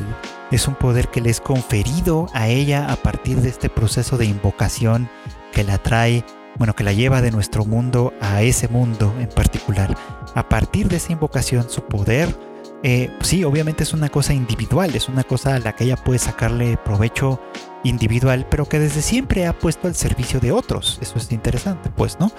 es 0.52 0.68
un 0.68 0.76
poder 0.76 1.08
que 1.08 1.22
le 1.22 1.30
es 1.30 1.40
conferido 1.40 2.28
a 2.34 2.50
ella 2.50 2.92
a 2.92 2.98
partir 2.98 3.38
de 3.38 3.48
este 3.48 3.70
proceso 3.70 4.18
de 4.18 4.26
invocación 4.26 5.10
que 5.54 5.64
la 5.64 5.78
trae, 5.78 6.26
bueno, 6.58 6.76
que 6.76 6.84
la 6.84 6.92
lleva 6.92 7.22
de 7.22 7.32
nuestro 7.32 7.64
mundo 7.64 8.12
a 8.20 8.42
ese 8.42 8.68
mundo 8.68 9.16
en 9.18 9.30
particular. 9.30 9.96
A 10.36 10.50
partir 10.50 10.90
de 10.90 10.98
esa 10.98 11.14
invocación, 11.14 11.70
su 11.70 11.84
poder 11.84 12.36
eh, 12.84 13.12
sí, 13.22 13.44
obviamente 13.44 13.84
es 13.84 13.94
una 13.94 14.10
cosa 14.10 14.34
individual, 14.34 14.96
es 14.96 15.08
una 15.08 15.24
cosa 15.24 15.56
a 15.56 15.60
la 15.60 15.74
que 15.74 15.84
ella 15.84 15.98
puede 15.98 16.20
sacarle 16.20 16.78
provecho 16.78 17.40
individual, 17.84 18.48
pero 18.50 18.68
que 18.68 18.80
desde 18.80 19.02
siempre 19.02 19.46
ha 19.46 19.58
puesto 19.58 19.88
al 19.88 19.96
servicio 19.96 20.40
de 20.40 20.52
otros. 20.52 20.98
Eso 21.02 21.18
es 21.18 21.32
interesante, 21.32 21.90
pues, 21.90 22.20
¿no? 22.20 22.32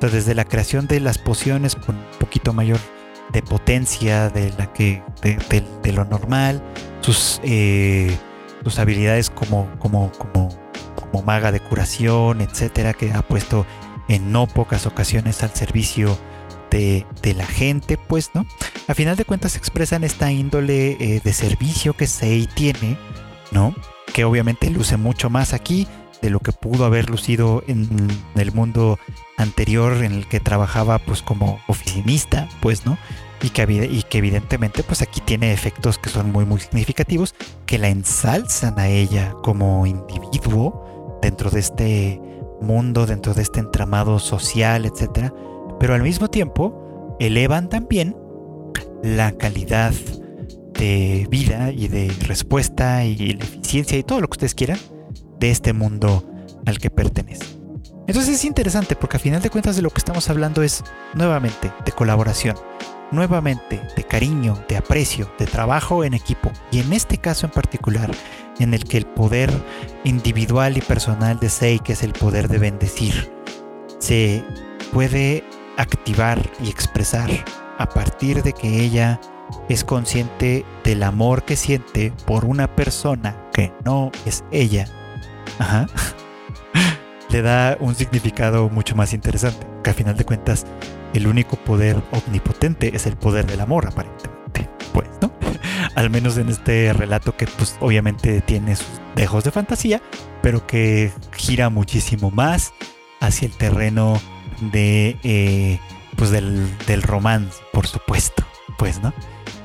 Desde 0.00 0.34
la 0.34 0.44
creación 0.44 0.86
de 0.86 1.00
las 1.00 1.18
pociones 1.18 1.74
con 1.74 1.96
un 1.96 2.18
poquito 2.18 2.52
mayor 2.52 2.78
de 3.32 3.42
potencia 3.42 4.30
de 4.30 4.52
la 4.58 4.72
que 4.72 5.02
lo 5.92 6.04
normal, 6.04 6.62
sus, 7.00 7.40
eh, 7.44 8.16
sus 8.64 8.78
habilidades 8.78 9.30
como, 9.30 9.68
como, 9.78 10.10
como, 10.12 10.48
como 10.94 11.22
maga 11.22 11.52
de 11.52 11.60
curación, 11.60 12.40
etcétera, 12.40 12.94
que 12.94 13.12
ha 13.12 13.22
puesto 13.22 13.66
en 14.08 14.32
no 14.32 14.46
pocas 14.46 14.86
ocasiones 14.86 15.42
al 15.42 15.50
servicio 15.50 16.18
de, 16.70 17.34
la 17.34 17.46
gente, 17.46 17.98
pues, 17.98 18.30
¿no? 18.34 18.46
A 18.88 18.94
final 18.94 19.16
de 19.16 19.24
cuentas 19.24 19.56
expresan 19.56 20.04
esta 20.04 20.32
índole 20.32 20.92
eh, 21.00 21.20
de 21.22 21.32
servicio 21.32 21.94
que 21.94 22.06
Sei 22.06 22.46
tiene, 22.46 22.96
¿no? 23.52 23.74
Que 24.12 24.24
obviamente 24.24 24.70
luce 24.70 24.96
mucho 24.96 25.30
más 25.30 25.52
aquí 25.52 25.86
de 26.22 26.30
lo 26.30 26.40
que 26.40 26.52
pudo 26.52 26.84
haber 26.84 27.08
lucido 27.08 27.62
en 27.66 28.08
el 28.34 28.52
mundo 28.52 28.98
anterior 29.36 30.04
en 30.04 30.12
el 30.12 30.28
que 30.28 30.40
trabajaba 30.40 30.98
pues 30.98 31.22
como 31.22 31.60
oficinista, 31.66 32.48
pues, 32.60 32.86
¿no? 32.86 32.98
Y 33.42 33.50
que, 33.50 33.88
y 33.90 34.02
que 34.02 34.18
evidentemente 34.18 34.82
pues 34.82 35.00
aquí 35.00 35.22
tiene 35.22 35.52
efectos 35.54 35.96
que 35.96 36.10
son 36.10 36.30
muy 36.30 36.44
muy 36.44 36.60
significativos 36.60 37.34
que 37.64 37.78
la 37.78 37.88
ensalzan 37.88 38.78
a 38.78 38.88
ella 38.88 39.32
como 39.42 39.86
individuo 39.86 41.18
dentro 41.22 41.50
de 41.50 41.60
este 41.60 42.20
mundo, 42.60 43.06
dentro 43.06 43.32
de 43.32 43.40
este 43.40 43.60
entramado 43.60 44.18
social, 44.18 44.84
etcétera, 44.84 45.32
pero 45.80 45.94
al 45.94 46.02
mismo 46.02 46.28
tiempo 46.28 47.16
elevan 47.18 47.68
también 47.68 48.14
la 49.02 49.32
calidad 49.32 49.92
de 50.74 51.26
vida 51.28 51.72
y 51.72 51.88
de 51.88 52.12
respuesta 52.26 53.04
y 53.04 53.32
la 53.32 53.44
eficiencia 53.44 53.98
y 53.98 54.02
todo 54.02 54.20
lo 54.20 54.28
que 54.28 54.34
ustedes 54.34 54.54
quieran 54.54 54.78
de 55.38 55.50
este 55.50 55.72
mundo 55.72 56.24
al 56.66 56.78
que 56.78 56.90
pertenece. 56.90 57.44
Entonces 58.06 58.34
es 58.34 58.44
interesante 58.44 58.94
porque 58.94 59.16
a 59.16 59.20
final 59.20 59.40
de 59.40 59.50
cuentas 59.50 59.76
de 59.76 59.82
lo 59.82 59.90
que 59.90 59.98
estamos 59.98 60.28
hablando 60.28 60.62
es 60.62 60.84
nuevamente 61.14 61.72
de 61.84 61.92
colaboración, 61.92 62.56
nuevamente 63.10 63.80
de 63.96 64.04
cariño, 64.04 64.62
de 64.68 64.76
aprecio, 64.76 65.30
de 65.38 65.46
trabajo 65.46 66.04
en 66.04 66.12
equipo 66.12 66.50
y 66.70 66.80
en 66.80 66.92
este 66.92 67.16
caso 67.18 67.46
en 67.46 67.52
particular 67.52 68.10
en 68.58 68.74
el 68.74 68.84
que 68.84 68.98
el 68.98 69.06
poder 69.06 69.50
individual 70.04 70.76
y 70.76 70.82
personal 70.82 71.40
de 71.40 71.48
Sei, 71.48 71.78
que 71.78 71.94
es 71.94 72.02
el 72.02 72.12
poder 72.12 72.48
de 72.48 72.58
bendecir, 72.58 73.32
se 73.98 74.44
puede 74.92 75.44
activar 75.80 76.40
y 76.62 76.68
expresar 76.68 77.30
a 77.78 77.86
partir 77.88 78.42
de 78.42 78.52
que 78.52 78.80
ella 78.80 79.20
es 79.68 79.84
consciente 79.84 80.64
del 80.84 81.02
amor 81.02 81.44
que 81.44 81.56
siente 81.56 82.12
por 82.26 82.44
una 82.44 82.74
persona 82.74 83.48
que 83.52 83.72
no 83.84 84.12
es 84.26 84.44
ella, 84.50 84.86
le 87.30 87.42
da 87.42 87.76
un 87.80 87.94
significado 87.94 88.68
mucho 88.68 88.96
más 88.96 89.12
interesante, 89.12 89.66
que 89.82 89.90
a 89.90 89.94
final 89.94 90.16
de 90.16 90.24
cuentas 90.24 90.66
el 91.14 91.26
único 91.26 91.56
poder 91.56 92.02
omnipotente 92.12 92.94
es 92.94 93.06
el 93.06 93.16
poder 93.16 93.46
del 93.46 93.60
amor 93.60 93.86
aparentemente, 93.86 94.68
pues, 94.92 95.08
¿no? 95.20 95.32
Al 95.94 96.10
menos 96.10 96.36
en 96.38 96.48
este 96.48 96.92
relato 96.92 97.36
que 97.36 97.46
pues 97.46 97.76
obviamente 97.80 98.40
tiene 98.40 98.76
sus 98.76 99.00
dejos 99.16 99.44
de 99.44 99.50
fantasía, 99.50 100.02
pero 100.42 100.66
que 100.66 101.12
gira 101.32 101.68
muchísimo 101.68 102.30
más 102.30 102.72
hacia 103.20 103.46
el 103.46 103.56
terreno 103.56 104.20
de 104.60 105.16
eh, 105.22 105.78
pues 106.16 106.30
del, 106.30 107.02
romance, 107.02 107.62
por 107.72 107.86
supuesto, 107.86 108.44
pues, 108.78 109.00
¿no? 109.02 109.12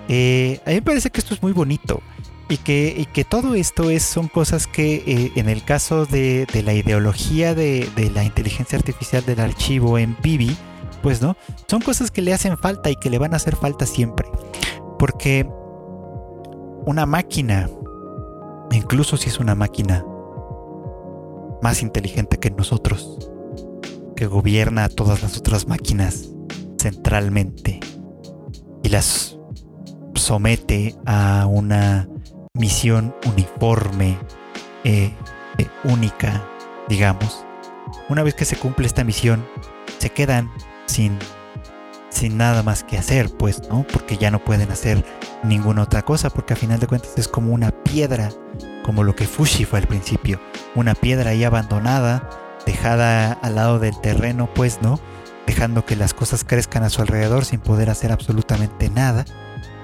Eh, 0.08 0.62
a 0.66 0.70
mí 0.70 0.76
me 0.76 0.82
parece 0.82 1.10
que 1.10 1.20
esto 1.20 1.34
es 1.34 1.42
muy 1.42 1.52
bonito 1.52 2.02
y 2.48 2.58
que, 2.58 2.96
y 2.98 3.06
que 3.06 3.26
todo 3.26 3.56
esto 3.56 3.90
es, 3.90 4.04
son 4.04 4.28
cosas 4.28 4.68
que 4.68 5.04
eh, 5.06 5.32
en 5.36 5.50
el 5.50 5.64
caso 5.64 6.06
de, 6.06 6.48
la 6.64 6.74
ideología 6.74 7.56
de, 7.56 7.90
la 8.14 8.24
inteligencia 8.24 8.78
artificial 8.78 9.26
del 9.26 9.40
archivo 9.40 9.98
en 9.98 10.16
Vivi, 10.22 10.56
pues, 11.02 11.22
¿no? 11.22 11.36
Son 11.68 11.82
cosas 11.82 12.12
que 12.12 12.22
le 12.22 12.34
hacen 12.34 12.58
falta 12.58 12.90
y 12.90 12.96
que 12.96 13.10
le 13.10 13.18
van 13.18 13.34
a 13.34 13.38
hacer 13.38 13.56
falta 13.56 13.86
siempre. 13.86 14.30
Porque 14.98 15.46
una 16.86 17.06
máquina, 17.06 17.70
incluso 18.72 19.18
si 19.18 19.30
es 19.30 19.40
una 19.40 19.56
máquina 19.56 20.06
más 21.62 21.82
inteligente 21.82 22.38
que 22.38 22.52
nosotros, 22.52 23.30
que 24.16 24.28
gobierna 24.28 24.86
a 24.86 24.90
todas 24.90 25.22
las 25.22 25.38
otras 25.38 25.68
máquinas 25.68 26.30
centralmente 26.80 27.80
y 28.84 28.90
las 28.90 29.38
somete 30.16 30.96
a 31.06 31.46
una 31.48 32.08
misión 32.54 33.14
uniforme, 33.26 34.18
eh, 34.84 35.14
eh, 35.58 35.68
única, 35.84 36.48
digamos. 36.88 37.46
Una 38.10 38.24
vez 38.24 38.34
que 38.34 38.46
se 38.46 38.56
cumple 38.56 38.88
esta 38.88 39.04
misión, 39.04 39.46
se 39.98 40.10
quedan 40.10 40.50
sin, 40.86 41.18
sin 42.10 42.38
nada 42.38 42.64
más 42.64 42.84
que 42.84 42.98
hacer, 42.98 43.30
pues, 43.36 43.68
¿no? 43.70 43.86
Porque 43.92 44.18
ya 44.18 44.32
no 44.32 44.40
pueden 44.40 44.72
hacer 44.72 45.04
ninguna 45.44 45.84
otra 45.84 46.04
cosa, 46.04 46.30
porque 46.30 46.54
a 46.54 46.58
final 46.58 46.80
de 46.80 46.88
cuentas 46.88 47.18
es 47.18 47.28
como 47.28 47.54
una 47.54 47.72
piedra, 47.72 48.30
como 48.84 49.04
lo 49.04 49.16
que 49.16 49.28
Fushi 49.28 49.66
fue 49.66 49.80
al 49.80 49.88
principio, 49.88 50.40
una 50.76 50.96
piedra 50.96 51.32
ahí 51.32 51.44
abandonada, 51.44 52.30
dejada 52.66 53.34
al 53.34 53.56
lado 53.56 53.80
del 53.80 54.00
terreno, 54.02 54.50
pues, 54.54 54.82
¿no? 54.82 55.00
Dejando 55.48 55.86
que 55.86 55.96
las 55.96 56.14
cosas 56.14 56.44
crezcan 56.44 56.84
a 56.84 56.90
su 56.90 57.02
alrededor 57.02 57.46
sin 57.46 57.60
poder 57.60 57.90
hacer 57.90 58.12
absolutamente 58.12 58.90
nada, 58.90 59.26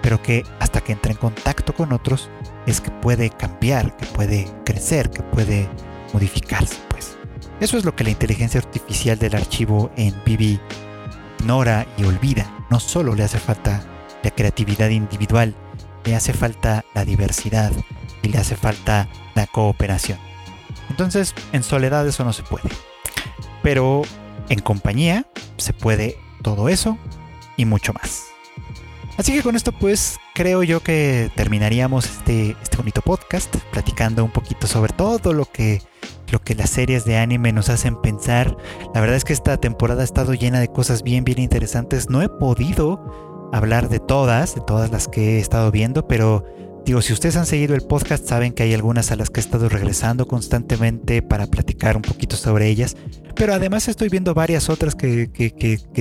pero 0.01 0.21
que 0.21 0.43
hasta 0.59 0.81
que 0.81 0.93
entra 0.93 1.11
en 1.11 1.17
contacto 1.17 1.73
con 1.73 1.93
otros 1.93 2.29
es 2.65 2.81
que 2.81 2.91
puede 2.91 3.29
cambiar, 3.29 3.95
que 3.97 4.05
puede 4.07 4.47
crecer, 4.65 5.09
que 5.09 5.23
puede 5.23 5.69
modificarse, 6.13 6.77
pues. 6.89 7.17
Eso 7.59 7.77
es 7.77 7.85
lo 7.85 7.95
que 7.95 8.03
la 8.03 8.09
inteligencia 8.09 8.59
artificial 8.59 9.19
del 9.19 9.35
archivo 9.35 9.91
en 9.95 10.15
Vivi 10.25 10.59
ignora 11.39 11.85
y 11.97 12.03
olvida. 12.03 12.51
No 12.69 12.79
solo 12.79 13.15
le 13.15 13.23
hace 13.23 13.39
falta 13.39 13.83
la 14.23 14.31
creatividad 14.31 14.89
individual, 14.89 15.55
le 16.05 16.15
hace 16.15 16.33
falta 16.33 16.83
la 16.93 17.05
diversidad 17.05 17.71
y 18.21 18.29
le 18.29 18.37
hace 18.37 18.55
falta 18.55 19.07
la 19.35 19.47
cooperación. 19.47 20.30
Entonces, 20.91 21.33
en 21.53 21.63
soledad 21.63 22.05
eso 22.05 22.25
no 22.25 22.33
se 22.33 22.43
puede. 22.43 22.69
Pero 23.63 24.01
en 24.49 24.59
compañía 24.59 25.25
se 25.55 25.71
puede 25.71 26.17
todo 26.43 26.67
eso 26.67 26.97
y 27.55 27.63
mucho 27.63 27.93
más. 27.93 28.25
Así 29.17 29.33
que 29.33 29.41
con 29.41 29.55
esto 29.55 29.71
pues 29.71 30.17
creo 30.33 30.63
yo 30.63 30.81
que 30.81 31.31
terminaríamos 31.35 32.05
este, 32.05 32.57
este 32.61 32.75
bonito 32.77 33.01
podcast 33.01 33.55
platicando 33.71 34.23
un 34.25 34.31
poquito 34.31 34.67
sobre 34.67 34.91
todo 34.93 35.31
lo 35.31 35.45
que, 35.45 35.81
lo 36.29 36.41
que 36.41 36.55
las 36.55 36.71
series 36.71 37.05
de 37.05 37.17
anime 37.17 37.53
nos 37.53 37.69
hacen 37.69 37.95
pensar. 38.01 38.57
La 38.93 38.99
verdad 38.99 39.15
es 39.15 39.23
que 39.23 39.33
esta 39.33 39.57
temporada 39.57 40.01
ha 40.01 40.05
estado 40.05 40.33
llena 40.33 40.59
de 40.59 40.67
cosas 40.67 41.03
bien, 41.03 41.23
bien 41.23 41.39
interesantes. 41.39 42.09
No 42.09 42.21
he 42.21 42.27
podido 42.27 43.49
hablar 43.53 43.87
de 43.87 43.99
todas, 43.99 44.55
de 44.55 44.61
todas 44.61 44.91
las 44.91 45.07
que 45.07 45.37
he 45.37 45.39
estado 45.39 45.71
viendo, 45.71 46.05
pero 46.05 46.43
Digo, 46.85 47.01
si 47.01 47.13
ustedes 47.13 47.35
han 47.37 47.45
seguido 47.45 47.75
el 47.75 47.81
podcast, 47.81 48.27
saben 48.27 48.53
que 48.53 48.63
hay 48.63 48.73
algunas 48.73 49.11
a 49.11 49.15
las 49.15 49.29
que 49.29 49.39
he 49.39 49.43
estado 49.43 49.69
regresando 49.69 50.27
constantemente 50.27 51.21
para 51.21 51.45
platicar 51.45 51.95
un 51.95 52.01
poquito 52.01 52.35
sobre 52.35 52.67
ellas. 52.67 52.97
Pero 53.35 53.53
además 53.53 53.87
estoy 53.87 54.09
viendo 54.09 54.33
varias 54.33 54.69
otras 54.69 54.95
que, 54.95 55.29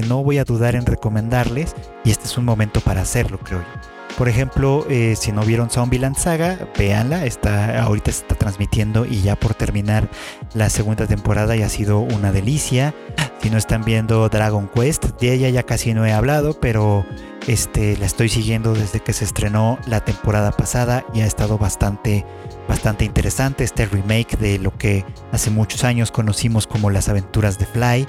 no 0.09 0.25
voy 0.25 0.39
a 0.39 0.45
dudar 0.45 0.75
en 0.75 0.87
recomendarles. 0.87 1.75
Y 2.05 2.11
este 2.11 2.25
es 2.27 2.39
un 2.39 2.45
momento 2.47 2.81
para 2.81 3.03
hacerlo, 3.03 3.39
creo 3.39 3.61
yo. 3.61 4.00
Por 4.21 4.29
ejemplo, 4.29 4.85
eh, 4.91 5.17
si 5.17 5.33
no 5.33 5.47
vieron 5.47 5.71
Zombieland 5.71 6.15
Saga, 6.15 6.69
véanla. 6.77 7.25
Está, 7.25 7.83
ahorita 7.83 8.13
se 8.13 8.21
está 8.21 8.35
transmitiendo 8.35 9.07
y 9.07 9.23
ya 9.23 9.35
por 9.35 9.55
terminar 9.55 10.11
la 10.53 10.69
segunda 10.69 11.07
temporada 11.07 11.57
y 11.57 11.63
ha 11.63 11.71
sido 11.71 12.01
una 12.01 12.31
delicia. 12.31 12.95
Si 13.41 13.49
no 13.49 13.57
están 13.57 13.83
viendo 13.83 14.29
Dragon 14.29 14.69
Quest, 14.69 15.19
de 15.19 15.33
ella 15.33 15.49
ya 15.49 15.63
casi 15.63 15.95
no 15.95 16.05
he 16.05 16.13
hablado, 16.13 16.53
pero 16.61 17.07
este, 17.47 17.97
la 17.97 18.05
estoy 18.05 18.29
siguiendo 18.29 18.75
desde 18.75 19.01
que 19.01 19.15
se 19.15 19.25
estrenó 19.25 19.79
la 19.87 20.05
temporada 20.05 20.53
pasada 20.53 21.07
y 21.15 21.23
ha 21.23 21.27
estado 21.27 21.57
bastante, 21.57 22.27
bastante 22.69 23.07
interesante. 23.07 23.65
Este 23.65 23.87
remake 23.87 24.37
de 24.37 24.59
lo 24.59 24.77
que 24.77 25.07
hace 25.33 25.49
muchos 25.49 25.83
años 25.83 26.13
conocimos 26.13 26.67
como 26.67 26.91
las 26.91 27.09
aventuras 27.09 27.59
de 27.59 27.65
Fly. 27.65 28.07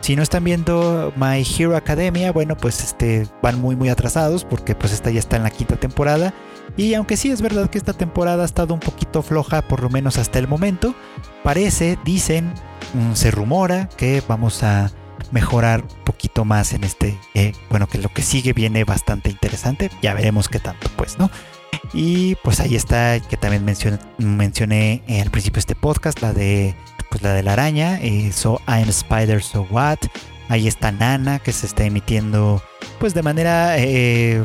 Si 0.00 0.16
no 0.16 0.22
están 0.22 0.44
viendo 0.44 1.12
My 1.16 1.44
Hero 1.44 1.76
Academia, 1.76 2.32
bueno, 2.32 2.56
pues 2.56 2.82
este, 2.82 3.26
van 3.42 3.60
muy 3.60 3.76
muy 3.76 3.90
atrasados 3.90 4.44
porque 4.44 4.74
pues 4.74 4.92
esta 4.92 5.10
ya 5.10 5.18
está 5.18 5.36
en 5.36 5.42
la 5.42 5.50
quinta 5.50 5.76
temporada. 5.76 6.34
Y 6.76 6.94
aunque 6.94 7.16
sí 7.16 7.30
es 7.30 7.42
verdad 7.42 7.68
que 7.68 7.78
esta 7.78 7.92
temporada 7.92 8.42
ha 8.42 8.46
estado 8.46 8.74
un 8.74 8.80
poquito 8.80 9.22
floja, 9.22 9.62
por 9.62 9.82
lo 9.82 9.90
menos 9.90 10.18
hasta 10.18 10.38
el 10.38 10.48
momento, 10.48 10.94
parece, 11.42 11.98
dicen, 12.04 12.54
mm, 12.94 13.14
se 13.14 13.30
rumora 13.30 13.88
que 13.96 14.22
vamos 14.26 14.62
a 14.62 14.90
mejorar 15.32 15.82
un 15.82 16.04
poquito 16.04 16.44
más 16.44 16.72
en 16.72 16.84
este, 16.84 17.18
eh, 17.34 17.52
bueno, 17.68 17.86
que 17.88 17.98
lo 17.98 18.08
que 18.08 18.22
sigue 18.22 18.52
viene 18.52 18.84
bastante 18.84 19.30
interesante, 19.30 19.90
ya 20.00 20.14
veremos 20.14 20.48
qué 20.48 20.58
tanto, 20.58 20.88
pues, 20.96 21.18
¿no? 21.18 21.30
Y 21.92 22.36
pues 22.36 22.60
ahí 22.60 22.76
está, 22.76 23.20
que 23.20 23.36
también 23.36 23.64
mencioné, 23.64 23.98
mencioné 24.18 25.02
al 25.20 25.30
principio 25.30 25.56
de 25.56 25.60
este 25.60 25.74
podcast, 25.74 26.20
la 26.20 26.32
de, 26.32 26.74
pues 27.10 27.22
la 27.22 27.34
de 27.34 27.42
la 27.42 27.52
araña, 27.54 28.00
eh, 28.00 28.30
So 28.32 28.60
I'm 28.66 28.88
Spider, 28.88 29.42
So 29.42 29.66
What. 29.70 29.98
Ahí 30.48 30.66
está 30.66 30.90
Nana, 30.90 31.38
que 31.38 31.52
se 31.52 31.66
está 31.66 31.84
emitiendo, 31.84 32.62
pues 32.98 33.14
de 33.14 33.22
manera, 33.22 33.78
eh, 33.78 34.44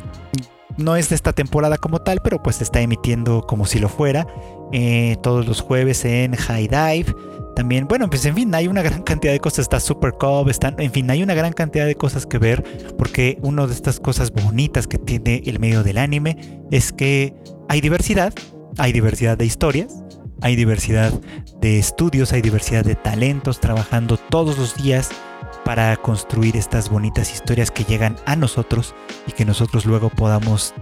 no 0.77 0.95
es 0.95 1.09
de 1.09 1.15
esta 1.15 1.33
temporada 1.33 1.77
como 1.77 1.99
tal, 1.99 2.21
pero 2.23 2.43
pues 2.43 2.57
se 2.57 2.63
está 2.63 2.81
emitiendo 2.81 3.41
como 3.47 3.65
si 3.65 3.79
lo 3.79 3.89
fuera, 3.89 4.27
todos 5.21 5.47
los 5.47 5.61
jueves 5.61 6.05
en 6.05 6.35
High 6.35 6.67
Dive. 6.67 7.15
También, 7.55 7.87
bueno, 7.87 8.09
pues 8.09 8.25
en 8.25 8.35
fin, 8.35 8.53
hay 8.53 8.67
una 8.67 8.81
gran 8.81 9.01
cantidad 9.01 9.31
de 9.31 9.39
cosas. 9.39 9.59
Está 9.59 9.79
Super 9.79 10.11
Cub, 10.11 10.49
están, 10.49 10.75
en 10.77 10.91
fin, 10.91 11.09
hay 11.09 11.23
una 11.23 11.33
gran 11.33 11.53
cantidad 11.53 11.85
de 11.85 11.95
cosas 11.95 12.25
que 12.25 12.37
ver. 12.37 12.63
Porque 12.97 13.39
una 13.41 13.65
de 13.65 13.73
estas 13.73 13.99
cosas 13.99 14.31
bonitas 14.31 14.87
que 14.87 14.97
tiene 14.97 15.41
el 15.45 15.59
medio 15.59 15.81
del 15.81 15.97
anime 15.97 16.37
es 16.69 16.91
que 16.91 17.33
hay 17.69 17.79
diversidad, 17.79 18.33
hay 18.77 18.91
diversidad 18.91 19.37
de 19.37 19.45
historias, 19.45 20.03
hay 20.41 20.55
diversidad 20.55 21.11
de 21.61 21.79
estudios, 21.79 22.33
hay 22.33 22.41
diversidad 22.41 22.83
de 22.83 22.95
talentos 22.95 23.59
trabajando 23.59 24.17
todos 24.17 24.57
los 24.57 24.75
días 24.75 25.09
para 25.63 25.95
construir 25.97 26.55
estas 26.57 26.89
bonitas 26.89 27.33
historias 27.33 27.71
que 27.71 27.83
llegan 27.83 28.17
a 28.25 28.35
nosotros 28.35 28.93
y 29.27 29.31
que 29.31 29.45
nosotros 29.45 29.85
luego 29.85 30.09
podamos 30.09 30.73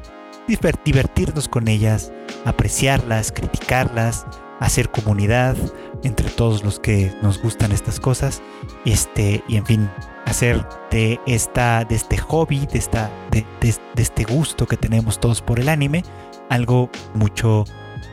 divertirnos 0.84 1.48
con 1.48 1.68
ellas, 1.68 2.12
apreciarlas, 2.46 3.32
criticarlas, 3.32 4.26
hacer 4.60 4.90
comunidad 4.90 5.56
entre 6.04 6.30
todos 6.30 6.64
los 6.64 6.80
que 6.80 7.14
nos 7.22 7.42
gustan 7.42 7.72
estas 7.72 8.00
cosas. 8.00 8.42
Este, 8.86 9.44
y 9.48 9.58
en 9.58 9.66
fin, 9.66 9.90
hacer 10.26 10.66
de 10.92 11.20
esta, 11.26 11.86
de 11.86 11.96
este 11.96 12.18
hobby, 12.18 12.66
de 12.68 12.80
esta, 12.80 13.10
de, 13.32 13.46
este 13.96 14.24
gusto 14.24 14.66
que 14.66 14.78
tenemos 14.78 15.20
todos 15.20 15.42
por 15.42 15.60
el 15.60 15.70
anime, 15.70 16.04
algo 16.50 16.90
mucho, 17.14 17.66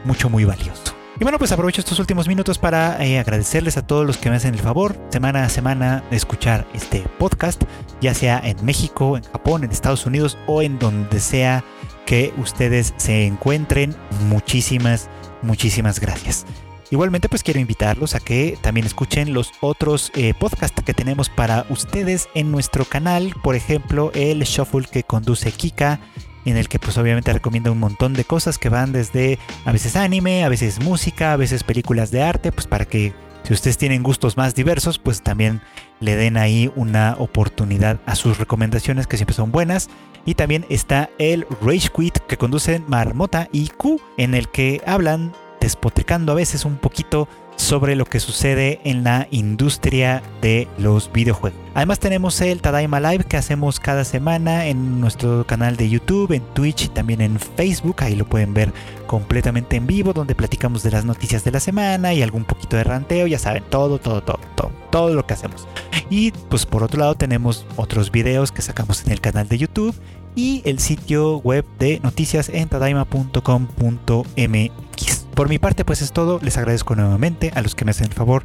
mucho 0.04 0.30
muy 0.30 0.44
valioso. 0.44 0.89
Y 1.20 1.22
bueno, 1.22 1.38
pues 1.38 1.52
aprovecho 1.52 1.82
estos 1.82 1.98
últimos 1.98 2.28
minutos 2.28 2.56
para 2.56 3.04
eh, 3.04 3.18
agradecerles 3.18 3.76
a 3.76 3.86
todos 3.86 4.06
los 4.06 4.16
que 4.16 4.30
me 4.30 4.36
hacen 4.36 4.54
el 4.54 4.60
favor 4.60 4.96
semana 5.10 5.44
a 5.44 5.50
semana 5.50 6.02
de 6.10 6.16
escuchar 6.16 6.66
este 6.72 7.00
podcast, 7.18 7.62
ya 8.00 8.14
sea 8.14 8.40
en 8.42 8.64
México, 8.64 9.18
en 9.18 9.24
Japón, 9.24 9.62
en 9.62 9.70
Estados 9.70 10.06
Unidos 10.06 10.38
o 10.46 10.62
en 10.62 10.78
donde 10.78 11.20
sea 11.20 11.62
que 12.06 12.32
ustedes 12.38 12.94
se 12.96 13.26
encuentren. 13.26 13.94
Muchísimas, 14.30 15.10
muchísimas 15.42 16.00
gracias. 16.00 16.46
Igualmente 16.90 17.28
pues 17.28 17.42
quiero 17.42 17.60
invitarlos 17.60 18.14
a 18.14 18.20
que 18.20 18.58
también 18.62 18.86
escuchen 18.86 19.34
los 19.34 19.52
otros 19.60 20.10
eh, 20.14 20.32
podcasts 20.32 20.82
que 20.82 20.94
tenemos 20.94 21.28
para 21.28 21.66
ustedes 21.68 22.30
en 22.34 22.50
nuestro 22.50 22.86
canal, 22.86 23.34
por 23.44 23.56
ejemplo 23.56 24.10
el 24.14 24.42
Shuffle 24.44 24.88
que 24.90 25.02
conduce 25.02 25.52
Kika, 25.52 26.00
en 26.44 26.56
el 26.56 26.68
que 26.68 26.78
pues 26.78 26.96
obviamente 26.98 27.32
recomienda 27.32 27.70
un 27.70 27.78
montón 27.78 28.14
de 28.14 28.24
cosas 28.24 28.58
que 28.58 28.68
van 28.68 28.92
desde 28.92 29.38
a 29.64 29.72
veces 29.72 29.96
anime, 29.96 30.44
a 30.44 30.48
veces 30.48 30.80
música, 30.82 31.32
a 31.32 31.36
veces 31.36 31.64
películas 31.64 32.10
de 32.10 32.22
arte, 32.22 32.52
pues 32.52 32.66
para 32.66 32.84
que 32.84 33.12
si 33.42 33.54
ustedes 33.54 33.78
tienen 33.78 34.02
gustos 34.02 34.36
más 34.36 34.54
diversos, 34.54 34.98
pues 34.98 35.22
también 35.22 35.60
le 35.98 36.16
den 36.16 36.36
ahí 36.36 36.70
una 36.76 37.16
oportunidad 37.18 37.98
a 38.06 38.14
sus 38.14 38.38
recomendaciones 38.38 39.06
que 39.06 39.16
siempre 39.16 39.34
son 39.34 39.50
buenas. 39.50 39.88
Y 40.26 40.34
también 40.34 40.66
está 40.68 41.08
el 41.18 41.46
Rage 41.62 41.88
Quit 41.96 42.18
que 42.18 42.36
conducen 42.36 42.84
Marmota 42.86 43.48
y 43.52 43.68
Q, 43.68 44.00
en 44.18 44.34
el 44.34 44.48
que 44.48 44.82
hablan 44.86 45.32
despotricando 45.60 46.32
a 46.32 46.36
veces 46.36 46.64
un 46.64 46.76
poquito 46.76 47.28
sobre 47.60 47.94
lo 47.94 48.06
que 48.06 48.20
sucede 48.20 48.80
en 48.84 49.04
la 49.04 49.28
industria 49.30 50.22
de 50.40 50.66
los 50.78 51.12
videojuegos. 51.12 51.60
Además 51.74 52.00
tenemos 52.00 52.40
el 52.40 52.62
Tadaima 52.62 53.00
Live 53.00 53.24
que 53.24 53.36
hacemos 53.36 53.78
cada 53.78 54.04
semana 54.04 54.66
en 54.66 55.00
nuestro 55.00 55.46
canal 55.46 55.76
de 55.76 55.88
YouTube, 55.88 56.32
en 56.32 56.42
Twitch 56.54 56.86
y 56.86 56.88
también 56.88 57.20
en 57.20 57.38
Facebook. 57.38 57.96
Ahí 57.98 58.16
lo 58.16 58.24
pueden 58.24 58.54
ver 58.54 58.72
completamente 59.06 59.76
en 59.76 59.86
vivo, 59.86 60.12
donde 60.12 60.34
platicamos 60.34 60.82
de 60.82 60.90
las 60.90 61.04
noticias 61.04 61.44
de 61.44 61.52
la 61.52 61.60
semana 61.60 62.14
y 62.14 62.22
algún 62.22 62.44
poquito 62.44 62.76
de 62.76 62.84
ranteo. 62.84 63.26
Ya 63.26 63.38
saben, 63.38 63.62
todo, 63.68 63.98
todo, 63.98 64.22
todo, 64.22 64.40
todo, 64.56 64.72
todo 64.90 65.14
lo 65.14 65.26
que 65.26 65.34
hacemos. 65.34 65.68
Y 66.08 66.32
pues 66.48 66.66
por 66.66 66.82
otro 66.82 66.98
lado 66.98 67.14
tenemos 67.14 67.66
otros 67.76 68.10
videos 68.10 68.52
que 68.52 68.62
sacamos 68.62 69.04
en 69.04 69.12
el 69.12 69.20
canal 69.20 69.48
de 69.48 69.58
YouTube 69.58 69.94
y 70.34 70.62
el 70.64 70.78
sitio 70.78 71.38
web 71.38 71.64
de 71.78 72.00
noticias 72.00 72.48
en 72.48 72.68
tadaima.com.mx. 72.68 75.19
Por 75.34 75.48
mi 75.48 75.58
parte, 75.58 75.84
pues 75.84 76.02
es 76.02 76.12
todo. 76.12 76.38
Les 76.42 76.56
agradezco 76.56 76.94
nuevamente 76.94 77.50
a 77.54 77.62
los 77.62 77.74
que 77.74 77.84
me 77.84 77.92
hacen 77.92 78.06
el 78.06 78.12
favor 78.12 78.44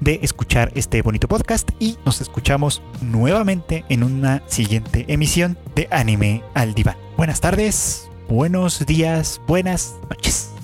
de 0.00 0.20
escuchar 0.22 0.72
este 0.74 1.02
bonito 1.02 1.28
podcast 1.28 1.70
y 1.78 1.96
nos 2.04 2.20
escuchamos 2.20 2.82
nuevamente 3.00 3.84
en 3.88 4.02
una 4.02 4.42
siguiente 4.46 5.04
emisión 5.08 5.58
de 5.74 5.88
Anime 5.90 6.42
al 6.54 6.74
Diván. 6.74 6.96
Buenas 7.16 7.40
tardes, 7.40 8.10
buenos 8.28 8.84
días, 8.84 9.40
buenas 9.46 9.94
noches. 10.10 10.55